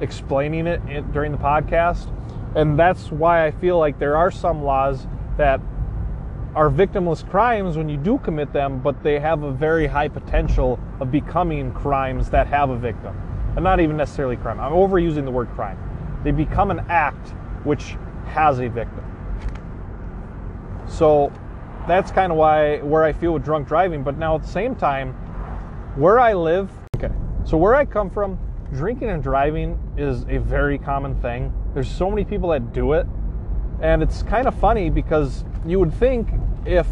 explaining 0.00 0.66
it 0.66 1.12
during 1.12 1.32
the 1.32 1.38
podcast. 1.38 2.10
And 2.56 2.78
that's 2.78 3.12
why 3.12 3.44
I 3.44 3.50
feel 3.50 3.78
like 3.78 3.98
there 3.98 4.16
are 4.16 4.30
some 4.30 4.64
laws 4.64 5.06
that 5.36 5.60
are 6.54 6.70
victimless 6.70 7.28
crimes 7.28 7.76
when 7.76 7.90
you 7.90 7.98
do 7.98 8.16
commit 8.20 8.54
them, 8.54 8.80
but 8.80 9.02
they 9.02 9.20
have 9.20 9.42
a 9.42 9.52
very 9.52 9.86
high 9.86 10.08
potential 10.08 10.80
of 10.98 11.12
becoming 11.12 11.74
crimes 11.74 12.30
that 12.30 12.46
have 12.46 12.70
a 12.70 12.78
victim. 12.78 13.27
And 13.58 13.64
not 13.64 13.80
even 13.80 13.96
necessarily 13.96 14.36
crime. 14.36 14.60
I'm 14.60 14.70
overusing 14.70 15.24
the 15.24 15.32
word 15.32 15.50
crime. 15.50 15.76
They 16.22 16.30
become 16.30 16.70
an 16.70 16.78
act 16.88 17.30
which 17.64 17.96
has 18.26 18.60
a 18.60 18.68
victim. 18.68 19.02
So 20.86 21.32
that's 21.88 22.12
kind 22.12 22.30
of 22.30 22.38
why 22.38 22.78
where 22.82 23.02
I 23.02 23.12
feel 23.12 23.32
with 23.32 23.42
drunk 23.42 23.66
driving. 23.66 24.04
But 24.04 24.16
now 24.16 24.36
at 24.36 24.42
the 24.42 24.48
same 24.48 24.76
time, 24.76 25.12
where 25.96 26.20
I 26.20 26.34
live, 26.34 26.70
okay, 26.94 27.12
so 27.44 27.56
where 27.56 27.74
I 27.74 27.84
come 27.84 28.10
from, 28.10 28.38
drinking 28.72 29.10
and 29.10 29.24
driving 29.24 29.76
is 29.96 30.22
a 30.28 30.38
very 30.38 30.78
common 30.78 31.20
thing. 31.20 31.52
There's 31.74 31.90
so 31.90 32.08
many 32.08 32.24
people 32.24 32.50
that 32.50 32.72
do 32.72 32.92
it. 32.92 33.08
And 33.82 34.04
it's 34.04 34.22
kind 34.22 34.46
of 34.46 34.54
funny 34.60 34.88
because 34.88 35.44
you 35.66 35.80
would 35.80 35.94
think 35.94 36.28
if 36.64 36.86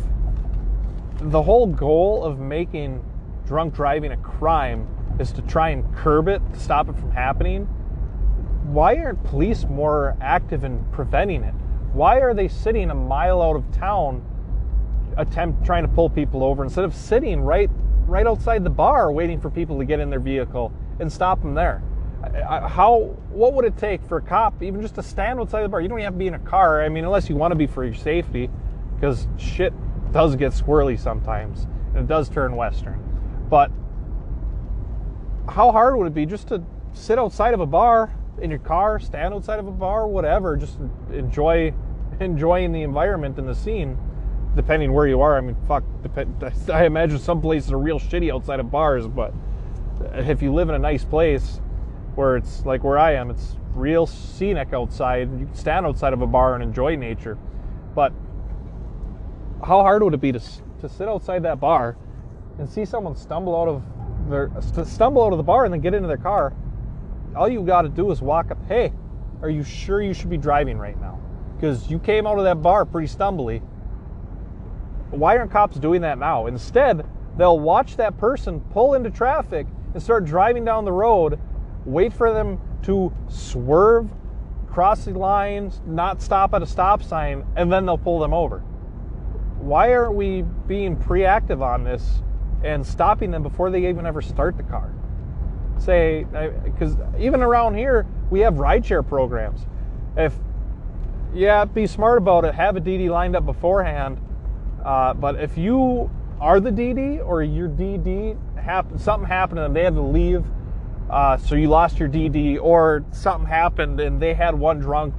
the 1.21 1.45
whole 1.45 1.69
goal 1.69 2.25
of 2.25 2.41
making 2.41 3.05
drunk 3.47 3.73
driving 3.73 4.11
a 4.11 4.17
crime 4.17 4.89
is 5.19 5.33
to 5.33 5.43
try 5.43 5.71
and 5.71 5.95
curb 5.97 6.29
it, 6.29 6.43
to 6.53 6.61
stop 6.61 6.89
it 6.89 6.97
from 6.97 7.11
happening, 7.11 7.67
why 8.67 8.97
aren't 8.97 9.23
police 9.25 9.65
more 9.65 10.17
active 10.21 10.65
in 10.65 10.85
preventing 10.93 11.45
it? 11.45 11.55
Why 11.93 12.19
are 12.21 12.35
they 12.35 12.49
sitting 12.49 12.91
a 12.91 12.95
mile 12.95 13.41
out 13.41 13.57
of 13.57 13.71
town 13.73 14.25
attempt 15.17 15.65
trying 15.65 15.83
to 15.83 15.89
pull 15.89 16.11
people 16.11 16.45
over 16.45 16.63
instead 16.63 16.85
of 16.85 16.95
sitting 16.95 17.41
right 17.41 17.71
right 18.07 18.27
outside 18.27 18.63
the 18.63 18.71
bar 18.71 19.11
waiting 19.11 19.41
for 19.41 19.51
people 19.51 19.79
to 19.79 19.85
get 19.85 19.99
in 19.99 20.11
their 20.11 20.21
vehicle 20.21 20.73
and 21.01 21.11
stop 21.11 21.41
them 21.41 21.55
there? 21.55 21.83
How 22.47 23.17
what 23.31 23.55
would 23.55 23.65
it 23.65 23.77
take 23.77 24.05
for 24.07 24.19
a 24.19 24.23
cop 24.23 24.63
even 24.63 24.83
just 24.83 24.97
to 24.97 25.03
stand 25.03 25.41
outside 25.41 25.63
the 25.63 25.69
bar? 25.69 25.81
You 25.81 25.89
don't 25.89 25.99
even 25.99 26.05
have 26.05 26.15
to 26.15 26.19
be 26.19 26.27
in 26.27 26.35
a 26.35 26.39
car. 26.41 26.83
I 26.83 26.89
mean, 26.89 27.05
unless 27.05 27.29
you 27.29 27.37
want 27.37 27.53
to 27.53 27.57
be 27.57 27.67
for 27.67 27.85
your 27.85 27.95
safety 27.95 28.51
because 28.95 29.27
shit 29.39 29.73
does 30.13 30.37
get 30.37 30.53
squirrely 30.53 30.99
sometimes 30.99 31.67
and 31.95 31.99
it 31.99 32.07
does 32.09 32.29
turn 32.29 32.57
western. 32.57 33.03
But 33.49 33.71
how 35.49 35.73
hard 35.73 35.97
would 35.97 36.07
it 36.07 36.15
be 36.15 36.27
just 36.27 36.49
to 36.49 36.63
sit 36.93 37.19
outside 37.19 37.55
of 37.55 37.61
a 37.61 37.67
bar 37.67 38.13
in 38.41 38.51
your 38.51 38.59
car, 38.59 38.99
stand 38.99 39.35
outside 39.35 39.59
of 39.59 39.67
a 39.67 39.73
bar, 39.73 40.07
whatever, 40.07 40.57
just 40.57 40.79
enjoy 41.13 41.73
enjoying 42.21 42.73
the 42.73 42.83
environment 42.83 43.39
and 43.39 43.49
the 43.49 43.55
scene, 43.55 43.99
depending 44.55 44.93
where 44.93 45.07
you 45.07 45.21
are. 45.21 45.37
I 45.37 45.41
mean, 45.41 45.57
fuck, 45.69 45.85
I 46.73 46.85
imagine 46.85 47.19
some 47.19 47.41
places 47.41 47.73
are 47.73 47.79
real 47.79 48.01
shitty 48.01 48.33
outside 48.33 48.61
of 48.61 48.71
bars, 48.71 49.07
but 49.07 49.35
if 50.15 50.43
you 50.43 50.53
live 50.53 50.69
in 50.69 50.75
a 50.75 50.79
nice 50.79 51.05
place 51.05 51.61
where 52.15 52.37
it's 52.37 52.65
like 52.65 52.83
where 52.83 52.99
I 52.99 53.13
am, 53.13 53.31
it's 53.31 53.57
real 53.75 54.07
scenic 54.07 54.73
outside. 54.73 55.31
You 55.39 55.47
can 55.47 55.55
stand 55.55 55.87
outside 55.87 56.13
of 56.13 56.23
a 56.23 56.27
bar 56.27 56.55
and 56.55 56.63
enjoy 56.63 56.97
nature. 56.97 57.37
But 57.95 58.13
how 59.61 59.83
hard 59.83 60.03
would 60.03 60.15
it 60.15 60.21
be 60.21 60.33
to, 60.33 60.41
to 60.81 60.89
sit 60.89 61.09
outside 61.09 61.43
that 61.43 61.61
bar 61.61 61.97
and 62.59 62.69
see 62.69 62.85
someone 62.85 63.15
stumble 63.17 63.55
out 63.55 63.69
of 63.69 63.83
their 64.29 64.51
stumble 64.85 65.25
out 65.25 65.33
of 65.33 65.39
the 65.39 65.45
bar 65.45 65.65
and 65.65 65.73
then 65.73 65.81
get 65.81 65.95
into 65.95 66.09
their 66.09 66.17
car? 66.17 66.55
All 67.35 67.49
you 67.49 67.63
got 67.63 67.83
to 67.83 67.89
do 67.89 68.11
is 68.11 68.21
walk 68.23 68.51
up. 68.51 68.59
Hey, 68.67 68.93
are 69.43 69.51
you 69.51 69.63
sure 69.63 70.01
you 70.01 70.15
should 70.15 70.31
be 70.31 70.37
driving 70.37 70.79
right 70.79 71.01
now? 71.01 71.21
Because 71.55 71.91
you 71.91 71.99
came 71.99 72.27
out 72.27 72.39
of 72.39 72.45
that 72.45 72.63
bar 72.63 72.85
pretty 72.85 73.09
stumbly. 73.09 73.61
Why 75.11 75.37
aren't 75.37 75.51
cops 75.51 75.77
doing 75.77 76.01
that 76.03 76.19
now? 76.19 76.47
Instead, 76.47 77.07
they'll 77.37 77.59
watch 77.59 77.97
that 77.97 78.17
person 78.19 78.61
pull 78.73 78.95
into 78.95 79.11
traffic 79.11 79.67
and 79.95 80.03
start 80.03 80.25
driving 80.25 80.65
down 80.65 80.85
the 80.85 80.93
road, 80.93 81.39
wait 81.85 82.13
for 82.13 82.33
them 82.33 82.61
to 82.83 83.13
swerve, 83.29 84.11
cross 84.69 85.05
the 85.05 85.13
lines, 85.13 85.81
not 85.87 86.21
stop 86.21 86.53
at 86.55 86.63
a 86.63 86.67
stop 86.67 87.03
sign, 87.03 87.45
and 87.57 87.73
then 87.73 87.87
they'll 87.87 87.99
pull 87.99 88.19
them 88.19 88.35
over 88.35 88.63
why 89.67 89.93
aren't 89.93 90.15
we 90.15 90.43
being 90.69 90.95
preactive 90.97 91.61
on 91.61 91.83
this 91.83 92.23
and 92.67 92.87
stopping 92.87 93.31
them 93.31 93.43
before 93.43 93.71
they 93.71 93.89
even 93.89 94.07
ever 94.07 94.21
start 94.21 94.57
the 94.57 94.63
car? 94.63 94.93
Say, 95.79 96.27
because 96.65 96.97
even 97.19 97.43
around 97.43 97.77
here, 97.77 98.07
we 98.31 98.41
have 98.41 98.55
rideshare 98.55 99.07
programs. 99.07 99.67
If, 100.17 100.35
yeah, 101.35 101.65
be 101.65 101.87
smart 101.87 102.19
about 102.19 102.45
it, 102.45 102.55
have 102.55 102.77
a 102.77 102.81
DD 102.81 103.09
lined 103.09 103.37
up 103.37 103.45
beforehand. 103.45 104.21
Uh, 104.85 105.15
but 105.15 105.41
if 105.41 105.57
you 105.59 106.11
are 106.41 106.61
the 106.61 106.71
DD 106.71 107.25
or 107.25 107.43
your 107.43 107.69
DD, 107.69 108.37
happen, 108.57 108.99
something 108.99 109.29
happened 109.29 109.61
and 109.61 109.77
they 109.77 109.85
had 109.85 109.95
to 109.95 110.01
leave, 110.01 110.45
uh, 111.11 111.37
so 111.37 111.55
you 111.55 111.69
lost 111.69 111.99
your 111.99 112.09
DD, 112.09 112.59
or 112.61 113.05
something 113.13 113.49
happened 113.49 114.01
and 114.01 114.21
they 114.21 114.35
had 114.35 114.55
one 114.55 114.81
drunk 114.81 115.15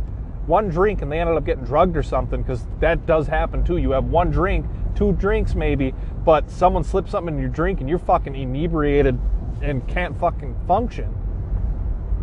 one 0.47 0.69
drink 0.69 1.01
and 1.01 1.11
they 1.11 1.19
ended 1.19 1.35
up 1.35 1.45
getting 1.45 1.65
drugged 1.65 1.95
or 1.95 2.03
something 2.03 2.41
because 2.41 2.65
that 2.79 3.05
does 3.05 3.27
happen 3.27 3.63
too. 3.63 3.77
You 3.77 3.91
have 3.91 4.05
one 4.05 4.31
drink, 4.31 4.65
two 4.97 5.13
drinks 5.13 5.53
maybe, 5.55 5.93
but 6.25 6.49
someone 6.49 6.83
slips 6.83 7.11
something 7.11 7.35
in 7.35 7.39
your 7.39 7.49
drink 7.49 7.79
and 7.79 7.87
you're 7.87 7.99
fucking 7.99 8.35
inebriated 8.35 9.17
and 9.61 9.87
can't 9.87 10.19
fucking 10.19 10.55
function. 10.67 11.15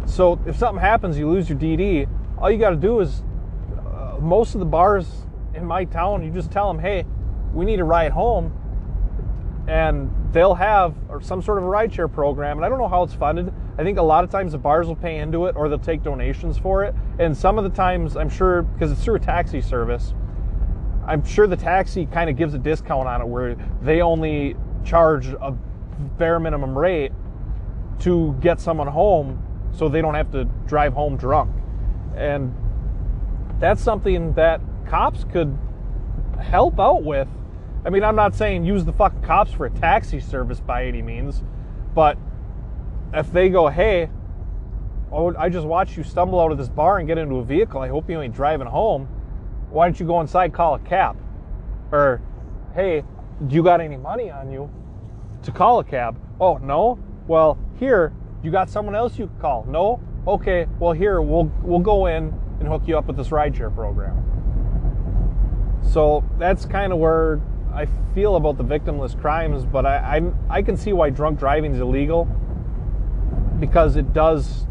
So 0.07 0.41
if 0.45 0.57
something 0.57 0.81
happens, 0.81 1.16
you 1.16 1.31
lose 1.31 1.49
your 1.49 1.59
DD, 1.59 2.09
all 2.39 2.51
you 2.51 2.59
got 2.59 2.70
to 2.70 2.77
do 2.77 3.01
is 3.01 3.22
uh, 3.79 4.18
most 4.20 4.55
of 4.55 4.61
the 4.61 4.66
bars 4.66 5.07
in 5.55 5.64
my 5.64 5.85
town, 5.85 6.25
you 6.25 6.33
just 6.33 6.51
tell 6.51 6.66
them, 6.66 6.83
hey, 6.83 7.07
we 7.53 7.64
need 7.64 7.81
a 7.81 7.85
ride 7.85 8.12
home. 8.12 8.53
And 9.66 10.11
they'll 10.33 10.55
have 10.55 10.95
some 11.22 11.41
sort 11.41 11.59
of 11.59 11.64
a 11.64 11.66
rideshare 11.66 12.12
program. 12.12 12.59
And 12.59 12.66
I 12.66 12.68
don't 12.68 12.79
know 12.79 12.89
how 12.89 13.03
it's 13.03 13.14
funded. 13.14 13.53
I 13.79 13.83
think 13.83 13.99
a 13.99 14.03
lot 14.03 14.25
of 14.25 14.31
times 14.31 14.53
the 14.53 14.59
bars 14.59 14.87
will 14.87 14.97
pay 14.97 15.18
into 15.18 15.47
it 15.47 15.57
or 15.57 15.68
they'll 15.68 15.79
take 15.79 16.03
donations 16.03 16.59
for 16.59 16.85
it. 16.85 16.95
And 17.18 17.35
some 17.35 17.57
of 17.57 17.64
the 17.64 17.70
times, 17.70 18.16
I'm 18.16 18.29
sure, 18.29 18.62
because 18.62 18.93
it's 18.93 19.03
through 19.03 19.14
a 19.14 19.20
taxi 19.20 19.62
service, 19.62 20.12
I'm 21.07 21.24
sure 21.24 21.46
the 21.46 21.57
taxi 21.57 22.07
kind 22.07 22.30
of 22.30 22.36
gives 22.36 22.55
a 22.55 22.59
discount 22.59 23.09
on 23.09 23.20
it 23.20 23.26
where 23.26 23.57
they 23.82 24.00
only 24.00 24.57
charge 24.84 25.26
a 25.26 25.55
bare 26.18 26.40
minimum 26.40 26.76
rate 26.76 27.12
to 28.00 28.36
get 28.40 28.61
someone 28.61 28.86
home 28.86 29.42
so 29.72 29.88
they 29.88 30.00
don't 30.00 30.14
have 30.14 30.30
to 30.32 30.44
drive 30.66 30.92
home 30.94 31.16
drunk. 31.16 31.50
And 32.16 32.55
that's 33.61 33.82
something 33.82 34.32
that 34.34 34.61
cops 34.86 35.24
could 35.24 35.57
help 36.40 36.80
out 36.80 37.02
with. 37.02 37.28
I 37.84 37.90
mean, 37.90 38.02
I'm 38.02 38.16
not 38.16 38.34
saying 38.34 38.64
use 38.64 38.84
the 38.84 38.92
fucking 38.92 39.22
cops 39.22 39.52
for 39.52 39.66
a 39.66 39.70
taxi 39.70 40.20
service 40.20 40.61
by 40.61 40.86
any 40.86 41.02
means, 41.02 41.42
but 41.94 42.16
if 43.12 43.30
they 43.32 43.48
go, 43.48 43.68
hey, 43.68 44.09
I 45.38 45.48
just 45.48 45.66
watched 45.66 45.96
you 45.96 46.02
stumble 46.02 46.40
out 46.40 46.50
of 46.50 46.59
this 46.59 46.68
bar 46.68 46.98
and 46.98 47.07
get 47.07 47.18
into 47.18 47.36
a 47.36 47.44
vehicle. 47.44 47.80
I 47.80 47.88
hope 47.88 48.11
you 48.11 48.20
ain't 48.20 48.34
driving 48.34 48.66
home. 48.66 49.09
Why 49.75 49.89
don't 49.89 49.99
you 49.99 50.07
go 50.07 50.20
inside, 50.20 50.53
call 50.53 50.77
a 50.77 50.79
cab? 50.79 51.16
Or, 51.91 52.22
hey, 52.75 53.03
do 53.45 53.57
you 53.57 53.64
got 53.64 53.81
any 53.81 53.97
money 53.97 54.31
on 54.31 54.53
you 54.53 54.70
to 55.43 55.51
call 55.51 55.81
a 55.81 55.85
cab? 55.85 56.16
Oh, 56.41 56.59
no? 56.59 56.97
Well, 57.27 57.59
here, 57.81 58.12
you 58.45 58.53
got 58.53 58.70
someone 58.70 58.95
else 58.95 59.18
you 59.18 59.27
can 59.27 59.41
call? 59.41 59.66
No? 59.68 60.01
Okay, 60.29 60.68
well, 60.79 60.93
here, 60.93 61.20
we'll, 61.20 61.51
we'll 61.62 61.81
go 61.81 62.07
in 62.07 62.33
and 62.61 62.68
hook 62.68 62.83
you 62.87 62.97
up 62.97 63.07
with 63.07 63.16
this 63.16 63.31
rideshare 63.31 63.75
program. 63.75 64.22
So 65.83 66.22
that's 66.39 66.66
kind 66.66 66.93
of 66.93 67.01
where 67.01 67.41
I 67.72 67.89
feel 68.14 68.37
about 68.37 68.59
the 68.59 68.64
victimless 68.64 69.20
crimes, 69.20 69.64
but 69.64 69.85
I, 69.85 70.18
I, 70.18 70.59
I 70.59 70.62
can 70.62 70.77
see 70.77 70.93
why 70.93 71.11
drunk 71.11 71.41
driving 71.41 71.75
is 71.75 71.81
illegal 71.81 72.27
because 73.59 73.97
it 73.97 74.12
does, 74.12 74.68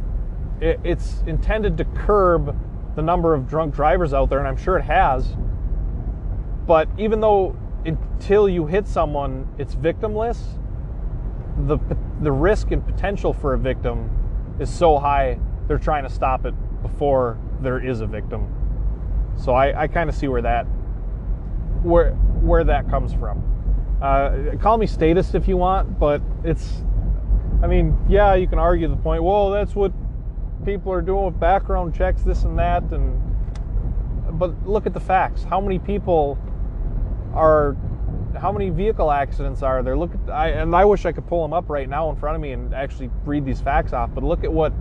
it, 0.62 0.80
it's 0.86 1.24
intended 1.28 1.76
to 1.80 1.84
curb 1.84 2.56
the 2.96 3.02
number 3.02 3.34
of 3.34 3.48
drunk 3.48 3.74
drivers 3.74 4.14
out 4.14 4.30
there, 4.30 4.40
and 4.40 4.48
I'm 4.48 4.58
sure 4.58 4.78
it 4.78 4.84
has. 4.84 5.36
But 6.68 6.88
even 6.98 7.20
though 7.20 7.56
until 7.86 8.48
you 8.48 8.66
hit 8.66 8.88
someone, 8.88 9.48
it's 9.58 9.76
victimless, 9.76 10.40
the, 11.68 11.78
the 12.22 12.32
risk 12.32 12.72
and 12.72 12.86
potential 12.86 13.34
for 13.34 13.54
a 13.54 13.58
victim 13.58 14.10
is 14.60 14.74
so 14.74 14.98
high, 14.98 15.40
they're 15.68 15.78
trying 15.78 16.04
to 16.04 16.10
stop 16.10 16.46
it 16.46 16.54
before 16.82 17.38
there 17.62 17.84
is 17.84 18.02
a 18.02 18.08
victim. 18.08 18.48
So 19.38 19.54
I, 19.54 19.84
I 19.84 19.88
kind 19.88 20.10
of 20.10 20.16
see 20.16 20.28
where 20.28 20.42
that 20.42 20.66
where 21.84 22.12
where 22.42 22.64
that 22.64 22.90
comes 22.90 23.14
from. 23.14 23.44
Uh, 24.02 24.56
call 24.60 24.78
me 24.78 24.88
statist 24.88 25.36
if 25.36 25.48
you 25.48 25.58
want, 25.58 26.00
but 26.00 26.22
it's. 26.44 26.84
I 27.62 27.68
mean, 27.68 27.98
yeah, 28.10 28.36
you 28.36 28.48
can 28.48 28.60
argue 28.60 28.88
the 28.90 28.98
point. 28.98 29.24
Well, 29.24 29.50
that's 29.50 29.74
what 29.74 29.94
people 30.66 30.92
are 30.92 31.02
doing 31.02 31.26
with 31.26 31.40
background 31.40 31.96
checks, 31.96 32.22
this 32.22 32.44
and 32.44 32.58
that, 32.60 32.84
and. 32.92 33.22
But 34.38 34.68
look 34.68 34.88
at 34.88 34.94
the 34.94 35.00
facts. 35.00 35.44
How 35.44 35.62
many 35.62 35.78
people 35.78 36.40
are? 37.34 37.76
How 38.40 38.52
many 38.52 38.70
vehicle 38.70 39.12
accidents 39.12 39.62
are 39.62 39.84
there? 39.84 39.96
Look 39.96 40.12
at, 40.16 40.32
I, 40.32 40.50
and 40.50 40.76
I 40.76 40.86
wish 40.86 41.06
I 41.06 41.12
could 41.12 41.28
pull 41.28 41.44
them 41.44 41.54
up 41.54 41.70
right 41.70 41.88
now 41.88 42.10
in 42.10 42.16
front 42.16 42.36
of 42.36 42.42
me 42.42 42.52
and 42.52 42.74
actually 42.74 43.12
read 43.26 43.46
these 43.46 43.62
facts 43.62 43.94
off. 43.94 44.10
But 44.14 44.24
look 44.24 44.44
at 44.44 44.52
what 44.52 44.74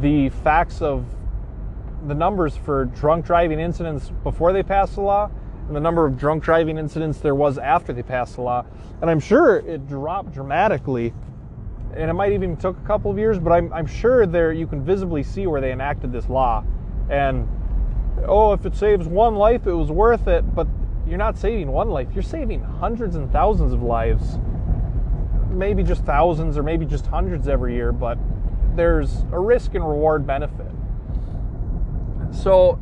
the 0.00 0.28
facts 0.28 0.80
of 0.80 1.04
the 2.06 2.14
numbers 2.14 2.56
for 2.56 2.84
drunk 2.84 3.26
driving 3.26 3.58
incidents 3.58 4.12
before 4.22 4.52
they 4.52 4.62
passed 4.62 4.94
the 4.94 5.00
law 5.00 5.30
and 5.66 5.76
the 5.76 5.80
number 5.80 6.06
of 6.06 6.16
drunk 6.16 6.42
driving 6.42 6.78
incidents 6.78 7.18
there 7.18 7.34
was 7.34 7.58
after 7.58 7.92
they 7.92 8.02
passed 8.02 8.36
the 8.36 8.42
law. 8.42 8.64
And 9.00 9.10
I'm 9.10 9.20
sure 9.20 9.56
it 9.56 9.86
dropped 9.86 10.32
dramatically. 10.32 11.12
And 11.94 12.10
it 12.10 12.14
might 12.14 12.32
even 12.32 12.56
took 12.56 12.76
a 12.78 12.86
couple 12.86 13.10
of 13.10 13.18
years, 13.18 13.38
but 13.38 13.52
I'm, 13.52 13.72
I'm 13.72 13.86
sure 13.86 14.26
there 14.26 14.52
you 14.52 14.66
can 14.66 14.84
visibly 14.84 15.22
see 15.22 15.46
where 15.46 15.60
they 15.60 15.72
enacted 15.72 16.12
this 16.12 16.28
law. 16.28 16.64
And 17.10 17.48
oh, 18.26 18.52
if 18.52 18.66
it 18.66 18.76
saves 18.76 19.06
one 19.06 19.36
life, 19.36 19.66
it 19.66 19.72
was 19.72 19.90
worth 19.90 20.28
it. 20.28 20.54
But 20.54 20.68
you're 21.06 21.18
not 21.18 21.38
saving 21.38 21.68
one 21.68 21.88
life, 21.88 22.08
you're 22.14 22.22
saving 22.22 22.62
hundreds 22.62 23.16
and 23.16 23.32
thousands 23.32 23.72
of 23.72 23.82
lives. 23.82 24.38
Maybe 25.50 25.82
just 25.82 26.04
thousands 26.04 26.58
or 26.58 26.62
maybe 26.62 26.84
just 26.84 27.06
hundreds 27.06 27.48
every 27.48 27.74
year, 27.74 27.92
but 27.92 28.18
there's 28.76 29.24
a 29.32 29.38
risk 29.38 29.74
and 29.74 29.88
reward 29.88 30.26
benefit. 30.26 30.70
So, 32.30 32.78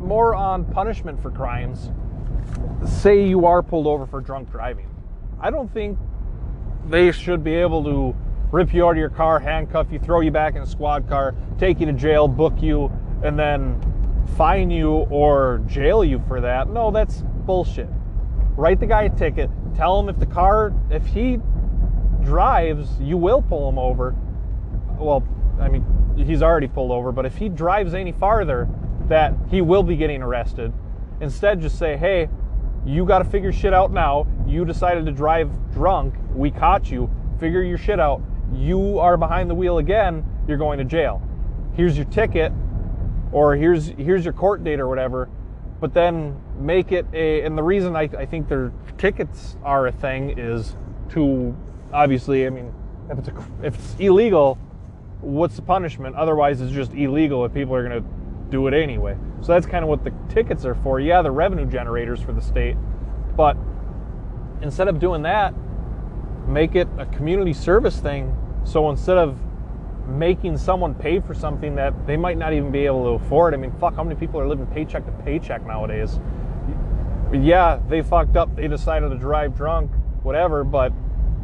more 0.00 0.34
on 0.34 0.64
punishment 0.64 1.20
for 1.22 1.30
crimes. 1.30 1.90
Say 2.86 3.26
you 3.26 3.46
are 3.46 3.62
pulled 3.62 3.86
over 3.86 4.06
for 4.06 4.20
drunk 4.20 4.50
driving. 4.50 4.88
I 5.40 5.50
don't 5.50 5.72
think 5.72 5.98
they 6.86 7.12
should 7.12 7.42
be 7.42 7.54
able 7.54 7.84
to 7.84 8.16
rip 8.50 8.74
you 8.74 8.86
out 8.86 8.90
of 8.90 8.96
your 8.98 9.10
car, 9.10 9.38
handcuff 9.38 9.90
you, 9.90 9.98
throw 9.98 10.20
you 10.20 10.30
back 10.30 10.54
in 10.54 10.62
a 10.62 10.66
squad 10.66 11.08
car, 11.08 11.34
take 11.58 11.80
you 11.80 11.86
to 11.86 11.92
jail, 11.92 12.28
book 12.28 12.60
you, 12.60 12.90
and 13.22 13.38
then 13.38 13.80
fine 14.36 14.70
you 14.70 14.90
or 14.90 15.62
jail 15.66 16.04
you 16.04 16.22
for 16.28 16.40
that. 16.40 16.68
No, 16.68 16.90
that's 16.90 17.22
bullshit. 17.46 17.88
Write 18.56 18.80
the 18.80 18.86
guy 18.86 19.04
a 19.04 19.10
ticket. 19.10 19.50
Tell 19.74 19.98
him 19.98 20.08
if 20.08 20.18
the 20.18 20.26
car, 20.26 20.74
if 20.90 21.06
he 21.06 21.38
drives, 22.22 23.00
you 23.00 23.16
will 23.16 23.42
pull 23.42 23.68
him 23.68 23.78
over. 23.78 24.14
Well, 24.98 25.26
I 25.60 25.68
mean, 25.68 25.84
he's 26.16 26.42
already 26.42 26.68
pulled 26.68 26.90
over, 26.90 27.12
but 27.12 27.24
if 27.24 27.36
he 27.36 27.48
drives 27.48 27.94
any 27.94 28.12
farther, 28.12 28.68
that 29.08 29.34
he 29.50 29.60
will 29.60 29.82
be 29.82 29.96
getting 29.96 30.22
arrested. 30.22 30.72
Instead, 31.20 31.60
just 31.60 31.78
say, 31.78 31.96
hey, 31.96 32.28
you 32.84 33.04
got 33.04 33.18
to 33.18 33.24
figure 33.24 33.52
shit 33.52 33.72
out 33.72 33.92
now. 33.92 34.26
You 34.46 34.64
decided 34.64 35.06
to 35.06 35.12
drive 35.12 35.50
drunk. 35.72 36.14
We 36.34 36.50
caught 36.50 36.90
you. 36.90 37.10
Figure 37.38 37.62
your 37.62 37.78
shit 37.78 38.00
out. 38.00 38.20
You 38.52 38.98
are 38.98 39.16
behind 39.16 39.48
the 39.48 39.54
wheel 39.54 39.78
again. 39.78 40.24
You're 40.48 40.58
going 40.58 40.78
to 40.78 40.84
jail. 40.84 41.22
Here's 41.74 41.96
your 41.96 42.06
ticket, 42.06 42.52
or 43.30 43.56
here's 43.56 43.88
here's 43.88 44.24
your 44.24 44.34
court 44.34 44.64
date 44.64 44.80
or 44.80 44.88
whatever. 44.88 45.28
But 45.80 45.94
then 45.94 46.40
make 46.58 46.92
it 46.92 47.06
a. 47.12 47.42
And 47.42 47.56
the 47.56 47.62
reason 47.62 47.96
I, 47.96 48.02
I 48.02 48.26
think 48.26 48.48
their 48.48 48.72
tickets 48.98 49.56
are 49.62 49.86
a 49.86 49.92
thing 49.92 50.38
is 50.38 50.76
to 51.10 51.56
obviously. 51.92 52.46
I 52.46 52.50
mean, 52.50 52.74
if 53.10 53.18
it's 53.18 53.28
a, 53.28 53.46
if 53.62 53.74
it's 53.74 53.96
illegal, 53.98 54.58
what's 55.20 55.56
the 55.56 55.62
punishment? 55.62 56.16
Otherwise, 56.16 56.60
it's 56.60 56.72
just 56.72 56.92
illegal 56.92 57.44
if 57.44 57.54
people 57.54 57.74
are 57.74 57.88
going 57.88 58.02
to 58.02 58.08
do 58.50 58.66
it 58.66 58.74
anyway. 58.74 59.16
So 59.42 59.52
that's 59.52 59.66
kind 59.66 59.82
of 59.82 59.88
what 59.88 60.04
the 60.04 60.12
tickets 60.28 60.64
are 60.64 60.76
for. 60.76 61.00
Yeah, 61.00 61.20
the 61.20 61.30
revenue 61.30 61.66
generators 61.66 62.20
for 62.20 62.32
the 62.32 62.40
state, 62.40 62.76
but 63.36 63.56
instead 64.62 64.88
of 64.88 65.00
doing 65.00 65.22
that, 65.22 65.52
make 66.46 66.76
it 66.76 66.88
a 66.96 67.06
community 67.06 67.52
service 67.52 67.98
thing. 67.98 68.36
So 68.64 68.88
instead 68.88 69.18
of 69.18 69.38
making 70.06 70.56
someone 70.56 70.94
pay 70.94 71.20
for 71.20 71.34
something 71.34 71.74
that 71.74 72.06
they 72.06 72.16
might 72.16 72.38
not 72.38 72.52
even 72.52 72.70
be 72.70 72.86
able 72.86 73.04
to 73.04 73.24
afford, 73.24 73.54
I 73.54 73.56
mean, 73.56 73.72
fuck, 73.80 73.96
how 73.96 74.04
many 74.04 74.14
people 74.14 74.40
are 74.40 74.48
living 74.48 74.66
paycheck 74.66 75.04
to 75.06 75.12
paycheck 75.24 75.66
nowadays? 75.66 76.20
Yeah, 77.32 77.80
they 77.88 78.02
fucked 78.02 78.36
up. 78.36 78.54
They 78.54 78.68
decided 78.68 79.08
to 79.08 79.16
drive 79.16 79.56
drunk, 79.56 79.90
whatever, 80.22 80.62
but 80.62 80.92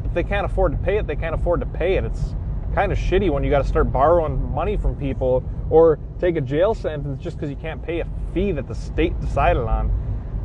if 0.05 0.15
they 0.15 0.23
can't 0.23 0.47
afford 0.47 0.73
to 0.73 0.79
pay 0.79 0.99
it, 0.99 1.07
they 1.07 1.17
can't 1.17 1.35
afford 1.35 1.61
to 1.61 1.67
pay 1.67 1.97
it. 1.97 2.05
It's 2.05 2.35
kind 2.75 2.93
of 2.93 2.99
shitty 2.99 3.31
when 3.31 3.43
you 3.43 3.51
got 3.51 3.63
to 3.63 3.69
start 3.69 3.91
borrowing 3.91 4.53
money 4.53 4.77
from 4.77 4.95
people 4.95 5.43
or 5.71 5.99
take 6.21 6.37
a 6.37 6.41
jail 6.41 6.75
sentence 6.75 7.23
just 7.23 7.37
because 7.37 7.51
you 7.51 7.57
can't 7.57 7.83
pay 7.83 8.01
a 8.01 8.07
fee 8.35 8.53
that 8.53 8.67
the 8.67 8.75
state 8.75 9.19
decided 9.21 9.63
on. 9.63 9.91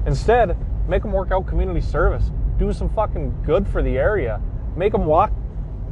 Instead, 0.06 0.58
make 0.88 1.02
them 1.02 1.12
work 1.12 1.32
out 1.32 1.48
community 1.48 1.82
service. 1.82 2.32
Do 2.58 2.72
some 2.74 2.90
fucking 2.90 3.44
good 3.44 3.68
for 3.68 3.82
the 3.82 3.98
area. 3.98 4.42
Make 4.76 4.92
them 4.92 5.06
walk. 5.06 5.32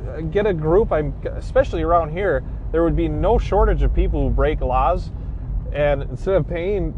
Uh, 0.08 0.22
get 0.22 0.46
a 0.46 0.54
group. 0.54 0.92
I'm 0.92 1.14
especially 1.26 1.82
around 1.82 2.12
here. 2.12 2.44
There 2.72 2.84
would 2.84 2.96
be 2.96 3.08
no 3.08 3.38
shortage 3.38 3.84
of 3.84 3.94
people 3.94 4.28
who 4.28 4.34
break 4.34 4.62
laws, 4.62 5.12
and 5.74 6.04
instead 6.04 6.36
of 6.36 6.48
paying, 6.48 6.94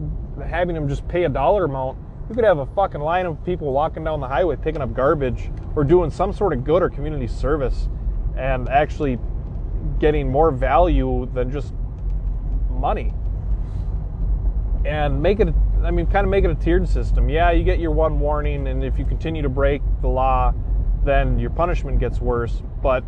having 0.45 0.75
them 0.75 0.87
just 0.87 1.07
pay 1.07 1.23
a 1.23 1.29
dollar 1.29 1.65
amount, 1.65 1.97
you 2.29 2.35
could 2.35 2.43
have 2.43 2.59
a 2.59 2.65
fucking 2.67 3.01
line 3.01 3.25
of 3.25 3.43
people 3.43 3.71
walking 3.71 4.03
down 4.03 4.19
the 4.19 4.27
highway 4.27 4.55
picking 4.55 4.81
up 4.81 4.93
garbage 4.93 5.49
or 5.75 5.83
doing 5.83 6.09
some 6.09 6.31
sort 6.31 6.53
of 6.53 6.63
good 6.63 6.81
or 6.81 6.89
community 6.89 7.27
service, 7.27 7.89
and 8.37 8.69
actually 8.69 9.19
getting 9.99 10.31
more 10.31 10.51
value 10.51 11.29
than 11.33 11.51
just 11.51 11.73
money. 12.83 13.13
And 14.85 15.21
make 15.21 15.39
it, 15.39 15.47
I 15.83 15.89
mean, 15.89 16.05
kind 16.07 16.25
of 16.25 16.29
make 16.29 16.43
it 16.43 16.51
a 16.51 16.55
tiered 16.55 16.87
system. 16.87 17.29
Yeah, 17.29 17.51
you 17.51 17.63
get 17.63 17.79
your 17.79 17.91
one 17.91 18.19
warning, 18.19 18.67
and 18.67 18.83
if 18.83 18.99
you 18.99 19.05
continue 19.05 19.41
to 19.41 19.49
break 19.49 19.81
the 20.01 20.09
law, 20.09 20.53
then 21.05 21.39
your 21.39 21.49
punishment 21.49 21.99
gets 21.99 22.19
worse. 22.19 22.61
But, 22.81 23.05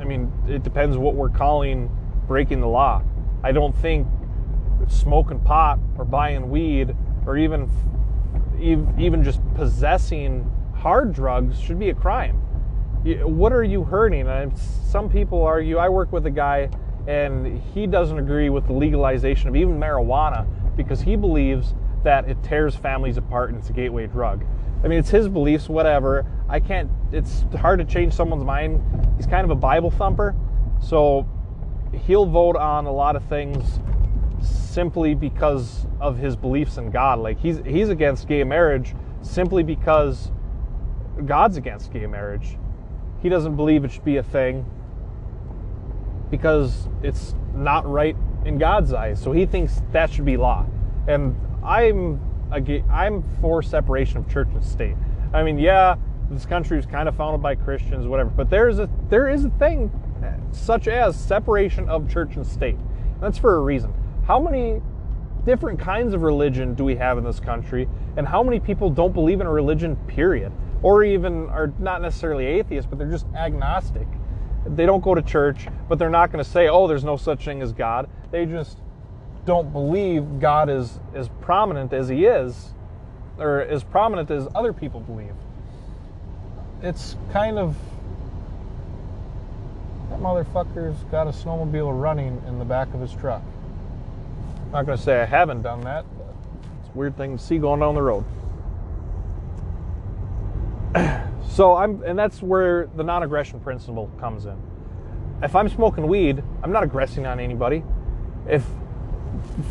I 0.00 0.04
mean, 0.04 0.32
it 0.48 0.62
depends 0.62 0.96
what 0.96 1.14
we're 1.14 1.28
calling 1.28 1.90
breaking 2.26 2.62
the 2.62 2.68
law. 2.68 3.02
I 3.44 3.52
don't 3.52 3.76
think 3.76 4.08
smoking 4.88 5.40
pot 5.40 5.78
or 5.98 6.06
buying 6.06 6.48
weed 6.50 6.96
or 7.26 7.36
even 7.36 7.70
even 8.58 9.22
just 9.22 9.40
possessing 9.54 10.50
hard 10.74 11.12
drugs 11.12 11.60
should 11.60 11.78
be 11.78 11.90
a 11.90 11.94
crime 11.94 12.40
what 13.06 13.52
are 13.52 13.62
you 13.62 13.84
hurting? 13.84 14.26
And 14.26 14.56
some 14.58 15.08
people 15.08 15.42
argue. 15.42 15.78
I 15.78 15.88
work 15.88 16.12
with 16.12 16.26
a 16.26 16.30
guy, 16.30 16.68
and 17.06 17.62
he 17.74 17.86
doesn't 17.86 18.18
agree 18.18 18.50
with 18.50 18.66
the 18.66 18.72
legalization 18.72 19.48
of 19.48 19.56
even 19.56 19.78
marijuana 19.78 20.46
because 20.76 21.00
he 21.00 21.16
believes 21.16 21.74
that 22.02 22.28
it 22.28 22.42
tears 22.42 22.76
families 22.76 23.16
apart 23.16 23.50
and 23.50 23.58
it's 23.58 23.70
a 23.70 23.72
gateway 23.72 24.06
drug. 24.06 24.44
I 24.84 24.88
mean, 24.88 24.98
it's 24.98 25.10
his 25.10 25.28
beliefs, 25.28 25.68
whatever. 25.68 26.26
I 26.48 26.60
can't, 26.60 26.90
it's 27.12 27.44
hard 27.58 27.78
to 27.78 27.84
change 27.84 28.12
someone's 28.12 28.44
mind. 28.44 28.82
He's 29.16 29.26
kind 29.26 29.44
of 29.44 29.50
a 29.50 29.56
Bible 29.56 29.90
thumper. 29.90 30.34
So 30.80 31.26
he'll 32.06 32.26
vote 32.26 32.56
on 32.56 32.86
a 32.86 32.92
lot 32.92 33.16
of 33.16 33.24
things 33.24 33.80
simply 34.40 35.14
because 35.14 35.86
of 36.00 36.18
his 36.18 36.36
beliefs 36.36 36.76
in 36.76 36.90
God. 36.90 37.18
Like 37.18 37.38
he's 37.40 37.58
he's 37.64 37.88
against 37.88 38.28
gay 38.28 38.44
marriage 38.44 38.94
simply 39.22 39.62
because 39.62 40.30
God's 41.24 41.56
against 41.56 41.92
gay 41.92 42.06
marriage. 42.06 42.58
He 43.22 43.28
doesn't 43.28 43.56
believe 43.56 43.84
it 43.84 43.92
should 43.92 44.04
be 44.04 44.18
a 44.18 44.22
thing 44.22 44.66
because 46.30 46.88
it's 47.02 47.34
not 47.54 47.86
right 47.88 48.16
in 48.44 48.58
God's 48.58 48.92
eyes. 48.92 49.20
So 49.20 49.32
he 49.32 49.46
thinks 49.46 49.82
that 49.92 50.10
should 50.10 50.24
be 50.24 50.36
law. 50.36 50.66
And 51.08 51.38
I'm 51.64 52.20
I'm 52.90 53.24
for 53.40 53.62
separation 53.62 54.18
of 54.18 54.28
church 54.28 54.48
and 54.52 54.64
state. 54.64 54.96
I 55.32 55.42
mean, 55.42 55.58
yeah, 55.58 55.96
this 56.30 56.46
country 56.46 56.76
was 56.76 56.86
kind 56.86 57.08
of 57.08 57.16
founded 57.16 57.42
by 57.42 57.54
Christians, 57.56 58.06
whatever, 58.06 58.30
but 58.30 58.50
there's 58.50 58.78
a 58.78 58.88
there 59.08 59.28
is 59.28 59.44
a 59.44 59.50
thing 59.50 59.90
such 60.52 60.88
as 60.88 61.18
separation 61.18 61.88
of 61.88 62.10
church 62.10 62.36
and 62.36 62.46
state. 62.46 62.78
That's 63.20 63.38
for 63.38 63.56
a 63.56 63.60
reason. 63.60 63.92
How 64.26 64.40
many 64.40 64.80
different 65.44 65.78
kinds 65.78 66.12
of 66.12 66.22
religion 66.22 66.74
do 66.74 66.84
we 66.84 66.96
have 66.96 67.18
in 67.18 67.24
this 67.24 67.38
country, 67.38 67.88
and 68.16 68.26
how 68.26 68.42
many 68.42 68.58
people 68.58 68.90
don't 68.90 69.12
believe 69.12 69.40
in 69.40 69.46
a 69.46 69.52
religion, 69.52 69.96
period, 70.08 70.52
or 70.82 71.04
even 71.04 71.48
are 71.50 71.72
not 71.78 72.02
necessarily 72.02 72.46
atheists, 72.46 72.88
but 72.88 72.98
they're 72.98 73.10
just 73.10 73.26
agnostic. 73.36 74.08
They 74.68 74.86
don't 74.86 75.02
go 75.02 75.14
to 75.14 75.22
church, 75.22 75.66
but 75.88 75.98
they're 75.98 76.10
not 76.10 76.32
going 76.32 76.42
to 76.42 76.50
say, 76.50 76.68
"Oh, 76.68 76.86
there's 76.86 77.04
no 77.04 77.16
such 77.16 77.44
thing 77.44 77.62
as 77.62 77.72
God." 77.72 78.08
They 78.30 78.46
just 78.46 78.78
don't 79.44 79.72
believe 79.72 80.40
God 80.40 80.68
is 80.68 80.98
as 81.14 81.28
prominent 81.40 81.92
as 81.92 82.08
he 82.08 82.24
is, 82.24 82.72
or 83.38 83.60
as 83.60 83.84
prominent 83.84 84.30
as 84.30 84.48
other 84.54 84.72
people 84.72 85.00
believe. 85.00 85.34
It's 86.82 87.16
kind 87.32 87.58
of 87.58 87.76
that 90.10 90.20
motherfucker's 90.20 90.96
got 91.10 91.26
a 91.26 91.30
snowmobile 91.30 92.00
running 92.00 92.42
in 92.46 92.58
the 92.58 92.64
back 92.64 92.92
of 92.94 93.00
his 93.00 93.12
truck. 93.12 93.42
I'm 94.66 94.72
not 94.72 94.86
going 94.86 94.98
to 94.98 95.02
say 95.02 95.20
I 95.20 95.24
haven't 95.24 95.62
done 95.62 95.80
that, 95.82 96.04
but 96.18 96.34
it's 96.80 96.88
a 96.94 96.98
weird 96.98 97.16
thing 97.16 97.36
to 97.36 97.42
see 97.42 97.58
going 97.58 97.80
down 97.80 97.94
the 97.94 98.02
road. 98.02 98.24
So 101.56 101.74
I'm, 101.74 102.02
and 102.02 102.18
that's 102.18 102.42
where 102.42 102.86
the 102.96 103.02
non-aggression 103.02 103.60
principle 103.60 104.10
comes 104.20 104.44
in. 104.44 104.58
If 105.42 105.56
I'm 105.56 105.70
smoking 105.70 106.06
weed, 106.06 106.44
I'm 106.62 106.70
not 106.70 106.84
aggressing 106.84 107.24
on 107.24 107.40
anybody. 107.40 107.82
If 108.46 108.62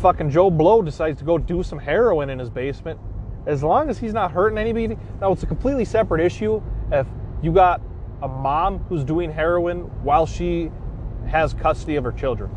fucking 0.02 0.30
Joe 0.30 0.50
Blow 0.50 0.82
decides 0.82 1.20
to 1.20 1.24
go 1.24 1.38
do 1.38 1.62
some 1.62 1.78
heroin 1.78 2.28
in 2.28 2.40
his 2.40 2.50
basement, 2.50 2.98
as 3.46 3.62
long 3.62 3.88
as 3.88 3.98
he's 3.98 4.12
not 4.12 4.32
hurting 4.32 4.58
anybody, 4.58 4.98
now 5.20 5.30
it's 5.30 5.44
a 5.44 5.46
completely 5.46 5.84
separate 5.84 6.20
issue. 6.20 6.60
If 6.90 7.06
you 7.40 7.52
got 7.52 7.80
a 8.20 8.26
mom 8.26 8.80
who's 8.88 9.04
doing 9.04 9.30
heroin 9.30 9.82
while 10.02 10.26
she 10.26 10.72
has 11.28 11.54
custody 11.54 11.94
of 11.94 12.02
her 12.02 12.10
children, 12.10 12.50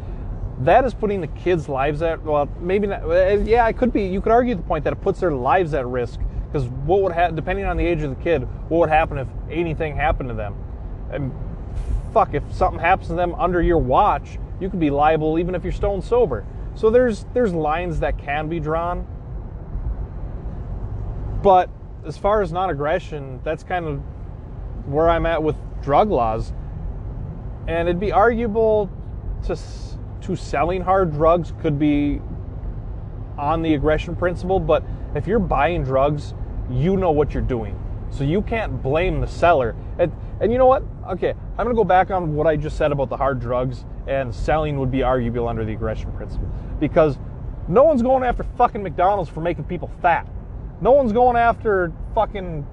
that 0.61 0.85
is 0.85 0.95
putting 0.95 1.21
the 1.21 1.27
kids' 1.27 1.69
lives 1.69 2.01
at 2.01 2.23
well, 2.23 2.49
maybe 2.59 2.87
not. 2.87 3.03
Uh, 3.03 3.37
yeah, 3.43 3.67
it 3.67 3.77
could 3.77 3.93
be. 3.93 4.05
You 4.05 4.21
could 4.21 4.31
argue 4.31 4.55
the 4.55 4.63
point 4.63 4.83
that 4.85 4.93
it 4.93 5.01
puts 5.01 5.19
their 5.19 5.33
lives 5.33 5.75
at 5.75 5.85
risk 5.85 6.19
because 6.51 6.67
what 6.67 7.01
would 7.03 7.11
happen, 7.11 7.35
depending 7.35 7.65
on 7.65 7.77
the 7.77 7.85
age 7.85 8.01
of 8.01 8.09
the 8.09 8.23
kid, 8.23 8.47
what 8.69 8.79
would 8.79 8.89
happen 8.89 9.19
if 9.19 9.27
anything 9.51 9.95
happened 9.95 10.29
to 10.29 10.35
them? 10.35 10.55
And 11.11 11.31
fuck, 12.11 12.33
if 12.33 12.43
something 12.53 12.79
happens 12.79 13.09
to 13.09 13.13
them 13.13 13.35
under 13.35 13.61
your 13.61 13.77
watch, 13.77 14.39
you 14.59 14.69
could 14.69 14.79
be 14.79 14.89
liable 14.89 15.37
even 15.37 15.53
if 15.53 15.63
you're 15.63 15.73
stone 15.73 16.01
sober. 16.01 16.45
So 16.75 16.89
there's 16.89 17.25
there's 17.33 17.53
lines 17.53 17.99
that 17.99 18.17
can 18.17 18.49
be 18.49 18.59
drawn. 18.59 19.05
But 21.43 21.69
as 22.05 22.17
far 22.17 22.41
as 22.41 22.51
non-aggression, 22.51 23.41
that's 23.43 23.63
kind 23.63 23.85
of 23.85 24.01
where 24.87 25.07
I'm 25.09 25.25
at 25.25 25.41
with 25.41 25.55
drug 25.81 26.09
laws. 26.09 26.51
And 27.67 27.87
it'd 27.87 27.99
be 27.99 28.11
arguable 28.11 28.89
to 29.45 29.55
to 30.21 30.35
selling 30.35 30.81
hard 30.81 31.13
drugs 31.13 31.53
could 31.61 31.77
be 31.77 32.21
on 33.37 33.61
the 33.61 33.73
aggression 33.73 34.15
principle, 34.15 34.59
but 34.59 34.83
if 35.15 35.27
you're 35.27 35.39
buying 35.39 35.83
drugs, 35.83 36.33
you 36.69 36.97
know 36.97 37.11
what 37.11 37.33
you're 37.33 37.43
doing. 37.43 37.79
So 38.11 38.23
you 38.23 38.41
can't 38.41 38.81
blame 38.81 39.21
the 39.21 39.27
seller. 39.27 39.75
And, 39.97 40.11
and 40.39 40.51
you 40.51 40.57
know 40.57 40.65
what? 40.65 40.83
Okay, 41.09 41.31
I'm 41.31 41.65
going 41.65 41.69
to 41.69 41.75
go 41.75 41.83
back 41.83 42.11
on 42.11 42.35
what 42.35 42.47
I 42.47 42.55
just 42.55 42.77
said 42.77 42.91
about 42.91 43.09
the 43.09 43.17
hard 43.17 43.39
drugs 43.39 43.85
and 44.07 44.33
selling 44.33 44.79
would 44.79 44.91
be 44.91 45.03
arguable 45.03 45.47
under 45.47 45.65
the 45.65 45.73
aggression 45.73 46.11
principle 46.13 46.49
because 46.79 47.17
no 47.67 47.83
one's 47.83 48.01
going 48.01 48.23
after 48.23 48.43
fucking 48.57 48.81
McDonald's 48.81 49.29
for 49.29 49.41
making 49.41 49.65
people 49.65 49.91
fat. 50.01 50.27
No 50.81 50.91
one's 50.91 51.11
going 51.11 51.35
after 51.35 51.91
fucking 52.15 52.65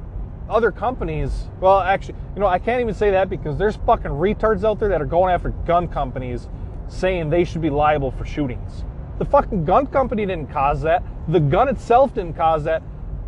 other 0.48 0.70
companies. 0.70 1.48
Well, 1.60 1.80
actually, 1.80 2.14
you 2.34 2.40
know, 2.40 2.46
I 2.46 2.58
can't 2.58 2.80
even 2.80 2.94
say 2.94 3.10
that 3.10 3.28
because 3.28 3.58
there's 3.58 3.76
fucking 3.76 4.10
retards 4.10 4.64
out 4.64 4.78
there 4.78 4.88
that 4.88 5.02
are 5.02 5.06
going 5.06 5.34
after 5.34 5.50
gun 5.66 5.88
companies 5.88 6.48
saying 6.88 7.30
they 7.30 7.44
should 7.44 7.62
be 7.62 7.70
liable 7.70 8.10
for 8.10 8.24
shootings. 8.24 8.84
The 9.18 9.24
fucking 9.24 9.64
gun 9.64 9.86
company 9.86 10.26
didn't 10.26 10.50
cause 10.50 10.82
that. 10.82 11.02
The 11.28 11.40
gun 11.40 11.68
itself 11.68 12.14
didn't 12.14 12.36
cause 12.36 12.64
that. 12.64 12.82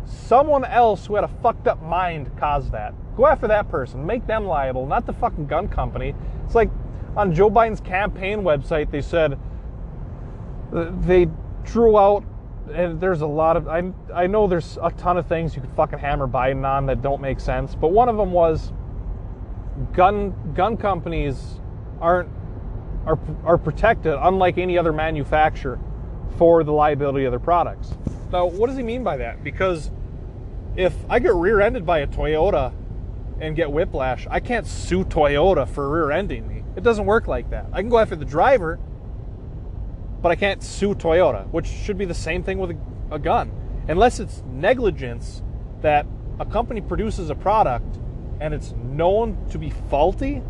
Someone 0.05 0.65
else 0.65 1.05
who 1.05 1.15
had 1.15 1.23
a 1.23 1.29
fucked 1.41 1.67
up 1.67 1.81
mind 1.81 2.31
caused 2.37 2.71
that. 2.71 2.93
Go 3.15 3.25
after 3.27 3.47
that 3.47 3.69
person. 3.69 4.05
Make 4.05 4.25
them 4.27 4.45
liable, 4.45 4.85
not 4.85 5.05
the 5.05 5.13
fucking 5.13 5.47
gun 5.47 5.67
company. 5.67 6.13
It's 6.45 6.55
like 6.55 6.69
on 7.15 7.33
Joe 7.33 7.49
Biden's 7.49 7.81
campaign 7.81 8.41
website, 8.41 8.91
they 8.91 9.01
said 9.01 9.37
uh, 10.73 10.91
they 11.01 11.27
drew 11.63 11.97
out, 11.97 12.23
and 12.71 13.01
there's 13.01 13.21
a 13.21 13.27
lot 13.27 13.57
of, 13.57 13.67
I, 13.67 13.91
I 14.13 14.27
know 14.27 14.47
there's 14.47 14.77
a 14.81 14.91
ton 14.91 15.17
of 15.17 15.27
things 15.27 15.55
you 15.55 15.61
could 15.61 15.73
fucking 15.75 15.99
hammer 15.99 16.27
Biden 16.27 16.65
on 16.65 16.85
that 16.85 17.01
don't 17.01 17.21
make 17.21 17.39
sense, 17.39 17.75
but 17.75 17.91
one 17.91 18.09
of 18.09 18.17
them 18.17 18.31
was 18.31 18.71
gun 19.93 20.33
gun 20.53 20.75
companies 20.77 21.59
aren't 22.01 22.29
are, 23.09 23.19
are 23.43 23.57
protected 23.57 24.13
unlike 24.13 24.57
any 24.57 24.77
other 24.77 24.93
manufacturer 24.93 25.79
for 26.37 26.63
the 26.63 26.71
liability 26.71 27.25
of 27.25 27.31
their 27.31 27.39
products. 27.39 27.97
Now, 28.31 28.45
what 28.45 28.67
does 28.67 28.77
he 28.77 28.83
mean 28.83 29.03
by 29.03 29.17
that? 29.17 29.43
Because 29.43 29.89
if 30.75 30.93
I 31.09 31.17
get 31.19 31.33
rear-ended 31.33 31.85
by 31.85 31.99
a 31.99 32.07
Toyota 32.07 32.71
and 33.41 33.55
get 33.55 33.71
whiplash, 33.71 34.27
I 34.29 34.39
can't 34.39 34.67
sue 34.67 35.03
Toyota 35.03 35.67
for 35.67 35.89
rear-ending 35.89 36.47
me. 36.47 36.63
It 36.75 36.83
doesn't 36.83 37.05
work 37.05 37.27
like 37.27 37.49
that. 37.49 37.65
I 37.73 37.81
can 37.81 37.89
go 37.89 37.97
after 37.97 38.15
the 38.15 38.25
driver, 38.25 38.79
but 40.21 40.31
I 40.31 40.35
can't 40.35 40.61
sue 40.61 40.93
Toyota, 40.93 41.47
which 41.49 41.65
should 41.65 41.97
be 41.97 42.05
the 42.05 42.13
same 42.13 42.43
thing 42.43 42.59
with 42.59 42.71
a, 42.71 43.15
a 43.15 43.19
gun. 43.19 43.51
Unless 43.87 44.19
it's 44.19 44.43
negligence 44.51 45.41
that 45.81 46.05
a 46.39 46.45
company 46.45 46.79
produces 46.79 47.31
a 47.31 47.35
product 47.35 47.97
and 48.39 48.53
it's 48.53 48.73
known 48.73 49.35
to 49.49 49.57
be 49.57 49.71
faulty 49.89 50.43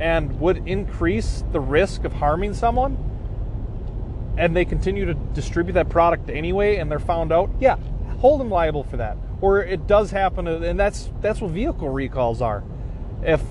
and 0.00 0.40
would 0.40 0.66
increase 0.66 1.44
the 1.52 1.60
risk 1.60 2.04
of 2.04 2.12
harming 2.14 2.54
someone 2.54 2.96
and 4.38 4.56
they 4.56 4.64
continue 4.64 5.04
to 5.04 5.14
distribute 5.14 5.74
that 5.74 5.90
product 5.90 6.30
anyway 6.30 6.76
and 6.76 6.90
they're 6.90 6.98
found 6.98 7.30
out, 7.30 7.50
yeah, 7.60 7.76
hold 8.18 8.40
them 8.40 8.50
liable 8.50 8.82
for 8.82 8.96
that. 8.96 9.18
Or 9.42 9.62
it 9.62 9.86
does 9.86 10.10
happen 10.10 10.48
uh, 10.48 10.60
and 10.60 10.80
that's 10.80 11.10
that's 11.20 11.40
what 11.40 11.50
vehicle 11.50 11.90
recalls 11.90 12.40
are. 12.40 12.64
If 13.22 13.42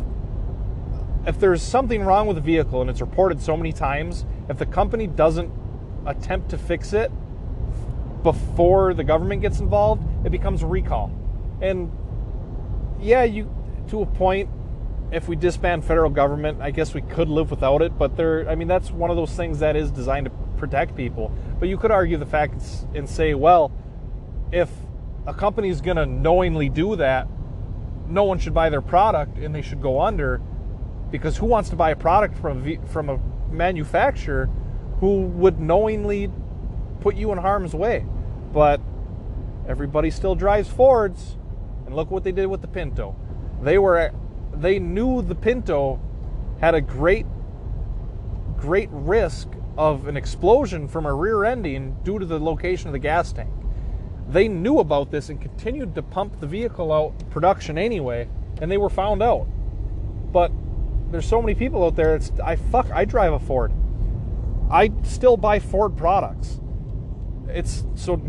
if 1.27 1.39
there's 1.39 1.61
something 1.61 2.01
wrong 2.01 2.27
with 2.27 2.37
a 2.37 2.41
vehicle 2.41 2.81
and 2.81 2.89
it's 2.89 3.01
reported 3.01 3.41
so 3.41 3.55
many 3.55 3.71
times, 3.71 4.25
if 4.49 4.57
the 4.57 4.65
company 4.65 5.05
doesn't 5.05 5.51
attempt 6.07 6.49
to 6.49 6.57
fix 6.57 6.93
it 6.93 7.11
before 8.23 8.93
the 8.95 9.03
government 9.03 9.41
gets 9.41 9.59
involved, 9.59 10.03
it 10.25 10.31
becomes 10.31 10.63
a 10.63 10.67
recall. 10.67 11.11
And 11.61 11.91
yeah, 12.99 13.23
you 13.23 13.53
to 13.89 14.01
a 14.01 14.05
point 14.05 14.49
if 15.12 15.28
we 15.28 15.36
disband 15.36 15.84
federal 15.84 16.10
government, 16.10 16.62
I 16.62 16.72
guess 16.72 16.93
we 16.93 17.01
could 17.01 17.30
live 17.30 17.49
without 17.49 17.82
it, 17.82 17.97
but 17.97 18.16
there 18.16 18.47
I 18.49 18.55
mean 18.55 18.68
that's 18.68 18.91
one 18.91 19.10
of 19.10 19.16
those 19.16 19.34
things 19.34 19.60
that 19.60 19.76
is 19.76 19.91
designed 19.91 20.26
to 20.26 20.32
protect 20.57 20.95
people. 20.95 21.32
But 21.60 21.70
you 21.70 21.78
could 21.78 21.91
argue 21.91 22.18
the 22.18 22.26
facts 22.26 22.86
and 22.93 23.10
say, 23.10 23.34
well, 23.34 23.72
if 24.51 24.70
a 25.26 25.34
company 25.34 25.70
is 25.70 25.82
going 25.82 25.97
to 25.97 26.05
knowingly 26.05 26.70
do 26.70 26.95
that, 26.95 27.28
no 28.07 28.24
one 28.24 28.39
should 28.39 28.53
buy 28.53 28.70
their 28.70 28.82
product 28.82 29.38
and 29.38 29.53
they 29.53 29.62
should 29.62 29.82
go 29.82 30.01
under 30.01 30.41
because 31.12 31.38
who 31.38 31.45
wants 31.45 31.70
to 31.70 31.76
buy 31.76 31.91
a 31.91 31.95
product 31.95 32.38
from 32.38 32.86
from 32.86 33.10
a 33.10 33.20
manufacturer 33.51 34.49
who 34.99 35.22
would 35.22 35.60
knowingly 35.60 36.32
put 36.99 37.16
you 37.16 37.32
in 37.32 37.38
harm's 37.38 37.74
way? 37.74 38.05
But 38.53 38.82
everybody 39.68 40.12
still 40.12 40.36
drives 40.36 40.70
Fords, 40.70 41.38
and 41.86 41.95
look 41.95 42.12
what 42.12 42.24
they 42.24 42.32
did 42.32 42.47
with 42.47 42.62
the 42.62 42.68
Pinto. 42.68 43.16
They 43.62 43.78
were 43.78 44.12
they 44.60 44.80
knew 44.80 45.22
the 45.22 45.36
Pinto 45.36 45.99
had 46.60 46.76
a 46.76 46.82
great 46.82 47.26
great 48.57 48.89
risk 48.91 49.47
of 49.78 50.07
an 50.07 50.18
explosion 50.18 50.86
from 50.88 51.05
a 51.05 51.14
rear 51.14 51.45
ending 51.45 51.95
due 52.03 52.20
to 52.20 52.26
the 52.26 52.38
location 52.38 52.88
of 52.88 52.93
the 52.93 52.99
gas 52.99 53.32
tank. 53.32 53.49
They 54.28 54.49
knew 54.49 54.80
about 54.80 55.12
this 55.12 55.30
and 55.30 55.41
continued 55.41 55.95
to 55.95 56.03
pump 56.03 56.39
the 56.41 56.47
vehicle 56.47 56.91
out 56.91 57.30
production 57.30 57.78
anyway, 57.78 58.28
and 58.62 58.70
they 58.70 58.78
were 58.78 58.89
found 58.89 59.24
out. 59.24 59.47
But 60.32 60.51
there's 61.10 61.26
so 61.26 61.41
many 61.41 61.55
people 61.55 61.86
out 61.86 61.95
there. 61.95 62.16
It's 62.16 62.32
I 62.43 62.57
fuck. 62.57 62.91
I 62.91 63.05
drive 63.05 63.34
a 63.34 63.39
Ford. 63.39 63.72
I 64.70 64.91
still 65.03 65.38
buy 65.38 65.60
Ford 65.60 65.97
products. 65.97 66.60
It's 67.47 67.86
so. 67.95 68.22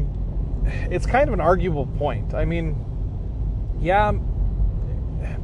It's 0.91 1.07
kind 1.07 1.29
of 1.29 1.35
an 1.35 1.41
arguable 1.41 1.87
point. 1.87 2.33
I 2.33 2.45
mean, 2.45 2.77
yeah, 3.81 4.13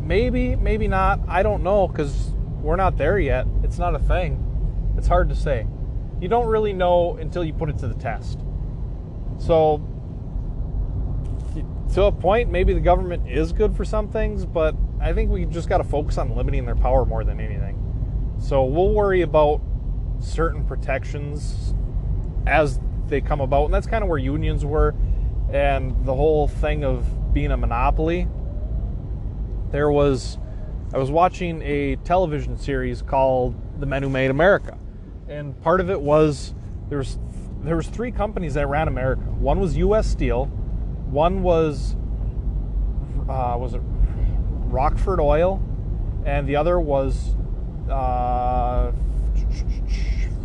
maybe, 0.06 0.56
maybe 0.56 0.88
not. 0.88 1.20
I 1.28 1.42
don't 1.42 1.62
know 1.62 1.88
because 1.88 2.30
we're 2.62 2.76
not 2.76 2.96
there 2.96 3.18
yet. 3.18 3.46
It's 3.62 3.78
not 3.78 3.94
a 3.94 3.98
thing. 3.98 4.42
It's 4.96 5.08
hard 5.08 5.28
to 5.28 5.34
say. 5.34 5.66
You 6.20 6.28
don't 6.28 6.46
really 6.46 6.72
know 6.72 7.16
until 7.16 7.44
you 7.44 7.52
put 7.52 7.68
it 7.68 7.78
to 7.78 7.88
the 7.88 7.94
test. 7.94 8.40
So, 9.38 9.86
to 11.94 12.04
a 12.04 12.12
point, 12.12 12.50
maybe 12.50 12.72
the 12.72 12.80
government 12.80 13.28
is 13.28 13.52
good 13.52 13.76
for 13.76 13.84
some 13.84 14.08
things, 14.08 14.46
but 14.46 14.74
I 15.00 15.12
think 15.12 15.30
we 15.30 15.44
just 15.44 15.68
got 15.68 15.78
to 15.78 15.84
focus 15.84 16.18
on 16.18 16.34
limiting 16.34 16.64
their 16.64 16.76
power 16.76 17.04
more 17.04 17.22
than 17.24 17.40
anything. 17.40 18.34
So, 18.38 18.64
we'll 18.64 18.94
worry 18.94 19.22
about 19.22 19.60
certain 20.20 20.64
protections 20.64 21.74
as 22.46 22.80
they 23.08 23.20
come 23.20 23.40
about, 23.40 23.66
and 23.66 23.74
that's 23.74 23.86
kind 23.86 24.02
of 24.02 24.08
where 24.08 24.18
unions 24.18 24.64
were 24.64 24.94
and 25.52 26.04
the 26.04 26.14
whole 26.14 26.48
thing 26.48 26.84
of 26.84 27.32
being 27.32 27.52
a 27.52 27.56
monopoly. 27.56 28.28
There 29.76 29.90
was, 29.90 30.38
I 30.94 30.96
was 30.96 31.10
watching 31.10 31.60
a 31.60 31.96
television 31.96 32.56
series 32.56 33.02
called 33.02 33.54
The 33.78 33.84
Men 33.84 34.02
Who 34.02 34.08
Made 34.08 34.30
America, 34.30 34.78
and 35.28 35.60
part 35.60 35.82
of 35.82 35.90
it 35.90 36.00
was 36.00 36.54
there 36.88 36.96
was 36.96 37.18
there 37.60 37.76
was 37.76 37.86
three 37.86 38.10
companies 38.10 38.54
that 38.54 38.68
ran 38.68 38.88
America. 38.88 39.20
One 39.20 39.60
was 39.60 39.76
U.S. 39.76 40.06
Steel, 40.06 40.46
one 41.10 41.42
was 41.42 41.94
uh, 43.28 43.56
was 43.58 43.74
it 43.74 43.82
Rockford 43.84 45.20
Oil, 45.20 45.62
and 46.24 46.48
the 46.48 46.56
other 46.56 46.80
was 46.80 47.36
uh, 47.90 48.92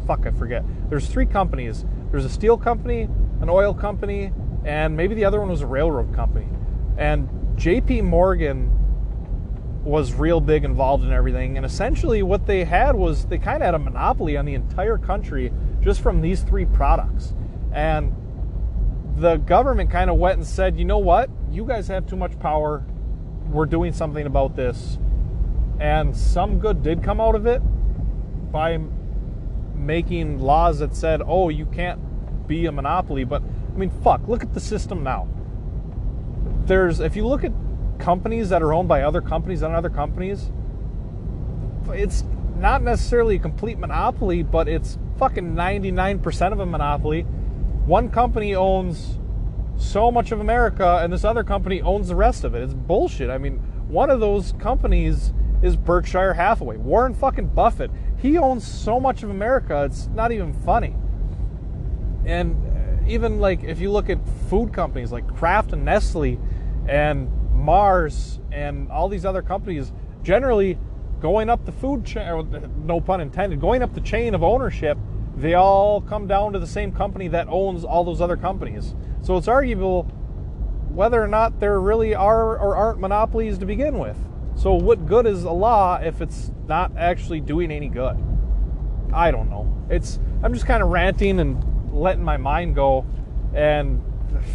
fuck 0.06 0.28
I 0.28 0.32
forget. 0.32 0.66
There's 0.90 1.08
three 1.08 1.26
companies. 1.26 1.86
There's 2.12 2.26
a 2.26 2.30
steel 2.30 2.58
company, 2.58 3.04
an 3.40 3.50
oil 3.50 3.74
company, 3.74 4.34
and 4.66 4.98
maybe 4.98 5.16
the 5.16 5.24
other 5.24 5.40
one 5.40 5.48
was 5.48 5.62
a 5.62 5.68
railroad 5.68 6.14
company. 6.14 6.50
And 6.98 7.30
J.P. 7.56 8.02
Morgan 8.02 8.80
was 9.84 10.14
real 10.14 10.40
big 10.40 10.64
involved 10.64 11.04
in 11.04 11.12
everything. 11.12 11.58
And 11.58 11.66
essentially, 11.66 12.22
what 12.22 12.46
they 12.46 12.64
had 12.64 12.96
was 12.96 13.26
they 13.26 13.38
kind 13.38 13.58
of 13.58 13.66
had 13.66 13.74
a 13.74 13.80
monopoly 13.80 14.38
on 14.38 14.46
the 14.46 14.54
entire 14.54 14.98
country 14.98 15.52
just 15.82 16.02
from 16.02 16.22
these 16.22 16.42
three 16.42 16.66
products. 16.66 17.34
And 17.74 18.16
the 19.16 19.38
government 19.38 19.90
kind 19.90 20.10
of 20.10 20.18
went 20.18 20.38
and 20.38 20.46
said, 20.46 20.78
you 20.78 20.86
know 20.86 21.00
what? 21.00 21.30
You 21.50 21.66
guys 21.66 21.88
have 21.88 22.06
too 22.06 22.16
much 22.16 22.40
power. 22.40 22.86
We're 23.50 23.66
doing 23.66 23.92
something 23.92 24.26
about 24.26 24.56
this. 24.56 25.00
And 25.80 26.16
some 26.16 26.60
good 26.60 26.84
did 26.84 27.04
come 27.04 27.20
out 27.20 27.36
of 27.36 27.48
it 27.48 27.60
by 28.52 28.80
making 29.76 30.40
laws 30.40 30.80
that 30.80 30.96
said, 30.96 31.22
oh, 31.26 31.50
you 31.50 31.66
can't 31.66 32.48
be 32.48 32.68
a 32.68 32.72
monopoly. 32.72 33.24
But 33.24 33.42
I 33.42 33.78
mean, 33.78 33.90
fuck, 33.90 34.28
look 34.28 34.44
at 34.44 34.54
the 34.54 34.60
system 34.60 35.04
now. 35.04 35.28
There's, 36.66 37.00
if 37.00 37.16
you 37.16 37.26
look 37.26 37.44
at 37.44 37.52
companies 38.02 38.50
that 38.50 38.62
are 38.62 38.74
owned 38.74 38.90
by 38.90 39.04
other 39.04 39.22
companies 39.22 39.62
and 39.62 39.74
other 39.74 39.90
companies, 39.90 40.52
it's 41.90 42.24
not 42.58 42.84
necessarily 42.84 43.36
a 43.36 43.40
complete 43.40 43.78
monopoly, 43.78 44.44
but 44.44 44.68
it's 44.68 44.98
fucking 45.18 45.54
99% 45.54 46.52
of 46.52 46.60
a 46.60 46.66
monopoly. 46.66 47.22
One 47.86 48.10
company 48.10 48.56
owns 48.56 49.18
so 49.78 50.12
much 50.12 50.32
of 50.32 50.40
America 50.40 51.00
and 51.02 51.12
this 51.12 51.24
other 51.24 51.44
company 51.44 51.82
owns 51.82 52.08
the 52.08 52.16
rest 52.16 52.44
of 52.44 52.56
it. 52.56 52.62
It's 52.62 52.74
bullshit. 52.74 53.30
I 53.30 53.38
mean, 53.38 53.58
one 53.88 54.10
of 54.10 54.20
those 54.20 54.54
companies 54.54 55.34
is 55.62 55.76
Berkshire 55.76 56.34
Hathaway. 56.34 56.78
Warren 56.78 57.14
fucking 57.14 57.48
Buffett. 57.48 57.92
He 58.18 58.38
owns 58.38 58.66
so 58.66 59.00
much 59.00 59.24
of 59.24 59.30
America, 59.30 59.84
it's 59.86 60.08
not 60.08 60.32
even 60.32 60.54
funny. 60.54 60.96
And 62.26 62.56
even 63.08 63.40
like 63.40 63.64
if 63.64 63.80
you 63.80 63.92
look 63.92 64.10
at 64.10 64.20
food 64.50 64.72
companies 64.72 65.12
like 65.12 65.28
Kraft 65.36 65.74
and 65.74 65.84
Nestle 65.84 66.40
and 66.88 67.30
Mars 67.54 68.40
and 68.52 68.92
all 68.92 69.10
these 69.10 69.26
other 69.26 69.42
companies, 69.42 69.92
generally 70.24 70.78
going 71.20 71.50
up 71.50 71.66
the 71.66 71.72
food 71.72 72.06
chain, 72.06 72.86
no 72.86 73.00
pun 73.00 73.22
intended, 73.22 73.62
going 73.62 73.82
up 73.82 73.94
the 73.94 74.02
chain 74.02 74.34
of 74.34 74.44
ownership, 74.44 74.98
they 75.36 75.54
all 75.54 76.02
come 76.02 76.28
down 76.28 76.54
to 76.54 76.60
the 76.60 76.68
same 76.68 76.92
company 76.92 77.28
that 77.30 77.48
owns 77.48 77.84
all 77.84 78.04
those 78.04 78.22
other 78.22 78.38
companies. 78.38 78.96
So 79.22 79.38
it's 79.38 79.48
arguable 79.48 80.04
whether 80.90 81.24
or 81.24 81.28
not 81.28 81.60
there 81.60 81.80
really 81.80 82.14
are 82.14 82.58
or 82.58 82.76
aren't 82.76 83.00
monopolies 83.00 83.58
to 83.60 83.66
begin 83.66 83.98
with. 83.98 84.18
So 84.56 84.74
what 84.74 85.06
good 85.06 85.26
is 85.26 85.44
a 85.44 85.52
law 85.52 85.96
if 85.96 86.22
it's 86.22 86.52
not 86.68 86.92
actually 86.98 87.40
doing 87.40 87.72
any 87.72 87.88
good? 87.88 88.18
I 89.14 89.32
don't 89.32 89.50
know. 89.50 89.72
It's 89.90 90.20
I'm 90.44 90.54
just 90.54 90.66
kind 90.66 90.84
of 90.84 90.90
ranting 90.90 91.40
and 91.40 91.94
letting 91.94 92.24
my 92.24 92.38
mind 92.38 92.76
go 92.76 93.06
and 93.54 94.02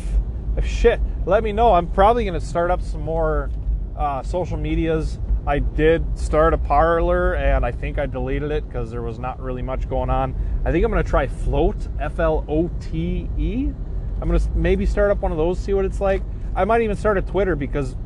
shit 0.64 1.00
let 1.26 1.42
me 1.42 1.52
know. 1.52 1.74
I'm 1.74 1.88
probably 1.88 2.24
going 2.24 2.38
to 2.38 2.46
start 2.46 2.70
up 2.70 2.80
some 2.80 3.02
more 3.02 3.50
uh, 3.98 4.22
social 4.22 4.56
medias. 4.56 5.18
I 5.46 5.58
did 5.58 6.18
start 6.18 6.54
a 6.54 6.58
Parler 6.58 7.34
and 7.34 7.64
i 7.64 7.70
think 7.70 8.00
i 8.00 8.06
deleted 8.06 8.50
it 8.50 8.66
because 8.66 8.90
there 8.90 9.02
was 9.02 9.20
not 9.20 9.40
really 9.40 9.62
much 9.62 9.88
going 9.88 10.10
on. 10.10 10.34
I 10.64 10.72
think 10.72 10.84
i'm 10.84 10.90
going 10.90 11.02
to 11.02 11.08
try 11.08 11.28
Flote, 11.28 11.86
f-l-o-t-e 12.00 13.72
i'm 14.20 14.28
going 14.28 14.40
to 14.40 14.50
maybe 14.56 14.86
start 14.86 15.10
up 15.10 15.18
one 15.18 15.30
of 15.30 15.38
those 15.38 15.58
see 15.58 15.72
what 15.74 15.84
it's 15.84 16.00
like. 16.00 16.22
I 16.56 16.64
might 16.64 16.80
even 16.82 16.96
start 16.96 17.16
a 17.18 17.22
twitter 17.22 17.54
because 17.54 17.96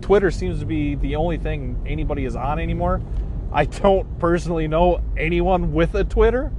twitter 0.00 0.30
seems 0.30 0.58
to 0.60 0.64
be 0.64 0.94
the 0.94 1.16
only 1.16 1.36
thing 1.36 1.82
anybody 1.86 2.24
is 2.24 2.34
on 2.34 2.58
anymore. 2.58 3.02
I 3.52 3.66
don't 3.66 4.18
personally 4.18 4.68
know 4.68 5.02
anyone 5.18 5.74
with 5.74 5.94
a 5.94 6.04
twitter. 6.04 6.50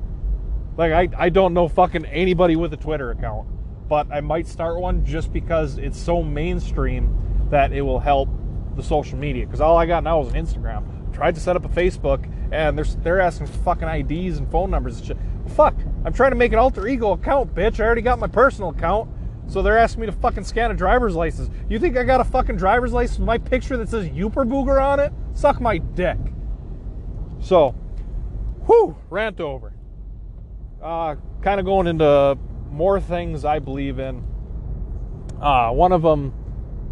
Like 0.77 0.91
I, 0.91 1.09
I 1.17 1.29
don't 1.29 1.55
know 1.55 1.67
fucking 1.67 2.05
anybody 2.05 2.55
with 2.55 2.71
a 2.73 2.77
Twitter 2.77 3.09
account, 3.09 3.47
but 3.87 4.11
I 4.11 4.21
might 4.21 4.47
start 4.47 4.79
one 4.79 5.05
just 5.05 5.31
because 5.31 5.77
it's 5.77 5.99
so 5.99 6.21
mainstream 6.21 7.47
that 7.49 7.71
it 7.71 7.81
will 7.81 7.99
help 7.99 8.29
the 8.75 8.83
social 8.83 9.17
media. 9.17 9.45
Because 9.45 9.61
all 9.61 9.77
I 9.77 9.85
got 9.85 10.03
now 10.03 10.21
is 10.21 10.33
an 10.33 10.45
Instagram. 10.45 11.13
Tried 11.13 11.35
to 11.35 11.41
set 11.41 11.55
up 11.55 11.65
a 11.65 11.69
Facebook, 11.69 12.31
and 12.51 12.77
they're 12.77 12.85
they're 12.85 13.21
asking 13.21 13.47
for 13.47 13.57
fucking 13.59 13.87
IDs 13.87 14.37
and 14.37 14.51
phone 14.51 14.69
numbers 14.69 14.97
and 14.97 15.07
shit. 15.07 15.17
Fuck, 15.55 15.75
I'm 16.05 16.13
trying 16.13 16.31
to 16.31 16.37
make 16.37 16.51
an 16.53 16.59
alter 16.59 16.87
ego 16.87 17.11
account, 17.11 17.55
bitch. 17.55 17.79
I 17.79 17.85
already 17.85 18.01
got 18.01 18.19
my 18.19 18.27
personal 18.27 18.69
account. 18.69 19.09
So 19.47 19.61
they're 19.61 19.77
asking 19.77 20.01
me 20.01 20.07
to 20.07 20.11
fucking 20.11 20.43
scan 20.43 20.71
a 20.71 20.73
driver's 20.73 21.15
license. 21.15 21.49
You 21.69 21.79
think 21.79 21.95
I 21.95 22.03
got 22.03 22.19
a 22.19 22.25
fucking 22.25 22.57
driver's 22.57 22.91
license 22.91 23.19
with 23.19 23.27
my 23.27 23.37
picture 23.37 23.77
that 23.77 23.87
says 23.87 24.09
Yooper 24.09 24.45
Booger 24.45 24.83
on 24.83 24.99
it? 24.99 25.13
Suck 25.33 25.61
my 25.61 25.77
dick. 25.77 26.17
So, 27.39 27.71
whew, 28.65 28.97
rant 29.09 29.39
over 29.39 29.73
uh, 30.81 31.15
kind 31.41 31.59
of 31.59 31.65
going 31.65 31.87
into 31.87 32.37
more 32.71 32.99
things 32.99 33.45
I 33.45 33.59
believe 33.59 33.99
in. 33.99 34.23
Uh, 35.41 35.71
one 35.71 35.91
of 35.91 36.01
them 36.01 36.33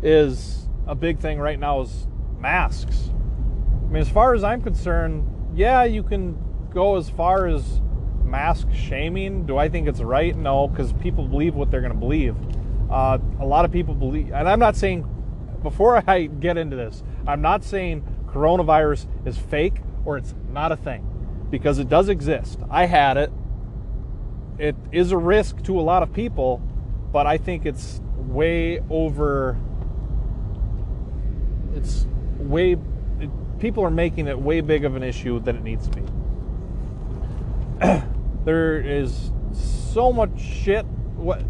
is 0.03 0.67
a 0.87 0.95
big 0.95 1.19
thing 1.19 1.39
right 1.39 1.59
now 1.59 1.81
is 1.81 2.07
masks. 2.39 3.09
I 3.09 3.91
mean, 3.91 4.01
as 4.01 4.09
far 4.09 4.33
as 4.33 4.43
I'm 4.43 4.61
concerned, 4.61 5.27
yeah, 5.55 5.83
you 5.83 6.03
can 6.03 6.37
go 6.71 6.97
as 6.97 7.09
far 7.09 7.47
as 7.47 7.81
mask 8.23 8.67
shaming. 8.73 9.45
Do 9.45 9.57
I 9.57 9.69
think 9.69 9.87
it's 9.87 10.01
right? 10.01 10.35
No, 10.35 10.67
because 10.67 10.93
people 10.93 11.27
believe 11.27 11.55
what 11.55 11.71
they're 11.71 11.81
going 11.81 11.93
to 11.93 11.99
believe. 11.99 12.35
Uh, 12.89 13.17
a 13.39 13.45
lot 13.45 13.65
of 13.65 13.71
people 13.71 13.95
believe, 13.95 14.31
and 14.31 14.47
I'm 14.47 14.59
not 14.59 14.75
saying, 14.75 15.07
before 15.63 16.03
I 16.07 16.25
get 16.25 16.57
into 16.57 16.75
this, 16.75 17.03
I'm 17.27 17.41
not 17.41 17.63
saying 17.63 18.03
coronavirus 18.27 19.07
is 19.25 19.37
fake 19.37 19.81
or 20.03 20.17
it's 20.17 20.35
not 20.51 20.71
a 20.71 20.75
thing 20.75 21.07
because 21.49 21.79
it 21.79 21.89
does 21.89 22.09
exist. 22.09 22.59
I 22.69 22.85
had 22.85 23.17
it 23.17 23.31
it 24.57 24.75
is 24.91 25.11
a 25.11 25.17
risk 25.17 25.63
to 25.63 25.79
a 25.79 25.81
lot 25.81 26.03
of 26.03 26.13
people, 26.13 26.61
but 27.11 27.27
I 27.27 27.37
think 27.37 27.65
it's 27.65 28.01
way 28.17 28.79
over. 28.89 29.57
It's 31.75 32.07
way. 32.37 32.77
It, 33.19 33.29
people 33.59 33.83
are 33.83 33.91
making 33.91 34.27
it 34.27 34.39
way 34.39 34.61
big 34.61 34.85
of 34.85 34.95
an 34.95 35.03
issue 35.03 35.39
than 35.39 35.57
it 35.57 35.63
needs 35.63 35.87
to 35.89 35.95
be. 35.95 36.03
there 38.45 38.79
is 38.79 39.31
so 39.51 40.13
much 40.13 40.39
shit. 40.39 40.85
What? 41.15 41.43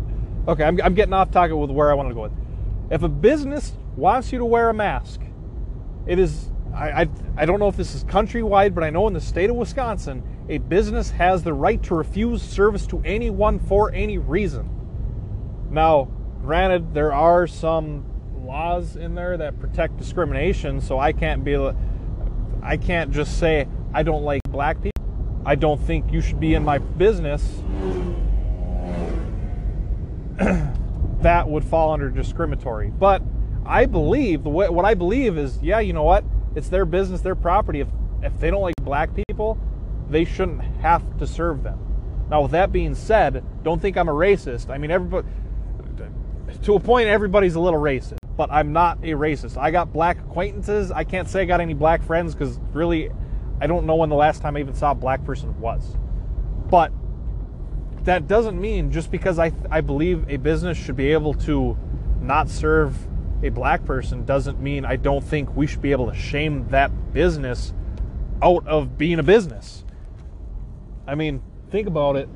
Okay, 0.48 0.64
I'm, 0.64 0.80
I'm 0.82 0.94
getting 0.94 1.14
off 1.14 1.32
topic 1.32 1.56
with 1.56 1.72
where 1.72 1.92
I 1.92 1.94
wanted 1.94 2.10
to 2.10 2.16
go 2.16 2.22
with. 2.24 2.34
If 2.92 3.04
a 3.04 3.10
business 3.10 3.74
wants 3.96 4.32
you 4.32 4.40
to 4.40 4.46
wear 4.46 4.70
a 4.70 4.74
mask, 4.74 5.22
it 6.08 6.20
is. 6.20 6.52
I, 6.74 7.04
I, 7.04 7.08
I 7.38 7.46
don't 7.46 7.60
know 7.60 7.68
if 7.68 7.78
this 7.78 7.96
is 7.96 8.04
countrywide, 8.04 8.74
but 8.76 8.84
I 8.84 8.90
know 8.90 9.08
in 9.08 9.14
the 9.14 9.22
state 9.22 9.50
of 9.50 9.56
Wisconsin, 9.56 10.24
a 10.48 10.60
business 10.60 11.10
has 11.12 11.44
the 11.44 11.54
right 11.54 11.82
to 11.84 11.96
refuse 11.96 12.42
service 12.42 12.86
to 12.88 13.02
anyone 13.04 13.60
for 13.60 13.92
any 13.92 14.18
reason. 14.18 14.70
Now, 15.72 16.06
granted, 16.42 16.94
there 16.94 17.14
are 17.14 17.48
some 17.48 18.06
laws 18.46 18.96
in 18.96 19.16
there 19.16 19.38
that 19.38 19.60
protect 19.60 19.98
discrimination, 19.98 20.82
so 20.82 21.00
I 21.00 21.14
can't 21.14 21.44
be 21.44 21.56
I 22.62 22.78
can't 22.78 23.12
just 23.12 23.40
say 23.40 23.68
I 23.94 24.04
don't 24.04 24.24
like 24.24 24.42
black 24.50 24.82
people. 24.82 24.92
I 25.46 25.56
don't 25.56 25.82
think 25.82 26.12
you 26.12 26.22
should 26.22 26.40
be 26.40 26.54
in 26.54 26.64
my 26.64 26.78
business. 26.80 27.44
that 31.22 31.48
would 31.48 31.64
fall 31.64 31.92
under 31.94 32.10
discriminatory. 32.10 32.92
But 32.92 33.22
I 33.66 33.86
believe 33.86 34.44
the 34.44 34.50
way, 34.50 34.70
what 34.70 34.86
I 34.86 34.94
believe 34.94 35.38
is, 35.38 35.60
yeah, 35.62 35.80
you 35.80 35.94
know 35.94 36.04
what? 36.04 36.24
It's 36.56 36.70
their 36.70 36.86
business, 36.86 37.22
their 37.22 37.36
property. 37.36 37.80
If 37.80 37.88
if 38.22 38.40
they 38.40 38.50
don't 38.50 38.62
like 38.62 38.76
black 38.82 39.12
people, 39.28 39.60
they 40.10 40.26
shouldn't 40.26 40.62
have 40.82 41.18
to 41.18 41.28
serve 41.28 41.64
them. 41.64 41.80
Now, 42.30 42.42
with 42.42 42.52
that 42.52 42.72
being 42.72 42.96
said, 42.96 43.44
don't 43.64 43.82
think 43.82 43.98
I'm 43.98 44.10
a 44.10 44.14
racist. 44.14 44.70
I 44.70 44.78
mean, 44.78 44.92
everybody 44.92 45.28
to 46.64 46.76
a 46.76 46.80
point, 46.80 47.08
everybody's 47.08 47.56
a 47.56 47.60
little 47.60 47.80
racist, 47.80 48.18
but 48.36 48.52
I'm 48.52 48.74
not 48.74 49.00
a 49.00 49.12
racist. 49.12 49.58
I 49.58 49.72
got 49.72 49.94
black 49.94 50.20
acquaintances. 50.20 50.92
I 50.92 51.04
can't 51.04 51.28
say 51.28 51.42
I 51.42 51.46
got 51.46 51.62
any 51.62 51.74
black 51.74 52.04
friends 52.04 52.34
because 52.34 52.60
really, 52.74 53.12
I 53.62 53.68
don't 53.68 53.86
know 53.86 53.96
when 53.96 54.10
the 54.10 54.16
last 54.16 54.42
time 54.42 54.56
I 54.56 54.60
even 54.60 54.74
saw 54.74 54.92
a 54.92 54.96
black 54.96 55.24
person 55.24 55.60
was. 55.60 55.98
But 56.70 56.92
that 58.04 58.28
doesn't 58.28 58.60
mean 58.60 58.92
just 58.92 59.12
because 59.12 59.40
I, 59.40 59.52
I 59.70 59.82
believe 59.82 60.28
a 60.30 60.38
business 60.38 60.78
should 60.78 60.96
be 60.96 61.12
able 61.12 61.34
to 61.36 61.78
not 62.22 62.50
serve 62.50 62.96
a 63.44 63.50
black 63.50 63.86
person 63.86 64.26
doesn't 64.26 64.60
mean 64.60 64.86
I 64.86 64.96
don't 64.96 65.24
think 65.24 65.56
we 65.56 65.68
should 65.68 65.82
be 65.82 65.92
able 65.92 66.08
to 66.10 66.16
shame 66.16 66.68
that 66.70 67.14
business 67.14 67.74
out 68.42 68.66
of 68.68 68.98
being 68.98 69.20
a 69.20 69.24
business. 69.24 69.85
I 71.08 71.16
mean, 71.16 71.42
think 71.72 71.88
about 71.88 72.16
it. 72.16 72.30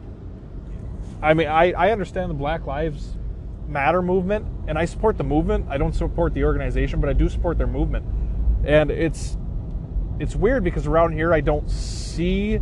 I 1.22 1.34
mean, 1.34 1.48
I, 1.48 1.72
I 1.74 1.92
understand 1.92 2.30
the 2.30 2.36
Black 2.36 2.66
Lives 2.66 3.18
Matter 3.68 4.02
movement, 4.02 4.46
and 4.68 4.78
I 4.80 4.86
support 4.86 5.18
the 5.18 5.24
movement. 5.24 5.68
I 5.70 5.78
don't 5.78 5.94
support 5.94 6.34
the 6.34 6.44
organization, 6.44 7.00
but 7.00 7.10
I 7.10 7.14
do 7.14 7.30
support 7.30 7.58
their 7.58 7.68
movement. 7.68 8.06
And 8.66 8.90
it's 8.90 9.38
it's 10.20 10.36
weird 10.36 10.64
because 10.64 10.88
around 10.88 11.14
here 11.14 11.34
I 11.34 11.40
don't 11.40 11.70
see 11.70 12.60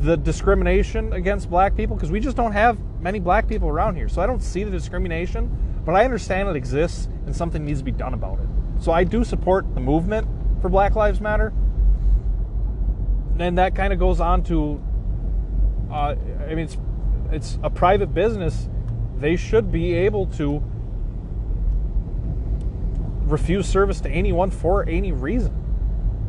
the 0.00 0.16
discrimination 0.16 1.12
against 1.12 1.48
black 1.48 1.76
people 1.76 1.94
because 1.94 2.10
we 2.10 2.18
just 2.18 2.36
don't 2.36 2.52
have 2.52 2.78
many 3.00 3.20
black 3.20 3.46
people 3.46 3.68
around 3.68 3.94
here. 3.94 4.08
So 4.08 4.20
I 4.20 4.26
don't 4.26 4.42
see 4.42 4.64
the 4.64 4.70
discrimination, 4.70 5.82
but 5.84 5.94
I 5.94 6.04
understand 6.04 6.48
it 6.48 6.56
exists 6.56 7.08
and 7.26 7.36
something 7.36 7.64
needs 7.64 7.80
to 7.80 7.84
be 7.84 7.92
done 7.92 8.14
about 8.14 8.40
it. 8.40 8.46
So 8.82 8.90
I 8.90 9.04
do 9.04 9.22
support 9.22 9.74
the 9.74 9.80
movement 9.80 10.26
for 10.60 10.68
Black 10.68 10.96
Lives 10.96 11.20
Matter. 11.20 11.52
And 13.38 13.58
that 13.58 13.76
kind 13.76 13.92
of 13.92 13.98
goes 13.98 14.18
on 14.18 14.42
to 14.44 14.82
uh, 15.92 16.16
I 16.48 16.54
mean, 16.54 16.60
it's 16.60 16.76
it's 17.30 17.58
a 17.62 17.70
private 17.70 18.14
business. 18.14 18.68
They 19.18 19.36
should 19.36 19.70
be 19.70 19.94
able 19.94 20.26
to 20.38 20.62
refuse 23.24 23.66
service 23.66 24.00
to 24.00 24.10
anyone 24.10 24.50
for 24.50 24.88
any 24.88 25.12
reason. 25.12 25.52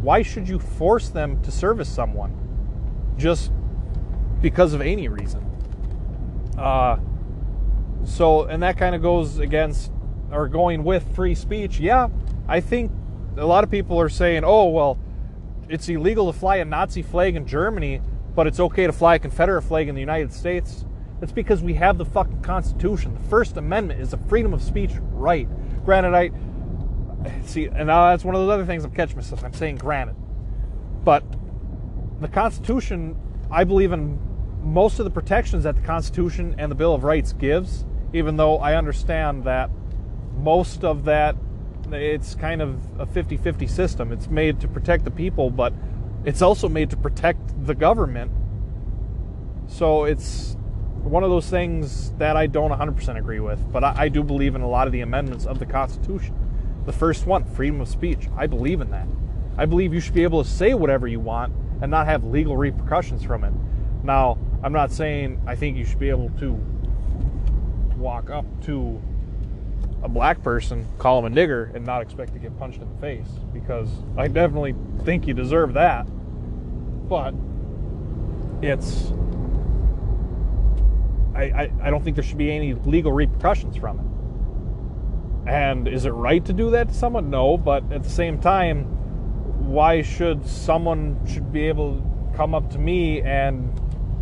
Why 0.01 0.21
should 0.21 0.47
you 0.47 0.59
force 0.59 1.09
them 1.09 1.41
to 1.43 1.51
service 1.51 1.89
someone 1.89 2.33
just 3.17 3.51
because 4.41 4.73
of 4.73 4.81
any 4.81 5.07
reason? 5.07 5.43
Uh, 6.57 6.97
so, 8.03 8.43
and 8.43 8.61
that 8.63 8.77
kind 8.77 8.95
of 8.95 9.01
goes 9.01 9.39
against 9.39 9.91
or 10.31 10.47
going 10.47 10.83
with 10.83 11.15
free 11.15 11.35
speech. 11.35 11.79
Yeah, 11.79 12.09
I 12.47 12.59
think 12.59 12.91
a 13.37 13.45
lot 13.45 13.63
of 13.63 13.71
people 13.71 13.99
are 13.99 14.09
saying, 14.09 14.43
oh, 14.45 14.67
well, 14.69 14.97
it's 15.69 15.87
illegal 15.87 16.31
to 16.31 16.37
fly 16.37 16.57
a 16.57 16.65
Nazi 16.65 17.01
flag 17.01 17.35
in 17.35 17.45
Germany 17.45 18.01
but 18.35 18.47
it's 18.47 18.59
okay 18.59 18.87
to 18.87 18.93
fly 18.93 19.15
a 19.15 19.19
Confederate 19.19 19.61
flag 19.61 19.87
in 19.87 19.95
the 19.95 20.01
United 20.01 20.33
States. 20.33 20.85
That's 21.19 21.31
because 21.31 21.61
we 21.63 21.75
have 21.75 21.97
the 21.97 22.05
fucking 22.05 22.41
Constitution. 22.41 23.13
The 23.13 23.29
First 23.29 23.57
Amendment 23.57 24.01
is 24.01 24.13
a 24.13 24.17
freedom 24.17 24.53
of 24.53 24.61
speech 24.61 24.91
right. 25.11 25.47
Granted, 25.85 26.13
I 26.13 26.31
see, 27.45 27.65
and 27.65 27.87
now 27.87 28.09
that's 28.09 28.25
one 28.25 28.35
of 28.35 28.41
those 28.41 28.51
other 28.51 28.65
things 28.65 28.83
I'm 28.83 28.91
catching 28.91 29.15
myself. 29.15 29.43
I'm 29.43 29.53
saying 29.53 29.77
granted, 29.77 30.15
but 31.03 31.23
the 32.19 32.27
Constitution, 32.27 33.15
I 33.51 33.63
believe 33.63 33.91
in 33.91 34.19
most 34.61 34.99
of 34.99 35.05
the 35.05 35.11
protections 35.11 35.63
that 35.63 35.75
the 35.75 35.81
Constitution 35.81 36.55
and 36.57 36.71
the 36.71 36.75
Bill 36.75 36.93
of 36.93 37.03
Rights 37.03 37.33
gives. 37.33 37.85
Even 38.13 38.37
though 38.37 38.57
I 38.57 38.75
understand 38.75 39.43
that 39.45 39.69
most 40.37 40.83
of 40.83 41.05
that, 41.05 41.35
it's 41.91 42.35
kind 42.35 42.61
of 42.61 42.79
a 42.99 43.05
50-50 43.05 43.69
system. 43.69 44.11
It's 44.11 44.29
made 44.29 44.59
to 44.61 44.67
protect 44.67 45.03
the 45.03 45.11
people, 45.11 45.49
but 45.49 45.73
it's 46.25 46.41
also 46.41 46.69
made 46.69 46.89
to 46.91 46.97
protect 46.97 47.65
the 47.65 47.75
government. 47.75 48.31
So 49.67 50.05
it's 50.05 50.55
one 51.03 51.23
of 51.23 51.29
those 51.29 51.49
things 51.49 52.11
that 52.13 52.37
I 52.37 52.47
don't 52.47 52.71
100% 52.71 53.17
agree 53.17 53.39
with, 53.39 53.59
but 53.71 53.83
I, 53.83 53.93
I, 54.03 54.09
do 54.09 54.23
believe 54.23 54.55
in 54.55 54.61
a 54.61 54.69
lot 54.69 54.87
of 54.87 54.93
the 54.93 55.01
amendments 55.01 55.45
of 55.45 55.59
the 55.59 55.65
Constitution. 55.65 56.33
The 56.85 56.93
first 56.93 57.25
one, 57.25 57.43
freedom 57.43 57.81
of 57.81 57.89
speech, 57.89 58.29
I 58.37 58.47
believe 58.47 58.79
in 58.79 58.89
that. 58.91 59.07
I 59.57 59.65
believe 59.65 59.93
you 59.93 59.99
should 59.99 60.13
be 60.13 60.23
able 60.23 60.43
to 60.43 60.49
say 60.49 60.73
whatever 60.73 61.07
you 61.07 61.19
want 61.19 61.53
and 61.81 61.91
not 61.91 62.05
have 62.07 62.23
legal 62.23 62.55
repercussions 62.55 63.23
from 63.23 63.43
it. 63.43 63.53
Now, 64.03 64.37
I'm 64.63 64.73
not 64.73 64.91
saying 64.91 65.41
I 65.45 65.55
think 65.55 65.77
you 65.77 65.85
should 65.85 65.99
be 65.99 66.09
able 66.09 66.29
to 66.39 66.53
walk 67.97 68.29
up 68.29 68.45
to 68.65 69.01
a 70.03 70.09
black 70.09 70.43
person, 70.43 70.85
call 70.97 71.25
him 71.25 71.31
a 71.31 71.35
nigger, 71.35 71.73
and 71.73 71.85
not 71.85 72.01
expect 72.01 72.33
to 72.33 72.39
get 72.39 72.57
punched 72.59 72.81
in 72.81 72.93
the 72.93 73.01
face 73.01 73.27
because 73.53 73.89
I 74.17 74.27
definitely 74.27 74.75
think 75.05 75.25
you 75.25 75.33
deserve 75.33 75.73
that. 75.73 76.03
But 77.07 77.33
it's. 78.61 79.11
I, 81.33 81.43
I, 81.43 81.71
I 81.83 81.89
don't 81.89 82.03
think 82.03 82.15
there 82.15 82.23
should 82.23 82.37
be 82.37 82.51
any 82.51 82.73
legal 82.73 83.11
repercussions 83.11 83.77
from 83.77 83.99
it. 83.99 85.49
And 85.49 85.87
is 85.87 86.05
it 86.05 86.11
right 86.11 86.43
to 86.45 86.53
do 86.53 86.69
that 86.71 86.89
to 86.89 86.93
someone? 86.93 87.29
No, 87.29 87.57
but 87.57 87.91
at 87.91 88.03
the 88.03 88.09
same 88.09 88.39
time, 88.39 88.83
why 89.65 90.01
should 90.01 90.45
someone 90.45 91.19
should 91.25 91.51
be 91.51 91.67
able 91.67 91.95
to 91.95 92.37
come 92.37 92.53
up 92.53 92.69
to 92.71 92.77
me 92.77 93.21
and 93.21 93.79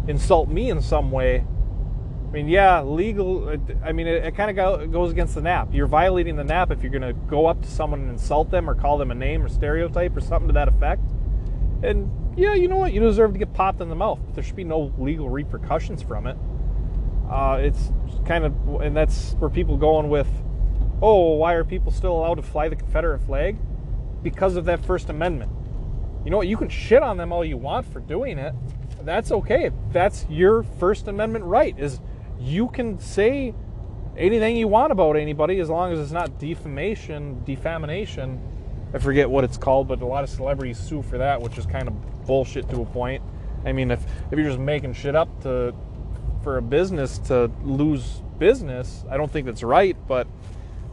insult 0.08 0.48
me 0.50 0.70
in 0.70 0.82
some 0.82 1.12
way 1.12 1.44
I 2.32 2.34
mean, 2.34 2.48
yeah, 2.48 2.82
legal. 2.82 3.60
I 3.84 3.92
mean, 3.92 4.08
it, 4.08 4.24
it 4.24 4.36
kind 4.38 4.58
of 4.58 4.90
goes 4.90 5.12
against 5.12 5.36
the 5.36 5.42
NAP. 5.42 5.74
You're 5.74 5.86
violating 5.86 6.38
the 6.38 6.46
NAP 6.46 6.72
if 6.72 6.82
you're 6.82 6.92
going 6.92 7.02
to 7.02 7.12
go 7.12 7.46
up 7.46 7.62
to 7.62 7.70
someone 7.70 8.00
and 8.00 8.10
insult 8.10 8.50
them 8.50 8.70
or 8.70 8.74
call 8.74 8.98
them 8.98 9.12
a 9.12 9.16
name 9.16 9.44
or 9.44 9.50
stereotype 9.50 10.16
or 10.16 10.22
something 10.22 10.48
to 10.48 10.54
that 10.54 10.70
effect. 10.70 11.04
And 11.84 12.10
yeah, 12.38 12.54
you 12.54 12.70
know 12.70 12.78
what? 12.78 12.94
You 12.94 13.02
deserve 13.02 13.34
to 13.34 13.40
get 13.40 13.54
popped 13.54 13.82
in 13.82 13.90
the 13.90 13.96
mouth, 13.96 14.20
but 14.26 14.34
there 14.34 14.46
should 14.46 14.56
be 14.56 14.64
no 14.64 14.94
legal 14.98 15.28
repercussions 15.28 16.02
from 16.02 16.26
it. 16.26 16.38
Uh, 17.30 17.60
it's 17.62 17.92
kind 18.26 18.46
of, 18.46 18.82
and 18.82 18.96
that's 18.96 19.34
where 19.34 19.50
people 19.50 19.76
going 19.76 20.10
with, 20.10 20.30
oh, 21.02 21.34
why 21.34 21.52
are 21.56 21.66
people 21.66 21.92
still 21.92 22.14
allowed 22.14 22.36
to 22.36 22.42
fly 22.42 22.70
the 22.70 22.78
Confederate 22.78 23.20
flag? 23.20 23.58
Because 24.24 24.56
of 24.56 24.64
that 24.66 24.86
First 24.86 25.10
Amendment. 25.10 25.52
You 26.24 26.32
know 26.32 26.38
what? 26.38 26.48
You 26.48 26.56
can 26.56 26.70
shit 26.70 27.04
on 27.04 27.18
them 27.18 27.34
all 27.34 27.44
you 27.44 27.58
want 27.58 27.92
for 27.92 28.00
doing 28.00 28.38
it. 28.38 28.54
That's 29.02 29.34
okay. 29.34 29.72
That's 29.92 30.26
your 30.30 30.64
First 30.64 31.10
Amendment 31.10 31.44
right. 31.44 31.78
Is 31.78 32.00
you 32.42 32.68
can 32.70 33.00
say 33.00 33.54
anything 34.18 34.58
you 34.58 34.68
want 34.68 34.92
about 34.92 35.16
anybody 35.16 35.60
as 35.60 35.70
long 35.70 35.94
as 35.94 36.00
it's 36.00 36.12
not 36.12 36.40
defamation, 36.40 37.44
defamation. 37.44 38.42
I 38.94 38.98
forget 38.98 39.30
what 39.30 39.44
it's 39.44 39.58
called, 39.58 39.88
but 39.88 40.02
a 40.02 40.06
lot 40.06 40.24
of 40.24 40.30
celebrities 40.30 40.78
sue 40.78 41.02
for 41.02 41.18
that, 41.18 41.42
which 41.42 41.58
is 41.58 41.66
kind 41.66 41.88
of 41.88 42.26
bullshit 42.26 42.70
to 42.70 42.82
a 42.82 42.86
point. 42.86 43.24
I 43.66 43.72
mean, 43.72 43.92
if 43.92 44.04
if 44.32 44.38
you're 44.38 44.48
just 44.48 44.60
making 44.60 44.94
shit 44.94 45.16
up 45.16 45.42
to 45.44 45.74
for 46.44 46.58
a 46.58 46.62
business 46.62 47.20
to 47.20 47.52
lose 47.64 48.22
business, 48.40 49.06
I 49.10 49.18
don't 49.18 49.32
think 49.32 49.46
that's 49.46 49.64
right. 49.64 49.96
But 50.08 50.28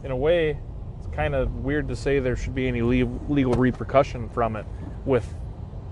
in 0.03 0.11
a 0.11 0.15
way, 0.15 0.59
it's 0.99 1.07
kind 1.15 1.33
of 1.33 1.63
weird 1.63 1.87
to 1.89 1.95
say 1.95 2.19
there 2.19 2.35
should 2.35 2.55
be 2.55 2.67
any 2.67 2.81
legal 2.81 3.53
repercussion 3.53 4.29
from 4.29 4.55
it 4.55 4.65
with 5.05 5.33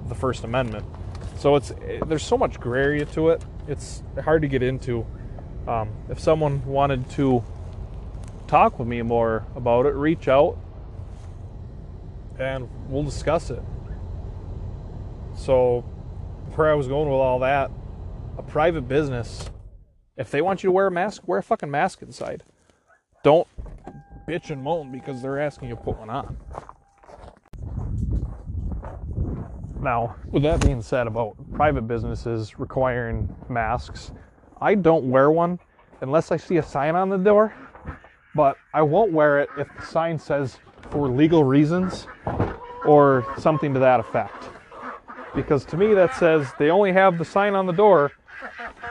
the 0.08 0.16
First 0.16 0.44
Amendment. 0.44 0.86
So 1.38 1.56
it's 1.56 1.72
eh, 1.72 2.00
there's 2.06 2.24
so 2.24 2.38
much 2.38 2.60
gray 2.60 2.82
area 2.82 3.06
to 3.06 3.30
it. 3.30 3.44
It's 3.68 4.04
hard 4.24 4.44
to 4.44 4.48
get 4.48 4.64
into. 4.64 5.06
Um, 5.68 5.90
if 6.10 6.20
someone 6.20 6.66
wanted 6.66 7.10
to 7.12 7.44
talk 8.48 8.80
with 8.80 8.88
me 8.88 9.02
more 9.02 9.46
about 9.56 9.86
it, 9.86 9.94
reach 9.96 10.28
out 10.28 10.58
and 12.40 12.70
we'll 12.88 13.04
discuss 13.04 13.50
it. 13.50 13.62
So, 15.36 15.82
where 16.56 16.72
I 16.72 16.74
was 16.74 16.88
going 16.88 17.10
with 17.10 17.20
all 17.20 17.40
that, 17.40 17.70
a 18.38 18.44
private 18.44 18.88
business, 18.88 19.50
if 20.16 20.32
they 20.32 20.42
want 20.42 20.64
you 20.64 20.70
to 20.70 20.72
wear 20.72 20.88
a 20.88 20.92
mask, 20.92 21.28
wear 21.28 21.40
a 21.40 21.44
fucking 21.44 21.70
mask 21.70 22.02
inside. 22.02 22.44
Don't 23.24 23.48
bitch 24.28 24.50
and 24.50 24.64
moan 24.64 24.92
because 24.92 25.22
they're 25.22 25.40
asking 25.40 25.70
you 25.70 25.76
to 25.76 25.82
put 25.82 25.98
one 25.98 26.10
on. 26.10 26.38
Now, 29.82 30.16
with 30.32 30.44
that 30.44 30.62
being 30.66 30.82
said 30.82 31.08
about 31.08 31.36
private 31.54 31.84
businesses 31.84 32.58
requiring 32.60 33.34
masks, 33.48 34.12
I 34.62 34.76
don't 34.76 35.10
wear 35.10 35.30
one 35.30 35.60
unless 36.02 36.32
I 36.32 36.38
see 36.38 36.58
a 36.58 36.64
sign 36.64 36.96
on 36.96 37.10
the 37.10 37.18
door, 37.18 37.54
but 38.36 38.58
I 38.74 38.82
won't 38.82 39.12
wear 39.12 39.40
it 39.40 39.50
if 39.58 39.68
the 39.78 39.86
sign 39.86 40.18
says 40.20 40.58
for 40.90 41.08
legal 41.08 41.44
reasons 41.44 42.08
or 42.86 43.26
something 43.38 43.74
to 43.74 43.80
that 43.80 44.00
effect. 44.00 44.50
Because 45.36 45.66
to 45.66 45.78
me, 45.78 45.94
that 45.94 46.16
says 46.16 46.48
they 46.58 46.70
only 46.70 46.92
have 46.94 47.18
the 47.18 47.26
sign 47.26 47.54
on 47.54 47.66
the 47.66 47.74
door 47.74 48.12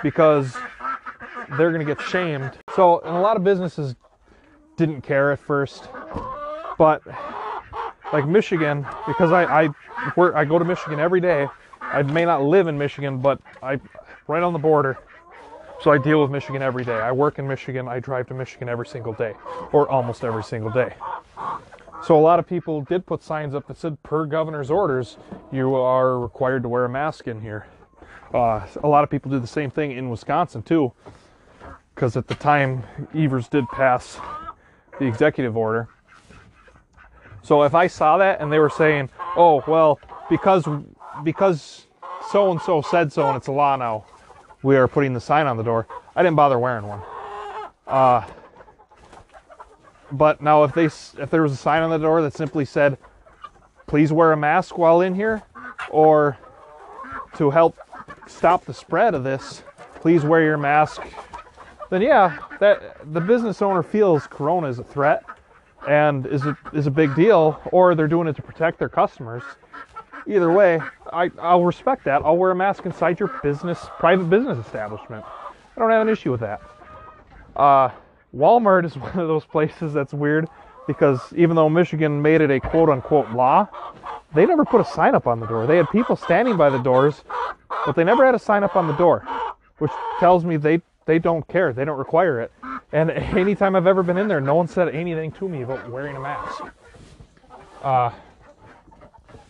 because 0.02 0.56
they're 1.56 1.72
going 1.72 1.84
to 1.84 1.94
get 1.94 2.00
shamed. 2.04 2.58
So, 2.74 3.00
and 3.00 3.16
a 3.16 3.20
lot 3.20 3.36
of 3.36 3.44
businesses 3.44 3.96
didn't 4.76 5.00
care 5.00 5.32
at 5.32 5.38
first, 5.38 5.88
but 6.78 7.02
like 8.12 8.26
Michigan, 8.26 8.86
because 9.06 9.32
I 9.32 9.64
I, 9.64 9.68
work, 10.16 10.34
I 10.34 10.44
go 10.44 10.58
to 10.58 10.64
Michigan 10.64 11.00
every 11.00 11.20
day. 11.20 11.48
I 11.80 12.02
may 12.02 12.24
not 12.24 12.42
live 12.42 12.66
in 12.68 12.76
Michigan, 12.76 13.18
but 13.18 13.40
I 13.62 13.80
right 14.28 14.42
on 14.42 14.52
the 14.52 14.58
border. 14.58 14.98
So 15.82 15.90
I 15.90 15.98
deal 15.98 16.22
with 16.22 16.30
Michigan 16.30 16.62
every 16.62 16.84
day. 16.84 16.94
I 16.94 17.12
work 17.12 17.38
in 17.38 17.46
Michigan. 17.46 17.86
I 17.86 18.00
drive 18.00 18.26
to 18.28 18.34
Michigan 18.34 18.68
every 18.68 18.86
single 18.86 19.12
day, 19.12 19.34
or 19.72 19.88
almost 19.88 20.24
every 20.24 20.42
single 20.42 20.70
day. 20.70 20.94
So 22.04 22.16
a 22.16 22.20
lot 22.20 22.38
of 22.38 22.46
people 22.46 22.82
did 22.82 23.04
put 23.06 23.22
signs 23.22 23.54
up 23.54 23.66
that 23.68 23.76
said, 23.76 24.02
per 24.02 24.26
governor's 24.26 24.70
orders, 24.70 25.16
you 25.52 25.74
are 25.74 26.18
required 26.18 26.62
to 26.62 26.68
wear 26.68 26.84
a 26.84 26.88
mask 26.88 27.26
in 27.26 27.40
here. 27.40 27.66
Uh, 28.32 28.66
a 28.82 28.88
lot 28.88 29.04
of 29.04 29.10
people 29.10 29.30
did 29.30 29.42
the 29.42 29.48
same 29.48 29.70
thing 29.70 29.92
in 29.92 30.08
Wisconsin 30.08 30.62
too, 30.62 30.92
because 31.94 32.16
at 32.16 32.26
the 32.26 32.34
time 32.34 32.84
Evers 33.14 33.48
did 33.48 33.68
pass 33.68 34.18
the 34.98 35.06
executive 35.06 35.56
order. 35.56 35.88
So 37.42 37.62
if 37.62 37.74
I 37.74 37.86
saw 37.86 38.18
that 38.18 38.40
and 38.40 38.52
they 38.52 38.58
were 38.58 38.70
saying, 38.70 39.10
"Oh, 39.36 39.62
well, 39.66 40.00
because 40.28 40.66
because 41.22 41.86
so 42.30 42.50
and 42.50 42.60
so 42.60 42.82
said 42.82 43.12
so 43.12 43.28
and 43.28 43.36
it's 43.36 43.46
a 43.46 43.52
law 43.52 43.76
now, 43.76 44.04
we 44.66 44.76
are 44.76 44.88
putting 44.88 45.14
the 45.14 45.20
sign 45.20 45.46
on 45.46 45.56
the 45.56 45.62
door," 45.62 45.86
I 46.16 46.22
didn't 46.22 46.36
bother 46.36 46.58
wearing 46.58 46.86
one. 46.86 47.00
Uh, 47.86 48.24
but 50.10 50.42
now 50.42 50.64
if 50.64 50.74
they 50.74 50.86
if 50.86 51.30
there 51.30 51.42
was 51.42 51.52
a 51.52 51.56
sign 51.56 51.82
on 51.82 51.90
the 51.90 51.98
door 51.98 52.20
that 52.22 52.34
simply 52.34 52.64
said, 52.64 52.98
"Please 53.86 54.12
wear 54.12 54.32
a 54.32 54.36
mask 54.36 54.76
while 54.76 55.00
in 55.00 55.14
here," 55.14 55.42
or 55.90 56.36
to 57.36 57.50
help 57.50 57.76
stop 58.26 58.64
the 58.64 58.74
spread 58.74 59.14
of 59.14 59.22
this, 59.22 59.62
please 60.00 60.24
wear 60.24 60.42
your 60.42 60.58
mask. 60.58 61.00
Then 61.88 62.02
yeah, 62.02 62.38
that 62.58 63.12
the 63.12 63.20
business 63.20 63.62
owner 63.62 63.84
feels 63.84 64.26
Corona 64.26 64.66
is 64.66 64.80
a 64.80 64.84
threat 64.84 65.22
and 65.86 66.26
is 66.26 66.44
a, 66.44 66.58
is 66.72 66.88
a 66.88 66.90
big 66.90 67.14
deal, 67.14 67.60
or 67.70 67.94
they're 67.94 68.08
doing 68.08 68.26
it 68.26 68.34
to 68.34 68.42
protect 68.42 68.80
their 68.80 68.88
customers. 68.88 69.44
Either 70.26 70.50
way, 70.50 70.80
I, 71.12 71.30
I'll 71.40 71.64
respect 71.64 72.04
that. 72.04 72.22
I'll 72.24 72.36
wear 72.36 72.50
a 72.50 72.54
mask 72.54 72.84
inside 72.84 73.20
your 73.20 73.28
business, 73.42 73.86
private 73.98 74.28
business 74.28 74.58
establishment. 74.58 75.24
I 75.76 75.80
don't 75.80 75.90
have 75.90 76.02
an 76.02 76.08
issue 76.08 76.32
with 76.32 76.40
that. 76.40 76.60
Uh, 77.54 77.90
Walmart 78.34 78.84
is 78.84 78.96
one 78.96 79.18
of 79.18 79.28
those 79.28 79.44
places 79.44 79.92
that's 79.92 80.12
weird 80.12 80.48
because 80.86 81.20
even 81.34 81.56
though 81.56 81.68
Michigan 81.68 82.20
made 82.22 82.40
it 82.40 82.50
a 82.50 82.60
quote 82.60 82.88
unquote 82.88 83.30
law, 83.30 83.68
they 84.34 84.46
never 84.46 84.64
put 84.64 84.80
a 84.80 84.84
sign 84.84 85.14
up 85.14 85.26
on 85.26 85.40
the 85.40 85.46
door. 85.46 85.66
They 85.66 85.76
had 85.76 85.88
people 85.90 86.16
standing 86.16 86.56
by 86.56 86.70
the 86.70 86.78
doors, 86.78 87.22
but 87.84 87.94
they 87.94 88.04
never 88.04 88.24
had 88.24 88.34
a 88.34 88.38
sign 88.38 88.64
up 88.64 88.76
on 88.76 88.86
the 88.86 88.94
door, 88.94 89.26
which 89.78 89.92
tells 90.18 90.44
me 90.44 90.56
they, 90.56 90.80
they 91.06 91.18
don't 91.18 91.46
care. 91.48 91.72
They 91.72 91.84
don't 91.84 91.98
require 91.98 92.40
it. 92.40 92.52
And 92.92 93.10
anytime 93.10 93.76
I've 93.76 93.86
ever 93.86 94.02
been 94.02 94.18
in 94.18 94.28
there, 94.28 94.40
no 94.40 94.56
one 94.56 94.66
said 94.66 94.88
anything 94.94 95.30
to 95.32 95.48
me 95.48 95.62
about 95.62 95.88
wearing 95.88 96.16
a 96.16 96.20
mask. 96.20 96.64
Uh, 97.82 98.10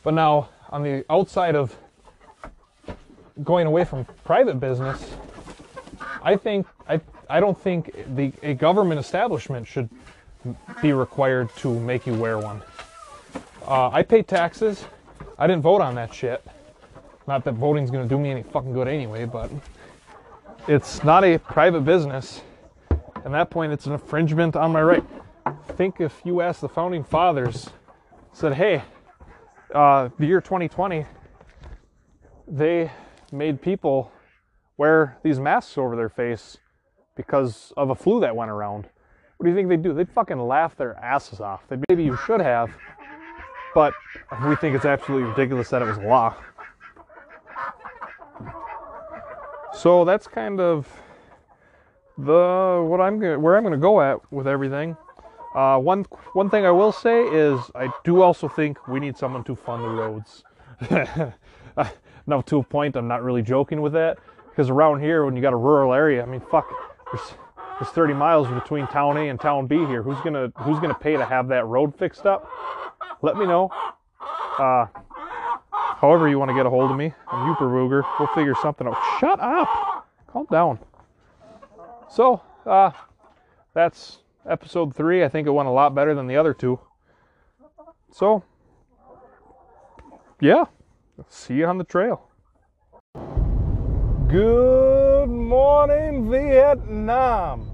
but 0.03 0.15
now, 0.15 0.51
on 0.71 0.83
the 0.83 1.05
outside 1.11 1.55
of 1.55 1.77
going 3.43 3.67
away 3.67 3.85
from 3.85 4.05
private 4.25 4.59
business, 4.61 5.15
I 6.23 6.37
think 6.37 6.67
I 6.89 7.01
I 7.29 7.41
don't 7.41 7.59
think 7.59 7.95
the 8.15 8.33
a 8.43 8.55
government 8.55 9.01
establishment 9.01 9.67
should 9.67 9.89
be 10.81 10.93
required 10.93 11.49
to 11.57 11.79
make 11.81 12.07
you 12.07 12.15
wear 12.15 12.39
one. 12.39 12.63
Uh, 13.67 13.91
I 13.91 14.03
pay 14.03 14.23
taxes. 14.23 14.85
I 15.39 15.47
didn't 15.47 15.63
vote 15.63 15.81
on 15.81 15.95
that 15.97 16.15
shit. 16.15 16.45
Not 17.27 17.45
that 17.45 17.55
voting's 17.55 17.91
gonna 17.91 18.07
do 18.07 18.19
me 18.19 18.31
any 18.31 18.43
fucking 18.43 18.73
good 18.73 18.89
anyway, 18.89 19.25
but 19.25 19.51
it's 20.69 21.03
not 21.05 21.25
a 21.25 21.39
private 21.39 21.83
business. 21.83 22.43
At 22.91 23.33
that 23.33 23.51
point, 23.51 23.73
it's 23.73 23.87
an 23.87 23.93
infringement 23.93 24.55
on 24.55 24.73
my 24.73 24.83
right. 24.83 25.05
Think 25.69 26.01
if 26.01 26.21
you 26.25 26.41
asked 26.41 26.61
the 26.61 26.69
founding 26.69 27.03
fathers, 27.03 27.71
said, 28.33 28.55
hey, 28.55 28.83
uh, 29.75 30.09
the 30.19 30.27
year 30.27 30.41
2020, 30.41 31.05
they 32.49 32.91
made 33.33 33.61
people 33.61 34.13
wear 34.77 35.19
these 35.23 35.41
masks 35.41 35.77
over 35.79 35.97
their 35.97 36.09
face 36.09 36.59
because 37.17 37.73
of 37.77 37.91
a 37.91 37.95
flu 37.95 38.21
that 38.21 38.37
went 38.37 38.51
around. 38.51 38.89
What 39.37 39.45
do 39.45 39.51
you 39.51 39.57
think 39.57 39.69
they'd 39.69 39.83
do? 39.83 39.93
They'd 39.93 40.11
fucking 40.11 40.39
laugh 40.39 40.77
their 40.77 40.97
asses 40.97 41.41
off. 41.41 41.63
They 41.69 41.77
maybe 41.89 42.05
you 42.05 42.17
should 42.27 42.41
have, 42.41 42.71
but 43.75 43.93
we 44.47 44.57
think 44.57 44.77
it's 44.77 44.85
absolutely 44.85 45.29
ridiculous 45.29 45.69
that 45.71 45.83
it 45.83 45.87
was 45.87 45.99
law. 45.99 46.35
So 49.75 50.07
that's 50.07 50.27
kind 50.27 50.59
of 50.59 50.89
the 52.17 52.83
what 52.89 53.01
I'm 53.01 53.19
gonna, 53.21 53.39
where 53.39 53.57
I'm 53.57 53.63
going 53.63 53.75
to 53.75 53.79
go 53.79 54.01
at 54.01 54.21
with 54.33 54.47
everything. 54.47 54.97
Uh, 55.57 55.79
one 55.79 56.05
one 56.35 56.51
thing 56.51 56.67
I 56.67 56.71
will 56.71 56.93
say 56.93 57.23
is 57.23 57.59
I 57.75 57.91
do 58.05 58.21
also 58.21 58.47
think 58.47 58.87
we 58.87 59.01
need 59.01 59.17
someone 59.17 59.43
to 59.45 59.57
fund 59.57 59.83
the 59.83 59.89
roads. 59.89 60.45
now 62.27 62.43
to 62.43 62.59
a 62.59 62.63
point, 62.63 62.95
I'm 62.95 63.09
not 63.09 63.23
really 63.23 63.41
joking 63.41 63.81
with 63.81 63.95
that 63.95 64.19
because 64.51 64.69
around 64.69 65.01
here, 65.01 65.25
when 65.25 65.35
you 65.35 65.41
got 65.41 65.55
a 65.55 65.57
rural 65.57 65.95
area, 65.95 66.23
I 66.23 66.27
mean, 66.27 66.43
fuck, 66.51 66.69
there's, 67.11 67.33
there's 67.81 67.91
30 67.91 68.13
miles 68.13 68.49
between 68.49 68.87
town 68.89 69.17
A 69.17 69.31
and 69.31 69.41
town 69.41 69.67
B 69.67 69.77
here. 69.87 70.03
Who's 70.03 70.21
gonna 70.21 70.53
who's 70.57 70.79
gonna 70.79 70.93
pay 70.93 71.17
to 71.17 71.25
have 71.25 71.49
that 71.49 71.65
road 71.65 71.97
fixed 71.97 72.27
up? 72.27 72.47
Let 73.23 73.39
me 73.39 73.47
know. 73.47 73.71
Uh, 74.59 74.87
however 75.73 76.29
you 76.29 76.39
want 76.39 76.51
to 76.51 76.55
get 76.55 76.67
a 76.67 76.71
hold 76.71 76.91
of 76.91 76.99
me, 76.99 77.15
I'm 77.29 77.55
Yooper 77.55 78.05
We'll 78.19 78.29
figure 78.35 78.55
something 78.61 78.87
out. 78.87 78.99
Shut 79.21 79.41
up. 79.41 80.07
Calm 80.27 80.47
down. 80.51 80.79
So, 82.11 82.43
uh, 82.67 82.91
that's 83.73 84.19
episode 84.49 84.95
three. 84.95 85.25
I 85.25 85.29
think 85.29 85.47
it 85.47 85.51
went 85.51 85.69
a 85.69 85.73
lot 85.73 85.95
better 85.95 86.15
than 86.15 86.27
the 86.27 86.37
other 86.37 86.55
two. 86.55 86.81
So, 88.13 88.45
yeah, 90.41 90.65
see 91.29 91.55
you 91.55 91.67
on 91.67 91.79
the 91.79 91.85
trail. 91.85 92.29
Good 94.29 95.29
morning, 95.29 96.31
Vietnam. 96.31 97.71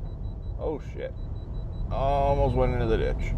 Oh 0.59 0.81
shit. 0.93 1.13
Almost 1.91 2.57
went 2.57 2.75
into 2.75 2.87
the 2.87 2.97
ditch. 2.97 3.35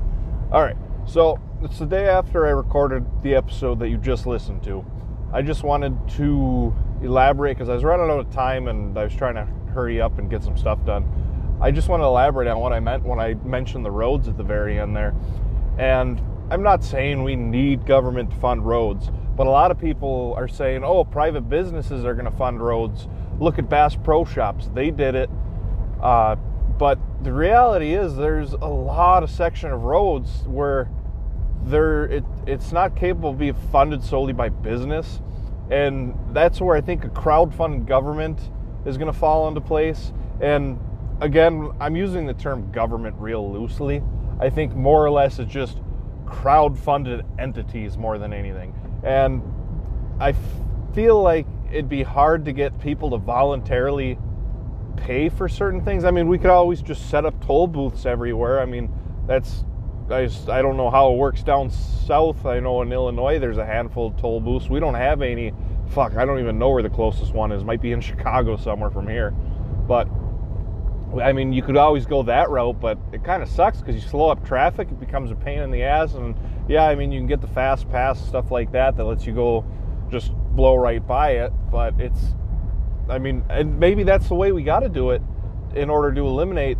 All 0.53 0.62
right, 0.62 0.76
so 1.07 1.39
it's 1.62 1.78
the 1.78 1.87
day 1.87 2.09
after 2.09 2.47
I 2.47 2.51
recorded 2.51 3.05
the 3.22 3.35
episode 3.35 3.78
that 3.80 3.89
you 3.89 3.97
just 3.97 4.26
listened 4.26 4.62
to. 4.64 4.85
I 5.32 5.43
just 5.43 5.64
wanted 5.64 5.97
to 6.11 6.74
elaborate 7.03 7.57
because 7.57 7.68
I 7.68 7.74
was 7.74 7.82
running 7.82 8.09
out 8.11 8.20
of 8.20 8.32
time 8.32 8.68
and 8.68 8.97
I 8.97 9.05
was 9.05 9.14
trying 9.14 9.35
to 9.35 9.45
hurry 9.72 10.01
up 10.01 10.18
and 10.18 10.30
get 10.30 10.45
some 10.45 10.57
stuff 10.57 10.85
done. 10.85 11.05
I 11.61 11.70
just 11.70 11.88
want 11.88 12.00
to 12.00 12.07
elaborate 12.07 12.48
on 12.48 12.59
what 12.59 12.72
I 12.72 12.80
meant 12.80 13.05
when 13.05 13.18
I 13.18 13.34
mentioned 13.34 13.84
the 13.84 13.90
roads 13.90 14.28
at 14.28 14.36
the 14.36 14.42
very 14.42 14.78
end 14.78 14.94
there. 14.94 15.14
And 15.78 16.20
I'm 16.50 16.62
not 16.62 16.84
saying 16.84 17.22
we 17.22 17.36
need 17.36 17.86
government 17.86 18.30
to 18.30 18.36
fund 18.36 18.66
roads, 18.66 19.11
but 19.36 19.46
a 19.46 19.50
lot 19.50 19.70
of 19.70 19.78
people 19.78 20.34
are 20.36 20.48
saying, 20.48 20.84
oh, 20.84 21.05
private 21.05 21.48
businesses 21.48 22.05
are 22.05 22.14
going 22.14 22.30
to 22.30 22.36
fund 22.36 22.61
roads. 22.61 23.09
Look 23.38 23.59
at 23.59 23.68
Bass 23.68 23.96
Pro 23.96 24.24
Shops, 24.24 24.68
they 24.74 24.90
did 24.90 25.14
it. 25.14 25.30
Uh, 26.02 26.36
but 26.78 26.98
the 27.22 27.32
reality 27.32 27.94
is, 27.94 28.16
there's 28.16 28.52
a 28.52 28.68
lot 28.68 29.22
of 29.22 29.30
section 29.30 29.70
of 29.70 29.82
roads 29.84 30.42
where 30.46 30.90
there 31.62 32.05
it, 32.07 32.24
it's 32.46 32.72
not 32.72 32.94
capable 32.94 33.30
of 33.30 33.38
being 33.38 33.55
funded 33.72 34.02
solely 34.02 34.32
by 34.32 34.50
business, 34.50 35.20
and 35.70 36.14
that's 36.32 36.61
where 36.61 36.76
I 36.76 36.80
think 36.80 37.05
a 37.05 37.09
crowd-funded 37.09 37.86
government 37.86 38.38
is 38.84 38.98
going 38.98 39.11
to 39.11 39.18
fall 39.18 39.48
into 39.48 39.61
place. 39.61 40.12
And 40.40 40.78
again, 41.20 41.72
I'm 41.80 41.96
using 41.96 42.26
the 42.26 42.34
term 42.34 42.70
government 42.72 43.16
real 43.18 43.50
loosely. 43.52 44.02
I 44.40 44.50
think 44.50 44.74
more 44.74 45.04
or 45.04 45.10
less 45.10 45.38
it's 45.38 45.52
just 45.52 45.78
crowd 46.26 46.78
funded 46.78 47.24
entities 47.38 47.96
more 47.96 48.18
than 48.18 48.32
anything. 48.32 48.74
And 49.04 49.42
I 50.20 50.34
feel 50.94 51.22
like 51.22 51.46
it'd 51.70 51.88
be 51.88 52.02
hard 52.02 52.44
to 52.46 52.52
get 52.52 52.78
people 52.80 53.10
to 53.10 53.18
voluntarily 53.18 54.18
pay 54.96 55.28
for 55.28 55.48
certain 55.48 55.84
things. 55.84 56.04
I 56.04 56.10
mean, 56.10 56.28
we 56.28 56.38
could 56.38 56.50
always 56.50 56.82
just 56.82 57.10
set 57.10 57.24
up 57.24 57.44
toll 57.44 57.66
booths 57.66 58.06
everywhere. 58.06 58.60
I 58.60 58.64
mean, 58.64 58.92
that's 59.26 59.64
I, 60.10 60.26
just, 60.26 60.48
I 60.48 60.62
don't 60.62 60.76
know 60.76 60.90
how 60.90 61.12
it 61.12 61.16
works 61.16 61.42
down 61.42 61.70
south. 61.70 62.44
I 62.44 62.60
know 62.60 62.82
in 62.82 62.92
Illinois 62.92 63.38
there's 63.38 63.58
a 63.58 63.64
handful 63.64 64.08
of 64.08 64.16
toll 64.16 64.40
booths. 64.40 64.68
We 64.68 64.80
don't 64.80 64.94
have 64.94 65.22
any 65.22 65.52
fuck, 65.88 66.16
I 66.16 66.24
don't 66.24 66.40
even 66.40 66.58
know 66.58 66.70
where 66.70 66.82
the 66.82 66.90
closest 66.90 67.32
one 67.32 67.52
is. 67.52 67.64
Might 67.64 67.80
be 67.80 67.92
in 67.92 68.00
Chicago 68.00 68.56
somewhere 68.56 68.90
from 68.90 69.08
here. 69.08 69.30
But 69.30 70.08
I 71.20 71.32
mean, 71.32 71.52
you 71.52 71.62
could 71.62 71.76
always 71.76 72.06
go 72.06 72.22
that 72.24 72.50
route, 72.50 72.80
but 72.80 72.98
it 73.12 73.22
kind 73.24 73.42
of 73.42 73.48
sucks 73.48 73.78
because 73.78 73.94
you 73.94 74.00
slow 74.00 74.30
up 74.30 74.44
traffic. 74.46 74.88
It 74.90 74.98
becomes 75.00 75.30
a 75.30 75.34
pain 75.34 75.60
in 75.60 75.70
the 75.70 75.82
ass. 75.82 76.14
And 76.14 76.34
yeah, 76.68 76.84
I 76.84 76.94
mean, 76.94 77.12
you 77.12 77.20
can 77.20 77.26
get 77.26 77.40
the 77.40 77.48
fast 77.48 77.88
pass 77.90 78.24
stuff 78.26 78.50
like 78.50 78.72
that 78.72 78.96
that 78.96 79.04
lets 79.04 79.26
you 79.26 79.34
go 79.34 79.64
just 80.10 80.32
blow 80.54 80.76
right 80.76 81.04
by 81.06 81.32
it. 81.32 81.52
But 81.70 82.00
it's, 82.00 82.34
I 83.08 83.18
mean, 83.18 83.44
and 83.48 83.78
maybe 83.78 84.02
that's 84.02 84.28
the 84.28 84.34
way 84.34 84.52
we 84.52 84.62
got 84.62 84.80
to 84.80 84.88
do 84.88 85.10
it 85.10 85.22
in 85.74 85.90
order 85.90 86.12
to 86.12 86.20
eliminate 86.26 86.78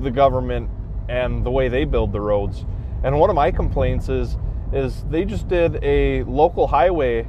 the 0.00 0.10
government 0.10 0.70
and 1.08 1.44
the 1.44 1.50
way 1.50 1.68
they 1.68 1.84
build 1.84 2.12
the 2.12 2.20
roads. 2.20 2.64
And 3.04 3.18
one 3.18 3.30
of 3.30 3.36
my 3.36 3.50
complaints 3.50 4.08
is, 4.08 4.36
is 4.72 5.04
they 5.04 5.24
just 5.24 5.48
did 5.48 5.82
a 5.82 6.22
local 6.24 6.66
highway 6.66 7.28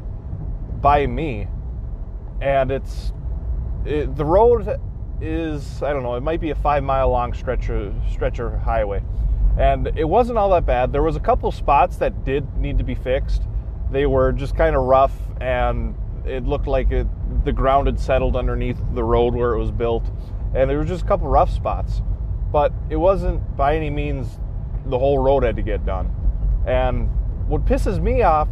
by 0.81 1.05
me, 1.05 1.47
and 2.41 2.71
it's 2.71 3.13
it, 3.85 4.15
the 4.15 4.25
road 4.25 4.79
is 5.21 5.81
I 5.81 5.93
don't 5.93 6.03
know 6.03 6.15
it 6.15 6.23
might 6.23 6.39
be 6.41 6.51
a 6.51 6.55
five 6.55 6.83
mile 6.83 7.09
long 7.09 7.33
stretcher 7.33 7.93
stretcher 8.11 8.57
highway, 8.57 9.03
and 9.57 9.87
it 9.97 10.07
wasn't 10.07 10.37
all 10.37 10.49
that 10.51 10.65
bad. 10.65 10.91
There 10.91 11.03
was 11.03 11.15
a 11.15 11.19
couple 11.19 11.51
spots 11.51 11.97
that 11.97 12.25
did 12.25 12.57
need 12.57 12.77
to 12.77 12.83
be 12.83 12.95
fixed. 12.95 13.43
They 13.91 14.05
were 14.05 14.31
just 14.31 14.55
kind 14.55 14.75
of 14.75 14.83
rough, 14.83 15.13
and 15.39 15.95
it 16.25 16.45
looked 16.45 16.67
like 16.67 16.91
it, 16.91 17.07
the 17.45 17.53
ground 17.53 17.87
had 17.87 17.99
settled 17.99 18.35
underneath 18.35 18.77
the 18.93 19.03
road 19.03 19.33
where 19.33 19.53
it 19.53 19.59
was 19.59 19.71
built, 19.71 20.09
and 20.53 20.69
there 20.69 20.77
were 20.77 20.85
just 20.85 21.03
a 21.03 21.07
couple 21.07 21.27
rough 21.27 21.49
spots. 21.49 22.01
But 22.51 22.73
it 22.89 22.97
wasn't 22.97 23.55
by 23.57 23.75
any 23.75 23.89
means 23.89 24.39
the 24.85 24.97
whole 24.97 25.19
road 25.19 25.43
had 25.43 25.55
to 25.55 25.61
get 25.61 25.85
done. 25.85 26.13
And 26.65 27.09
what 27.47 27.65
pisses 27.65 28.01
me 28.01 28.23
off 28.23 28.49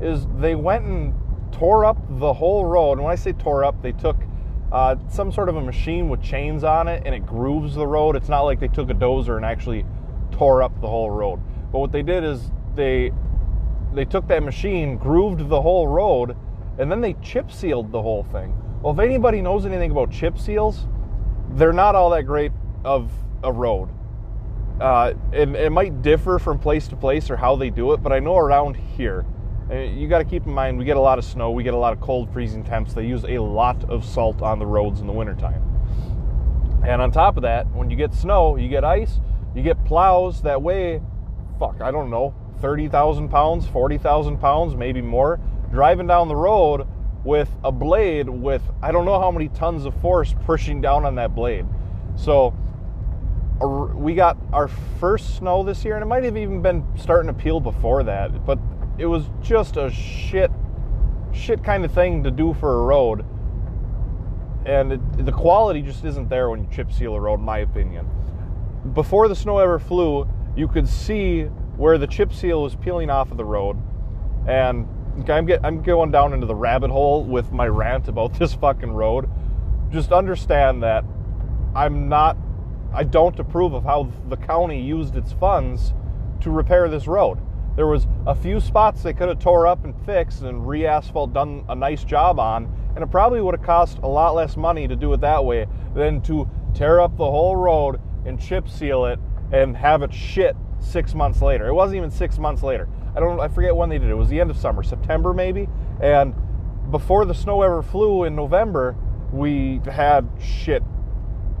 is 0.00 0.26
they 0.38 0.54
went 0.54 0.84
and 0.84 1.14
tore 1.52 1.84
up 1.84 1.96
the 2.18 2.32
whole 2.32 2.64
road. 2.64 2.92
And 2.92 3.04
when 3.04 3.12
I 3.12 3.16
say 3.16 3.32
tore 3.32 3.64
up, 3.64 3.80
they 3.82 3.92
took 3.92 4.16
uh, 4.74 4.96
some 5.08 5.30
sort 5.30 5.48
of 5.48 5.54
a 5.54 5.60
machine 5.60 6.08
with 6.08 6.20
chains 6.20 6.64
on 6.64 6.88
it 6.88 7.00
and 7.06 7.14
it 7.14 7.24
grooves 7.24 7.76
the 7.76 7.86
road. 7.86 8.16
It's 8.16 8.28
not 8.28 8.40
like 8.40 8.58
they 8.58 8.66
took 8.66 8.90
a 8.90 8.94
dozer 8.94 9.36
and 9.36 9.44
actually 9.44 9.86
tore 10.32 10.64
up 10.64 10.80
the 10.80 10.88
whole 10.88 11.10
road. 11.10 11.40
But 11.70 11.78
what 11.78 11.92
they 11.92 12.02
did 12.02 12.24
is 12.24 12.50
they 12.74 13.12
they 13.92 14.04
took 14.04 14.26
that 14.26 14.42
machine, 14.42 14.98
grooved 14.98 15.48
the 15.48 15.62
whole 15.62 15.86
road, 15.86 16.36
and 16.78 16.90
then 16.90 17.00
they 17.00 17.12
chip 17.22 17.52
sealed 17.52 17.92
the 17.92 18.02
whole 18.02 18.24
thing. 18.24 18.52
Well, 18.82 18.92
if 18.92 18.98
anybody 18.98 19.40
knows 19.40 19.64
anything 19.64 19.92
about 19.92 20.10
chip 20.10 20.36
seals, 20.36 20.88
they're 21.52 21.72
not 21.72 21.94
all 21.94 22.10
that 22.10 22.24
great 22.24 22.50
of 22.84 23.12
a 23.44 23.52
road. 23.52 23.90
Uh, 24.80 25.14
it, 25.32 25.48
it 25.50 25.70
might 25.70 26.02
differ 26.02 26.40
from 26.40 26.58
place 26.58 26.88
to 26.88 26.96
place 26.96 27.30
or 27.30 27.36
how 27.36 27.54
they 27.54 27.70
do 27.70 27.92
it, 27.92 28.02
but 28.02 28.12
I 28.12 28.18
know 28.18 28.36
around 28.36 28.74
here, 28.74 29.24
Uh, 29.70 29.76
you 29.76 30.08
got 30.08 30.18
to 30.18 30.24
keep 30.24 30.44
in 30.46 30.52
mind 30.52 30.78
we 30.78 30.84
get 30.84 30.96
a 30.96 31.00
lot 31.00 31.18
of 31.18 31.24
snow, 31.24 31.50
we 31.50 31.62
get 31.62 31.72
a 31.72 31.76
lot 31.76 31.92
of 31.92 32.00
cold, 32.00 32.30
freezing 32.32 32.62
temps. 32.62 32.92
They 32.92 33.06
use 33.06 33.24
a 33.24 33.38
lot 33.38 33.82
of 33.88 34.04
salt 34.04 34.42
on 34.42 34.58
the 34.58 34.66
roads 34.66 35.00
in 35.00 35.06
the 35.06 35.12
wintertime. 35.12 35.62
And 36.86 37.00
on 37.00 37.10
top 37.10 37.36
of 37.36 37.42
that, 37.44 37.66
when 37.72 37.88
you 37.88 37.96
get 37.96 38.12
snow, 38.12 38.56
you 38.56 38.68
get 38.68 38.84
ice, 38.84 39.20
you 39.54 39.62
get 39.62 39.82
plows 39.86 40.42
that 40.42 40.60
weigh, 40.60 41.00
fuck, 41.58 41.80
I 41.80 41.90
don't 41.90 42.10
know, 42.10 42.34
30,000 42.60 43.30
pounds, 43.30 43.66
40,000 43.66 44.38
pounds, 44.38 44.74
maybe 44.74 45.00
more, 45.00 45.40
driving 45.70 46.06
down 46.06 46.28
the 46.28 46.36
road 46.36 46.86
with 47.24 47.48
a 47.64 47.72
blade 47.72 48.28
with 48.28 48.62
I 48.82 48.92
don't 48.92 49.06
know 49.06 49.18
how 49.18 49.30
many 49.30 49.48
tons 49.48 49.86
of 49.86 49.94
force 50.02 50.34
pushing 50.44 50.82
down 50.82 51.06
on 51.06 51.14
that 51.14 51.34
blade. 51.34 51.64
So 52.16 52.54
we 53.94 54.14
got 54.14 54.36
our 54.52 54.68
first 54.68 55.36
snow 55.36 55.62
this 55.62 55.84
year, 55.84 55.94
and 55.94 56.02
it 56.02 56.06
might 56.06 56.24
have 56.24 56.36
even 56.36 56.60
been 56.60 56.84
starting 56.96 57.28
to 57.28 57.34
peel 57.34 57.60
before 57.60 58.02
that, 58.02 58.44
but 58.44 58.58
it 58.98 59.06
was 59.06 59.24
just 59.40 59.76
a 59.76 59.90
shit, 59.90 60.50
shit 61.32 61.62
kind 61.64 61.84
of 61.84 61.92
thing 61.92 62.22
to 62.24 62.30
do 62.30 62.54
for 62.54 62.82
a 62.82 62.82
road. 62.84 63.24
And 64.66 64.92
it, 64.92 65.26
the 65.26 65.32
quality 65.32 65.82
just 65.82 66.04
isn't 66.04 66.28
there 66.28 66.50
when 66.50 66.64
you 66.64 66.68
chip 66.72 66.92
seal 66.92 67.14
a 67.14 67.20
road, 67.20 67.40
in 67.40 67.44
my 67.44 67.58
opinion. 67.58 68.08
Before 68.92 69.28
the 69.28 69.36
snow 69.36 69.58
ever 69.58 69.78
flew, 69.78 70.28
you 70.56 70.68
could 70.68 70.88
see 70.88 71.42
where 71.76 71.98
the 71.98 72.06
chip 72.06 72.32
seal 72.32 72.62
was 72.62 72.74
peeling 72.76 73.10
off 73.10 73.30
of 73.30 73.36
the 73.36 73.44
road, 73.44 73.76
and 74.46 74.88
I'm, 75.28 75.46
get, 75.46 75.60
I'm 75.64 75.82
going 75.82 76.10
down 76.10 76.32
into 76.32 76.46
the 76.46 76.54
rabbit 76.54 76.90
hole 76.90 77.24
with 77.24 77.52
my 77.52 77.66
rant 77.66 78.08
about 78.08 78.34
this 78.38 78.54
fucking 78.54 78.92
road. 78.92 79.28
Just 79.90 80.12
understand 80.12 80.82
that 80.82 81.04
I'm 81.74 82.08
not 82.08 82.36
I 82.94 83.02
don't 83.02 83.36
approve 83.40 83.74
of 83.74 83.82
how 83.82 84.12
the 84.28 84.36
county 84.36 84.80
used 84.80 85.16
its 85.16 85.32
funds 85.32 85.92
to 86.42 86.50
repair 86.50 86.88
this 86.88 87.08
road. 87.08 87.40
There 87.76 87.86
was 87.86 88.06
a 88.26 88.34
few 88.34 88.60
spots 88.60 89.02
they 89.02 89.12
could 89.12 89.28
have 89.28 89.40
tore 89.40 89.66
up 89.66 89.84
and 89.84 89.94
fixed 90.06 90.42
and 90.42 90.66
re-asphalt 90.66 91.32
done 91.32 91.64
a 91.68 91.74
nice 91.74 92.04
job 92.04 92.38
on, 92.38 92.68
and 92.94 93.02
it 93.02 93.10
probably 93.10 93.40
would 93.40 93.54
have 93.54 93.64
cost 93.64 93.98
a 93.98 94.08
lot 94.08 94.34
less 94.34 94.56
money 94.56 94.86
to 94.86 94.94
do 94.94 95.12
it 95.12 95.20
that 95.22 95.44
way 95.44 95.66
than 95.94 96.20
to 96.22 96.48
tear 96.72 97.00
up 97.00 97.16
the 97.16 97.24
whole 97.24 97.56
road 97.56 98.00
and 98.24 98.40
chip 98.40 98.68
seal 98.68 99.06
it 99.06 99.18
and 99.52 99.76
have 99.76 100.02
it 100.02 100.12
shit 100.12 100.56
six 100.78 101.14
months 101.14 101.42
later. 101.42 101.66
It 101.66 101.74
wasn't 101.74 101.96
even 101.96 102.10
six 102.10 102.38
months 102.38 102.62
later. 102.62 102.88
I 103.16 103.20
don't 103.20 103.40
I 103.40 103.48
forget 103.48 103.74
when 103.74 103.88
they 103.88 103.98
did 103.98 104.08
it. 104.08 104.12
It 104.12 104.16
was 104.16 104.28
the 104.28 104.40
end 104.40 104.50
of 104.50 104.56
summer, 104.56 104.82
September 104.82 105.32
maybe. 105.32 105.68
And 106.00 106.34
before 106.90 107.24
the 107.24 107.34
snow 107.34 107.62
ever 107.62 107.82
flew 107.82 108.24
in 108.24 108.36
November, 108.36 108.96
we 109.32 109.80
had 109.86 110.28
shit 110.40 110.82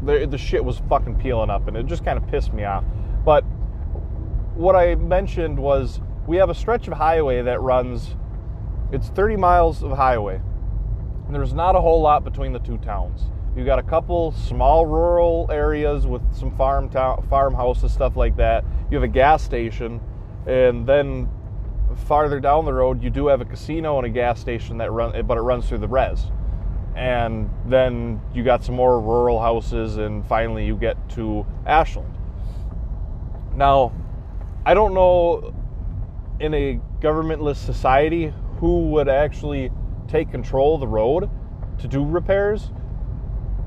the, 0.02 0.26
the 0.26 0.38
shit 0.38 0.64
was 0.64 0.82
fucking 0.88 1.16
peeling 1.16 1.50
up 1.50 1.66
and 1.66 1.76
it 1.76 1.86
just 1.86 2.04
kind 2.04 2.18
of 2.18 2.26
pissed 2.28 2.52
me 2.52 2.64
off. 2.64 2.84
But 3.24 3.44
what 4.54 4.76
I 4.76 4.94
mentioned 4.94 5.58
was 5.58 6.00
we 6.26 6.36
have 6.36 6.50
a 6.50 6.54
stretch 6.54 6.88
of 6.88 6.94
highway 6.94 7.42
that 7.42 7.60
runs, 7.60 8.16
it's 8.92 9.08
30 9.08 9.36
miles 9.36 9.82
of 9.82 9.92
highway. 9.92 10.40
There's 11.30 11.54
not 11.54 11.74
a 11.74 11.80
whole 11.80 12.00
lot 12.00 12.22
between 12.22 12.52
the 12.52 12.58
two 12.58 12.78
towns. 12.78 13.22
You've 13.56 13.66
got 13.66 13.78
a 13.78 13.82
couple 13.82 14.32
small 14.32 14.86
rural 14.86 15.48
areas 15.50 16.06
with 16.06 16.22
some 16.34 16.54
farm 16.56 16.88
town, 16.88 17.26
farmhouses, 17.28 17.92
stuff 17.92 18.16
like 18.16 18.36
that. 18.36 18.64
You 18.90 18.96
have 18.96 19.04
a 19.04 19.08
gas 19.08 19.42
station, 19.42 20.00
and 20.46 20.86
then 20.86 21.28
farther 22.06 22.40
down 22.40 22.64
the 22.64 22.72
road, 22.72 23.02
you 23.02 23.10
do 23.10 23.28
have 23.28 23.40
a 23.40 23.44
casino 23.44 23.98
and 23.98 24.06
a 24.06 24.10
gas 24.10 24.40
station 24.40 24.78
that 24.78 24.90
run, 24.90 25.26
but 25.26 25.38
it 25.38 25.42
runs 25.42 25.68
through 25.68 25.78
the 25.78 25.88
res 25.88 26.26
and 26.94 27.50
then 27.66 28.20
you 28.32 28.44
got 28.44 28.62
some 28.62 28.76
more 28.76 29.00
rural 29.00 29.40
houses, 29.40 29.96
and 29.96 30.24
finally 30.26 30.64
you 30.64 30.76
get 30.76 30.96
to 31.10 31.44
Ashland. 31.66 32.14
Now, 33.56 33.92
I 34.66 34.74
don't 34.74 34.94
know 34.94 35.54
in 36.40 36.54
a 36.54 36.80
governmentless 37.00 37.56
society 37.56 38.32
who 38.58 38.88
would 38.90 39.08
actually 39.08 39.70
take 40.08 40.30
control 40.30 40.74
of 40.74 40.80
the 40.80 40.88
road 40.88 41.28
to 41.78 41.88
do 41.88 42.04
repairs 42.04 42.70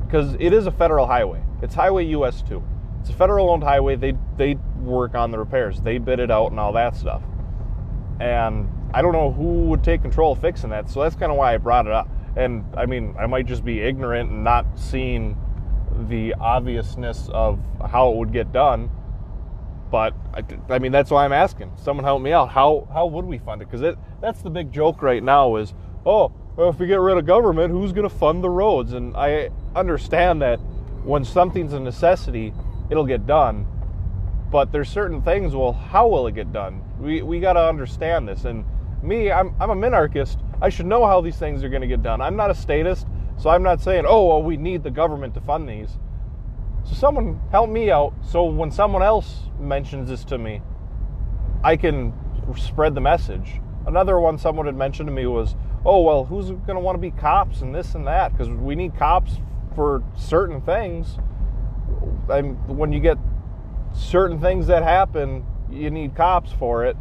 because 0.06 0.36
it 0.40 0.54
is 0.54 0.66
a 0.66 0.72
federal 0.72 1.06
highway. 1.06 1.42
It's 1.62 1.76
Highway 1.76 2.06
US 2.06 2.42
2. 2.44 2.64
It's 3.02 3.10
a 3.10 3.14
federal 3.14 3.50
owned 3.50 3.64
highway. 3.64 3.96
They 3.96 4.14
they 4.38 4.56
work 4.80 5.16
on 5.16 5.32
the 5.32 5.38
repairs. 5.38 5.82
They 5.82 5.98
bid 5.98 6.20
it 6.20 6.32
out 6.32 6.52
and 6.52 6.60
all 6.60 6.74
that 6.74 6.96
stuff. 6.96 7.22
And 8.20 8.70
I 8.94 9.02
don't 9.02 9.14
know 9.14 9.32
who 9.32 9.66
would 9.66 9.84
take 9.84 10.02
control 10.02 10.32
of 10.32 10.42
fixing 10.42 10.72
that. 10.72 10.90
So 10.90 11.02
that's 11.02 11.16
kind 11.16 11.32
of 11.32 11.38
why 11.38 11.54
I 11.54 11.58
brought 11.58 11.86
it 11.86 11.94
up. 11.94 12.10
And 12.36 12.64
I 12.76 12.86
mean, 12.86 13.16
I 13.20 13.28
might 13.28 13.46
just 13.46 13.64
be 13.64 13.82
ignorant 13.82 14.32
and 14.32 14.44
not 14.44 14.66
seeing 14.76 15.38
the 16.10 16.34
obviousness 16.40 17.30
of 17.32 17.60
how 17.90 18.12
it 18.12 18.18
would 18.18 18.32
get 18.32 18.52
done. 18.52 18.90
But 19.90 20.14
I, 20.34 20.44
I 20.70 20.80
mean, 20.80 20.92
that's 20.92 21.12
why 21.12 21.26
I'm 21.26 21.34
asking. 21.34 21.72
Someone 21.82 22.04
help 22.04 22.22
me 22.22 22.34
out. 22.34 22.50
How 22.50 22.88
how 22.92 23.06
would 23.08 23.26
we 23.26 23.38
fund 23.38 23.62
it? 23.62 23.70
Because 23.70 23.96
that's 24.22 24.42
the 24.42 24.50
big 24.50 24.72
joke 24.72 25.02
right 25.02 25.24
now 25.24 25.56
is 25.56 25.74
oh 26.06 26.32
well, 26.56 26.70
if 26.70 26.80
we 26.80 26.88
get 26.88 27.00
rid 27.00 27.18
of 27.18 27.26
government, 27.26 27.72
who's 27.72 27.92
going 27.92 28.10
to 28.10 28.16
fund 28.16 28.44
the 28.44 28.50
roads? 28.50 28.94
And 28.94 29.16
I 29.16 29.50
understand 29.76 30.42
that 30.42 30.58
when 31.04 31.24
something's 31.24 31.74
a 31.74 31.80
necessity, 31.80 32.54
it'll 32.90 33.06
get 33.06 33.28
done. 33.28 33.68
But 34.52 34.72
there's 34.72 34.90
certain 34.90 35.22
things. 35.22 35.56
Well, 35.56 35.74
how 35.74 36.08
will 36.08 36.28
it 36.28 36.36
get 36.36 36.52
done? 36.52 36.82
We 37.00 37.22
we 37.22 37.40
got 37.40 37.54
to 37.54 37.68
understand 37.68 38.28
this. 38.28 38.46
And 38.46 38.66
me, 39.04 39.32
I'm 39.32 39.56
I'm 39.60 39.70
a 39.70 39.76
minarchist 39.76 40.38
I 40.62 40.70
should 40.70 40.88
know 40.88 41.06
how 41.06 41.22
these 41.22 41.38
things 41.38 41.64
are 41.64 41.70
going 41.70 41.82
to 41.82 41.88
get 41.88 42.02
done. 42.02 42.20
I'm 42.22 42.36
not 42.36 42.50
a 42.50 42.56
statist, 42.56 43.06
so 43.38 43.50
I'm 43.50 43.62
not 43.62 43.82
saying, 43.82 44.06
oh, 44.08 44.28
well, 44.28 44.44
we 44.44 44.58
need 44.58 44.84
the 44.84 44.90
government 44.90 45.36
to 45.36 45.42
fund 45.42 45.70
these. 45.70 45.92
So 46.88 46.96
someone 46.96 47.40
help 47.52 47.70
me 47.70 47.92
out 47.92 48.14
so 48.24 48.46
when 48.46 48.72
someone 48.72 49.04
else 49.04 49.42
mentions 49.60 50.10
this 50.10 50.24
to 50.26 50.38
me, 50.38 50.62
I 51.64 51.76
can 51.76 52.14
spread 52.56 52.96
the 52.96 53.02
message. 53.02 53.60
Another 53.86 54.20
one 54.20 54.38
someone 54.38 54.66
had 54.66 54.76
mentioned 54.76 55.08
to 55.08 55.14
me 55.14 55.26
was, 55.26 55.56
oh, 55.86 56.02
well, 56.02 56.26
who's 56.26 56.46
going 56.48 56.76
to 56.76 56.80
want 56.80 56.96
to 56.96 57.02
be 57.02 57.12
cops 57.12 57.62
and 57.62 57.76
this 57.76 57.96
and 57.96 58.08
that? 58.08 58.32
Because 58.32 58.50
we 58.50 58.76
need 58.76 58.96
cops 58.98 59.38
for 59.76 60.04
certain 60.16 60.62
things. 60.62 61.18
And 62.30 62.58
when 62.68 62.94
you 62.94 63.00
get 63.00 63.18
certain 63.94 64.40
things 64.40 64.68
that 64.68 64.84
happen, 64.84 65.46
you 65.70 65.90
need 65.90 66.16
cops 66.16 66.52
for 66.52 66.86
it. 66.86 66.96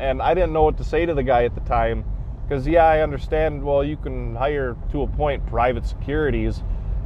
And 0.00 0.22
I 0.22 0.34
didn't 0.34 0.52
know 0.52 0.62
what 0.62 0.78
to 0.78 0.84
say 0.84 1.06
to 1.06 1.14
the 1.14 1.22
guy 1.22 1.44
at 1.44 1.54
the 1.54 1.60
time 1.60 2.04
because, 2.42 2.66
yeah, 2.66 2.86
I 2.86 3.00
understand, 3.00 3.62
well, 3.62 3.84
you 3.84 3.96
can 3.96 4.34
hire 4.34 4.76
to 4.92 5.02
a 5.02 5.06
point 5.06 5.46
private 5.46 5.84
securities, 5.84 6.62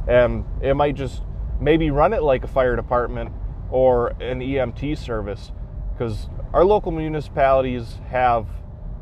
and 0.07 0.45
it 0.61 0.73
might 0.75 0.95
just 0.95 1.21
maybe 1.63 1.91
run 1.91 2.13
it 2.13 2.21
like 2.21 2.43
a 2.43 2.47
fire 2.47 2.75
department 2.75 3.31
or 3.71 4.09
an 4.21 4.39
EMT 4.39 4.97
service. 4.97 5.51
Because 5.93 6.27
our 6.53 6.65
local 6.65 6.91
municipalities 6.91 7.97
have, 8.09 8.47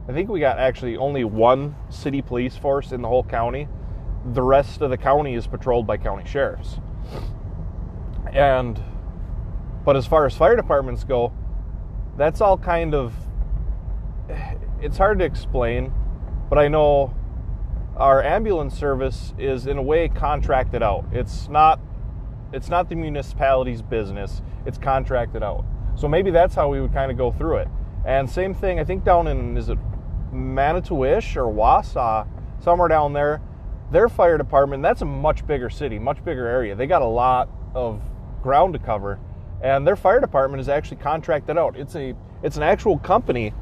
I 0.08 0.14
think 0.14 0.30
we 0.30 0.40
got 0.40 0.60
actually 0.60 0.98
only 0.98 1.24
one 1.24 1.76
city 1.90 2.22
police 2.22 2.58
force 2.58 2.92
in 2.92 3.02
the 3.02 3.08
whole 3.08 3.24
county. 3.24 3.68
The 4.34 4.42
rest 4.42 4.82
of 4.82 4.90
the 4.90 4.98
county 4.98 5.36
is 5.36 5.48
patrolled 5.48 5.88
by 5.88 5.98
county 5.98 6.28
sheriffs. 6.28 6.80
And, 8.32 8.82
but 9.84 9.96
as 9.96 10.06
far 10.06 10.26
as 10.26 10.36
fire 10.36 10.56
departments 10.56 11.04
go, 11.04 11.34
that's 12.18 12.42
all 12.42 12.58
kind 12.58 12.94
of, 12.94 13.14
it's 14.82 14.98
hard 14.98 15.20
to 15.20 15.26
explain 15.26 15.94
but 16.52 16.60
I 16.60 16.68
know 16.68 17.16
our 17.96 18.22
ambulance 18.22 18.78
service 18.78 19.34
is 19.40 19.68
in 19.68 19.78
a 19.78 19.82
way 19.82 20.10
contracted 20.10 20.84
out. 20.84 21.06
It's 21.14 21.48
not 21.48 21.80
it's 22.54 22.70
not 22.70 22.90
the 22.90 22.96
municipality's 22.96 23.82
business. 23.82 24.42
It's 24.66 24.78
contracted 24.78 25.44
out. 25.44 25.66
So 25.96 26.08
maybe 26.08 26.32
that's 26.32 26.56
how 26.56 26.70
we 26.70 26.82
would 26.82 26.94
kind 26.94 27.12
of 27.12 27.18
go 27.18 27.32
through 27.32 27.58
it. 27.58 27.68
And 28.06 28.30
same 28.30 28.54
thing, 28.54 28.80
I 28.80 28.84
think 28.84 29.04
down 29.04 29.28
in 29.28 29.58
is 29.58 29.70
it 29.70 29.78
Manitowish 30.32 31.36
or 31.36 31.46
Wausau, 31.46 32.28
somewhere 32.60 32.88
down 32.88 33.14
there, 33.14 33.42
their 33.92 34.10
fire 34.10 34.38
department, 34.38 34.82
that's 34.82 35.02
a 35.02 35.06
much 35.06 35.46
bigger 35.46 35.70
city, 35.70 36.00
much 36.00 36.24
bigger 36.24 36.48
area. 36.48 36.76
They 36.76 36.88
got 36.88 37.02
a 37.02 37.08
lot 37.08 37.50
of 37.76 38.02
ground 38.42 38.74
to 38.74 38.80
cover. 38.80 39.20
And 39.62 39.86
their 39.86 39.96
fire 39.96 40.20
department 40.20 40.62
is 40.62 40.70
actually 40.70 40.98
contracted 40.98 41.58
out. 41.58 41.78
It's 41.78 41.96
a 41.96 42.16
it's 42.42 42.58
an 42.58 42.64
actual 42.64 42.98
company, 42.98 43.54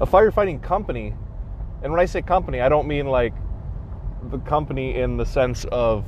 a 0.00 0.06
firefighting 0.06 0.60
company 0.60 1.14
and 1.84 1.92
when 1.92 2.00
I 2.00 2.06
say 2.06 2.22
company, 2.22 2.62
I 2.62 2.70
don't 2.70 2.88
mean 2.88 3.06
like 3.06 3.34
the 4.30 4.38
company 4.38 4.98
in 4.98 5.18
the 5.18 5.26
sense 5.26 5.66
of 5.70 6.06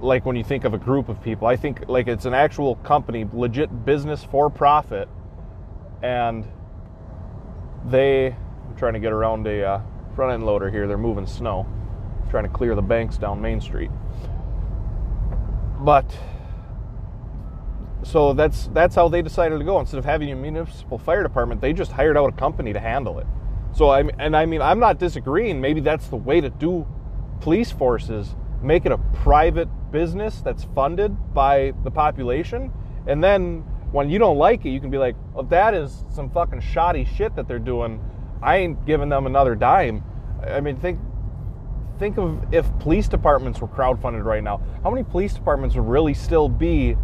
like 0.00 0.24
when 0.24 0.36
you 0.36 0.44
think 0.44 0.64
of 0.64 0.74
a 0.74 0.78
group 0.78 1.08
of 1.08 1.22
people. 1.22 1.46
I 1.46 1.56
think 1.56 1.88
like 1.88 2.08
it's 2.08 2.24
an 2.24 2.34
actual 2.34 2.76
company, 2.76 3.26
legit 3.32 3.84
business 3.84 4.24
for 4.24 4.50
profit. 4.50 5.08
And 6.02 6.46
they, 7.84 8.26
I'm 8.68 8.76
trying 8.76 8.94
to 8.94 9.00
get 9.00 9.12
around 9.12 9.46
a 9.46 9.62
uh, 9.64 9.80
front 10.14 10.32
end 10.32 10.44
loader 10.44 10.70
here. 10.70 10.86
They're 10.86 10.98
moving 10.98 11.26
snow, 11.26 11.66
trying 12.30 12.44
to 12.44 12.50
clear 12.50 12.74
the 12.74 12.82
banks 12.82 13.16
down 13.18 13.40
Main 13.40 13.60
Street. 13.60 13.90
But 15.80 16.06
so 18.02 18.32
that's 18.32 18.68
that's 18.72 18.94
how 18.94 19.08
they 19.08 19.22
decided 19.22 19.58
to 19.58 19.64
go. 19.64 19.78
Instead 19.78 19.98
of 19.98 20.04
having 20.04 20.30
a 20.30 20.36
municipal 20.36 20.98
fire 20.98 21.22
department, 21.22 21.60
they 21.60 21.72
just 21.72 21.92
hired 21.92 22.16
out 22.16 22.26
a 22.26 22.36
company 22.36 22.72
to 22.72 22.80
handle 22.80 23.18
it. 23.18 23.26
So 23.72 23.88
I 23.88 24.04
and 24.18 24.36
I 24.36 24.46
mean 24.46 24.62
I'm 24.62 24.78
not 24.78 24.98
disagreeing. 24.98 25.60
Maybe 25.60 25.80
that's 25.80 26.08
the 26.08 26.16
way 26.16 26.40
to 26.40 26.50
do 26.50 26.86
police 27.40 27.70
forces. 27.70 28.34
Make 28.62 28.86
it 28.86 28.92
a 28.92 28.98
private 28.98 29.68
business 29.90 30.40
that's 30.42 30.64
funded 30.74 31.34
by 31.34 31.72
the 31.84 31.90
population, 31.90 32.72
and 33.06 33.22
then 33.22 33.64
when 33.92 34.08
you 34.08 34.18
don't 34.18 34.36
like 34.38 34.64
it, 34.64 34.70
you 34.70 34.80
can 34.80 34.90
be 34.90 34.98
like, 34.98 35.16
"Well, 35.34 35.44
that 35.44 35.74
is 35.74 36.04
some 36.10 36.30
fucking 36.30 36.60
shoddy 36.60 37.04
shit 37.04 37.34
that 37.36 37.48
they're 37.48 37.58
doing. 37.58 38.00
I 38.42 38.56
ain't 38.58 38.84
giving 38.86 39.08
them 39.08 39.26
another 39.26 39.54
dime." 39.54 40.04
I 40.48 40.60
mean, 40.60 40.76
think 40.76 41.00
think 41.98 42.16
of 42.16 42.42
if 42.52 42.66
police 42.78 43.08
departments 43.08 43.60
were 43.60 43.68
crowdfunded 43.68 44.24
right 44.24 44.42
now. 44.42 44.60
How 44.82 44.90
many 44.90 45.04
police 45.04 45.34
departments 45.34 45.76
would 45.76 45.86
really 45.86 46.14
still 46.14 46.48
be 46.48 46.96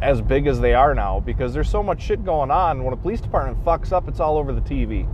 as 0.00 0.22
big 0.22 0.46
as 0.46 0.58
they 0.58 0.74
are 0.74 0.94
now? 0.94 1.20
Because 1.20 1.52
there's 1.52 1.68
so 1.68 1.82
much 1.82 2.02
shit 2.02 2.24
going 2.24 2.50
on. 2.50 2.82
When 2.82 2.94
a 2.94 2.96
police 2.96 3.20
department 3.20 3.62
fucks 3.64 3.92
up, 3.92 4.08
it's 4.08 4.18
all 4.18 4.38
over 4.38 4.52
the 4.52 4.62
TV. 4.62 5.06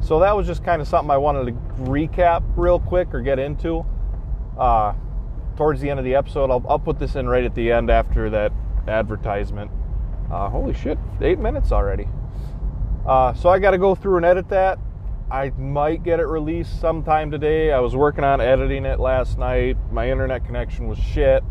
So 0.00 0.20
that 0.20 0.36
was 0.36 0.46
just 0.46 0.62
kind 0.62 0.80
of 0.80 0.86
something 0.86 1.10
I 1.10 1.16
wanted 1.16 1.46
to 1.46 1.52
recap 1.84 2.42
real 2.54 2.78
quick 2.78 3.14
or 3.14 3.20
get 3.20 3.38
into. 3.38 3.84
Uh, 4.58 4.94
towards 5.56 5.80
the 5.80 5.90
end 5.90 5.98
of 5.98 6.04
the 6.04 6.14
episode, 6.14 6.50
I'll, 6.50 6.64
I'll 6.68 6.78
put 6.78 6.98
this 6.98 7.14
in 7.14 7.28
right 7.28 7.44
at 7.44 7.54
the 7.54 7.72
end 7.72 7.90
after 7.90 8.30
that 8.30 8.52
advertisement. 8.86 9.70
Uh, 10.30 10.48
holy 10.48 10.74
shit, 10.74 10.98
eight 11.20 11.38
minutes 11.38 11.72
already. 11.72 12.08
Uh, 13.06 13.32
so 13.34 13.48
I 13.48 13.58
got 13.58 13.70
to 13.70 13.78
go 13.78 13.94
through 13.94 14.18
and 14.18 14.26
edit 14.26 14.48
that. 14.50 14.78
I 15.30 15.50
might 15.50 16.02
get 16.02 16.20
it 16.20 16.26
released 16.26 16.80
sometime 16.80 17.30
today. 17.30 17.72
I 17.72 17.80
was 17.80 17.94
working 17.94 18.24
on 18.24 18.40
editing 18.40 18.84
it 18.84 18.98
last 18.98 19.38
night. 19.38 19.76
My 19.92 20.10
internet 20.10 20.44
connection 20.44 20.88
was 20.88 20.98
shit. 20.98 21.42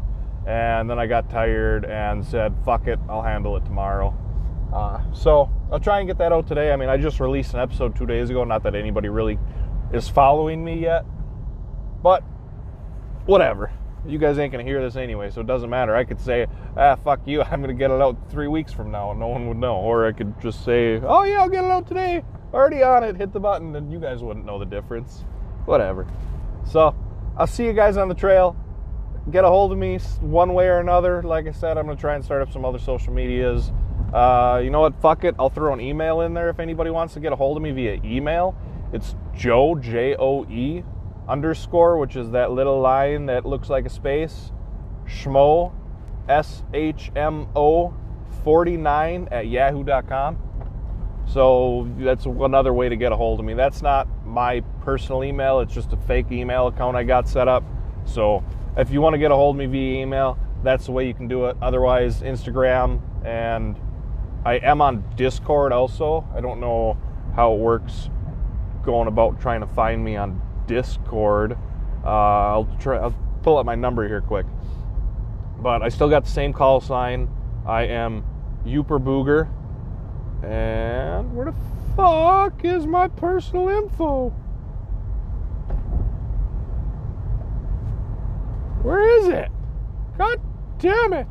And 0.48 0.90
then 0.90 0.98
I 0.98 1.08
got 1.08 1.30
tired 1.30 1.86
and 1.86 2.26
said, 2.26 2.56
fuck 2.64 2.88
it, 2.88 3.00
I'll 3.10 3.22
handle 3.22 3.58
it 3.58 3.66
tomorrow. 3.66 4.16
Uh, 4.74 5.02
so 5.14 5.52
I'll 5.72 5.80
try 5.80 6.00
and 6.00 6.08
get 6.08 6.18
that 6.20 6.32
out 6.32 6.48
today. 6.48 6.72
I 6.72 6.76
mean, 6.76 6.90
I 6.90 6.98
just 6.98 7.20
released 7.20 7.54
an 7.54 7.60
episode 7.60 7.96
two 7.96 8.06
days 8.06 8.30
ago. 8.30 8.44
Not 8.44 8.64
that 8.64 8.74
anybody 8.74 9.10
really 9.10 9.38
is 9.94 10.08
following 10.08 10.64
me 10.64 10.80
yet. 10.80 11.06
But 12.02 12.24
whatever. 13.28 13.72
You 14.08 14.18
guys 14.18 14.40
ain't 14.40 14.54
to 14.54 14.64
hear 14.64 14.82
this 14.82 14.96
anyway, 14.96 15.30
so 15.30 15.42
it 15.42 15.48
doesn't 15.48 15.70
matter. 15.70 15.96
I 15.96 16.06
could 16.06 16.20
say, 16.20 16.48
ah, 16.76 16.96
fuck 16.96 17.20
you, 17.26 17.42
I'm 17.52 17.62
to 17.64 17.74
get 17.74 17.92
it 17.92 18.02
out 18.02 18.18
three 18.32 18.48
weeks 18.48 18.74
from 18.74 18.90
now, 18.90 19.12
and 19.12 19.20
no 19.20 19.28
one 19.28 19.48
would 19.48 19.58
know. 19.58 19.76
Or 19.76 20.08
I 20.08 20.14
could 20.14 20.40
just 20.42 20.66
say, 20.66 21.00
oh, 21.04 21.24
yeah, 21.24 21.42
I'll 21.42 21.50
get 21.50 21.64
it 21.64 21.72
out 21.72 21.88
today 21.88 22.24
already 22.54 22.82
on 22.82 23.04
it, 23.04 23.18
hit 23.18 23.34
the 23.34 23.40
button, 23.40 23.76
and 23.76 23.92
you 23.92 24.00
guys 24.00 24.24
wouldn't 24.24 24.46
know 24.46 24.58
the 24.58 24.66
difference. 24.66 25.26
Whatever. 25.66 26.08
So, 26.66 26.96
I'll 27.38 27.48
see 27.48 27.66
you 27.66 27.74
guys 27.74 27.98
on 27.98 28.08
the 28.08 28.16
trail. 28.16 28.56
Get 29.30 29.44
a 29.44 29.48
hold 29.48 29.74
of 29.74 29.78
me 29.78 30.00
one 30.22 30.54
way 30.54 30.68
or 30.68 30.80
another. 30.80 31.22
Like 31.22 31.48
I 31.48 31.52
said, 31.52 31.78
I'm 31.78 31.88
to 31.88 31.96
try 31.96 32.16
and 32.16 32.24
start 32.24 32.42
up 32.42 32.52
some 32.52 32.64
other 32.64 32.80
social 32.80 33.12
medias. 33.12 33.74
Uh, 34.14 34.62
you 34.64 34.70
know 34.70 34.80
what? 34.80 35.00
Fuck 35.02 35.26
it. 35.26 35.36
I'll 35.38 35.50
throw 35.50 35.74
an 35.74 35.82
email 35.82 36.22
in 36.22 36.34
there 36.34 36.50
if 36.50 36.60
anybody 36.60 36.90
wants 36.92 37.14
to 37.16 37.20
get 37.20 37.34
a 37.34 37.36
hold 37.36 37.58
of 37.58 37.64
me 37.64 37.72
via 37.72 38.00
email. 38.06 38.56
It's 38.94 39.16
Joe, 39.36 39.76
J 39.76 40.16
O 40.18 40.46
E, 40.46 40.82
underscore, 41.28 41.98
which 41.98 42.16
is 42.16 42.32
that 42.32 42.52
little 42.52 42.80
line 42.80 43.26
that 43.28 43.46
looks 43.46 43.70
like 43.70 43.86
a 43.86 43.90
space, 43.90 44.52
Schmo, 45.06 45.74
S 46.30 46.64
H 46.74 47.12
M 47.16 47.48
O, 47.56 47.94
49 48.44 49.28
at 49.32 49.48
yahoo.com. 49.48 50.38
So 51.26 51.90
that's 51.98 52.26
another 52.26 52.74
way 52.74 52.88
to 52.90 52.96
get 52.96 53.12
a 53.12 53.16
hold 53.16 53.40
of 53.40 53.46
me. 53.46 53.54
That's 53.54 53.82
not 53.82 54.08
my 54.26 54.62
personal 54.82 55.24
email, 55.24 55.60
it's 55.60 55.74
just 55.74 55.92
a 55.94 55.98
fake 55.98 56.32
email 56.32 56.68
account 56.68 56.96
I 56.96 57.04
got 57.04 57.28
set 57.28 57.48
up. 57.48 57.64
So 58.06 58.44
if 58.78 58.90
you 58.90 59.02
want 59.02 59.14
to 59.14 59.18
get 59.18 59.32
a 59.32 59.36
hold 59.36 59.56
of 59.56 59.60
me 59.60 59.66
via 59.66 60.02
email, 60.02 60.40
that's 60.64 60.86
the 60.86 60.92
way 60.92 61.08
you 61.08 61.14
can 61.14 61.28
do 61.28 61.46
it. 61.46 61.58
Otherwise, 61.62 62.22
Instagram 62.22 63.02
and 63.26 63.80
I 64.46 64.56
am 64.56 64.82
on 64.82 65.04
Discord 65.16 65.74
also. 65.74 66.26
I 66.34 66.40
don't 66.40 66.62
know 66.62 66.98
how 67.36 67.54
it 67.54 67.60
works 67.60 68.10
going 68.84 69.10
about 69.10 69.42
trying 69.42 69.60
to 69.60 69.68
find 69.68 70.02
me 70.04 70.16
on 70.16 70.42
Discord. 70.68 71.58
Uh, 72.04 72.08
I'll 72.08 72.70
try. 72.80 72.98
I'll 72.98 73.16
pull 73.42 73.58
up 73.58 73.66
my 73.66 73.76
number 73.76 74.08
here 74.08 74.22
quick. 74.22 74.46
But 75.60 75.82
I 75.82 75.90
still 75.90 76.10
got 76.10 76.26
the 76.26 76.32
same 76.32 76.54
call 76.54 76.82
sign. 76.82 77.30
I 77.66 77.84
am 77.84 78.24
Yooper 78.66 79.02
Booger, 79.02 79.50
and 80.44 81.36
where 81.36 81.48
the 81.48 81.56
fuck 81.96 82.64
is 82.64 82.86
my 82.86 83.08
personal 83.08 83.70
info? 83.70 84.30
Where 88.84 89.20
is 89.20 89.28
it? 89.28 89.50
God 90.18 90.40
damn 90.80 91.14
it. 91.14 91.28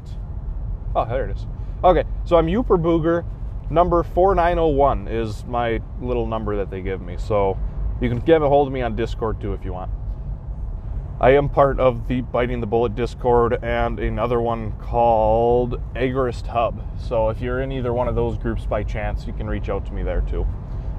Oh, 0.94 1.06
there 1.06 1.28
it 1.28 1.36
is. 1.36 1.46
Okay, 1.84 2.04
so 2.24 2.36
I'm 2.36 2.46
Yooper 2.46 2.80
Booger. 2.80 3.24
Number 3.70 4.02
4901 4.02 5.08
is 5.08 5.44
my 5.44 5.80
little 6.00 6.26
number 6.26 6.56
that 6.56 6.70
they 6.70 6.80
give 6.82 7.00
me. 7.00 7.16
So 7.18 7.58
you 7.98 8.10
can 8.10 8.18
get 8.18 8.42
a 8.42 8.48
hold 8.48 8.68
of 8.68 8.74
me 8.74 8.82
on 8.82 8.94
Discord 8.94 9.40
too 9.40 9.54
if 9.54 9.64
you 9.64 9.72
want. 9.72 9.90
I 11.18 11.30
am 11.30 11.48
part 11.48 11.80
of 11.80 12.08
the 12.08 12.20
Biting 12.20 12.60
the 12.60 12.66
Bullet 12.66 12.94
Discord 12.94 13.58
and 13.64 13.98
another 13.98 14.38
one 14.38 14.72
called 14.72 15.80
Agorist 15.94 16.46
Hub. 16.48 16.86
So 17.00 17.30
if 17.30 17.40
you're 17.40 17.62
in 17.62 17.72
either 17.72 17.94
one 17.94 18.06
of 18.06 18.14
those 18.14 18.36
groups 18.36 18.66
by 18.66 18.82
chance, 18.82 19.26
you 19.26 19.32
can 19.32 19.46
reach 19.46 19.70
out 19.70 19.86
to 19.86 19.94
me 19.94 20.02
there 20.02 20.20
too. 20.20 20.46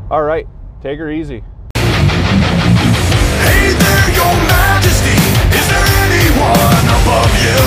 All 0.10 0.24
right, 0.24 0.48
take 0.82 0.98
her 0.98 1.12
easy. 1.12 1.44
Hey 1.76 3.74
there, 3.78 4.10
Your 4.18 4.34
Majesty, 4.50 5.22
is 5.54 5.70
there 5.70 5.86
anyone 6.02 6.82
above 6.98 7.30
you? 7.46 7.62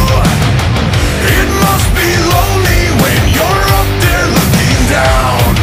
It 1.22 1.47
must 1.62 1.87
be 1.95 2.11
lonely 2.35 2.83
when 2.99 3.31
you're 3.31 3.62
up 3.78 3.87
there 4.03 4.26
looking 4.26 4.91
down. 4.91 5.59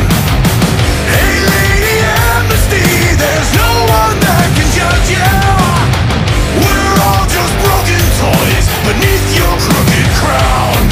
beneath 8.88 9.36
your 9.36 9.58
crooked 9.60 10.08
crown. 10.16 10.87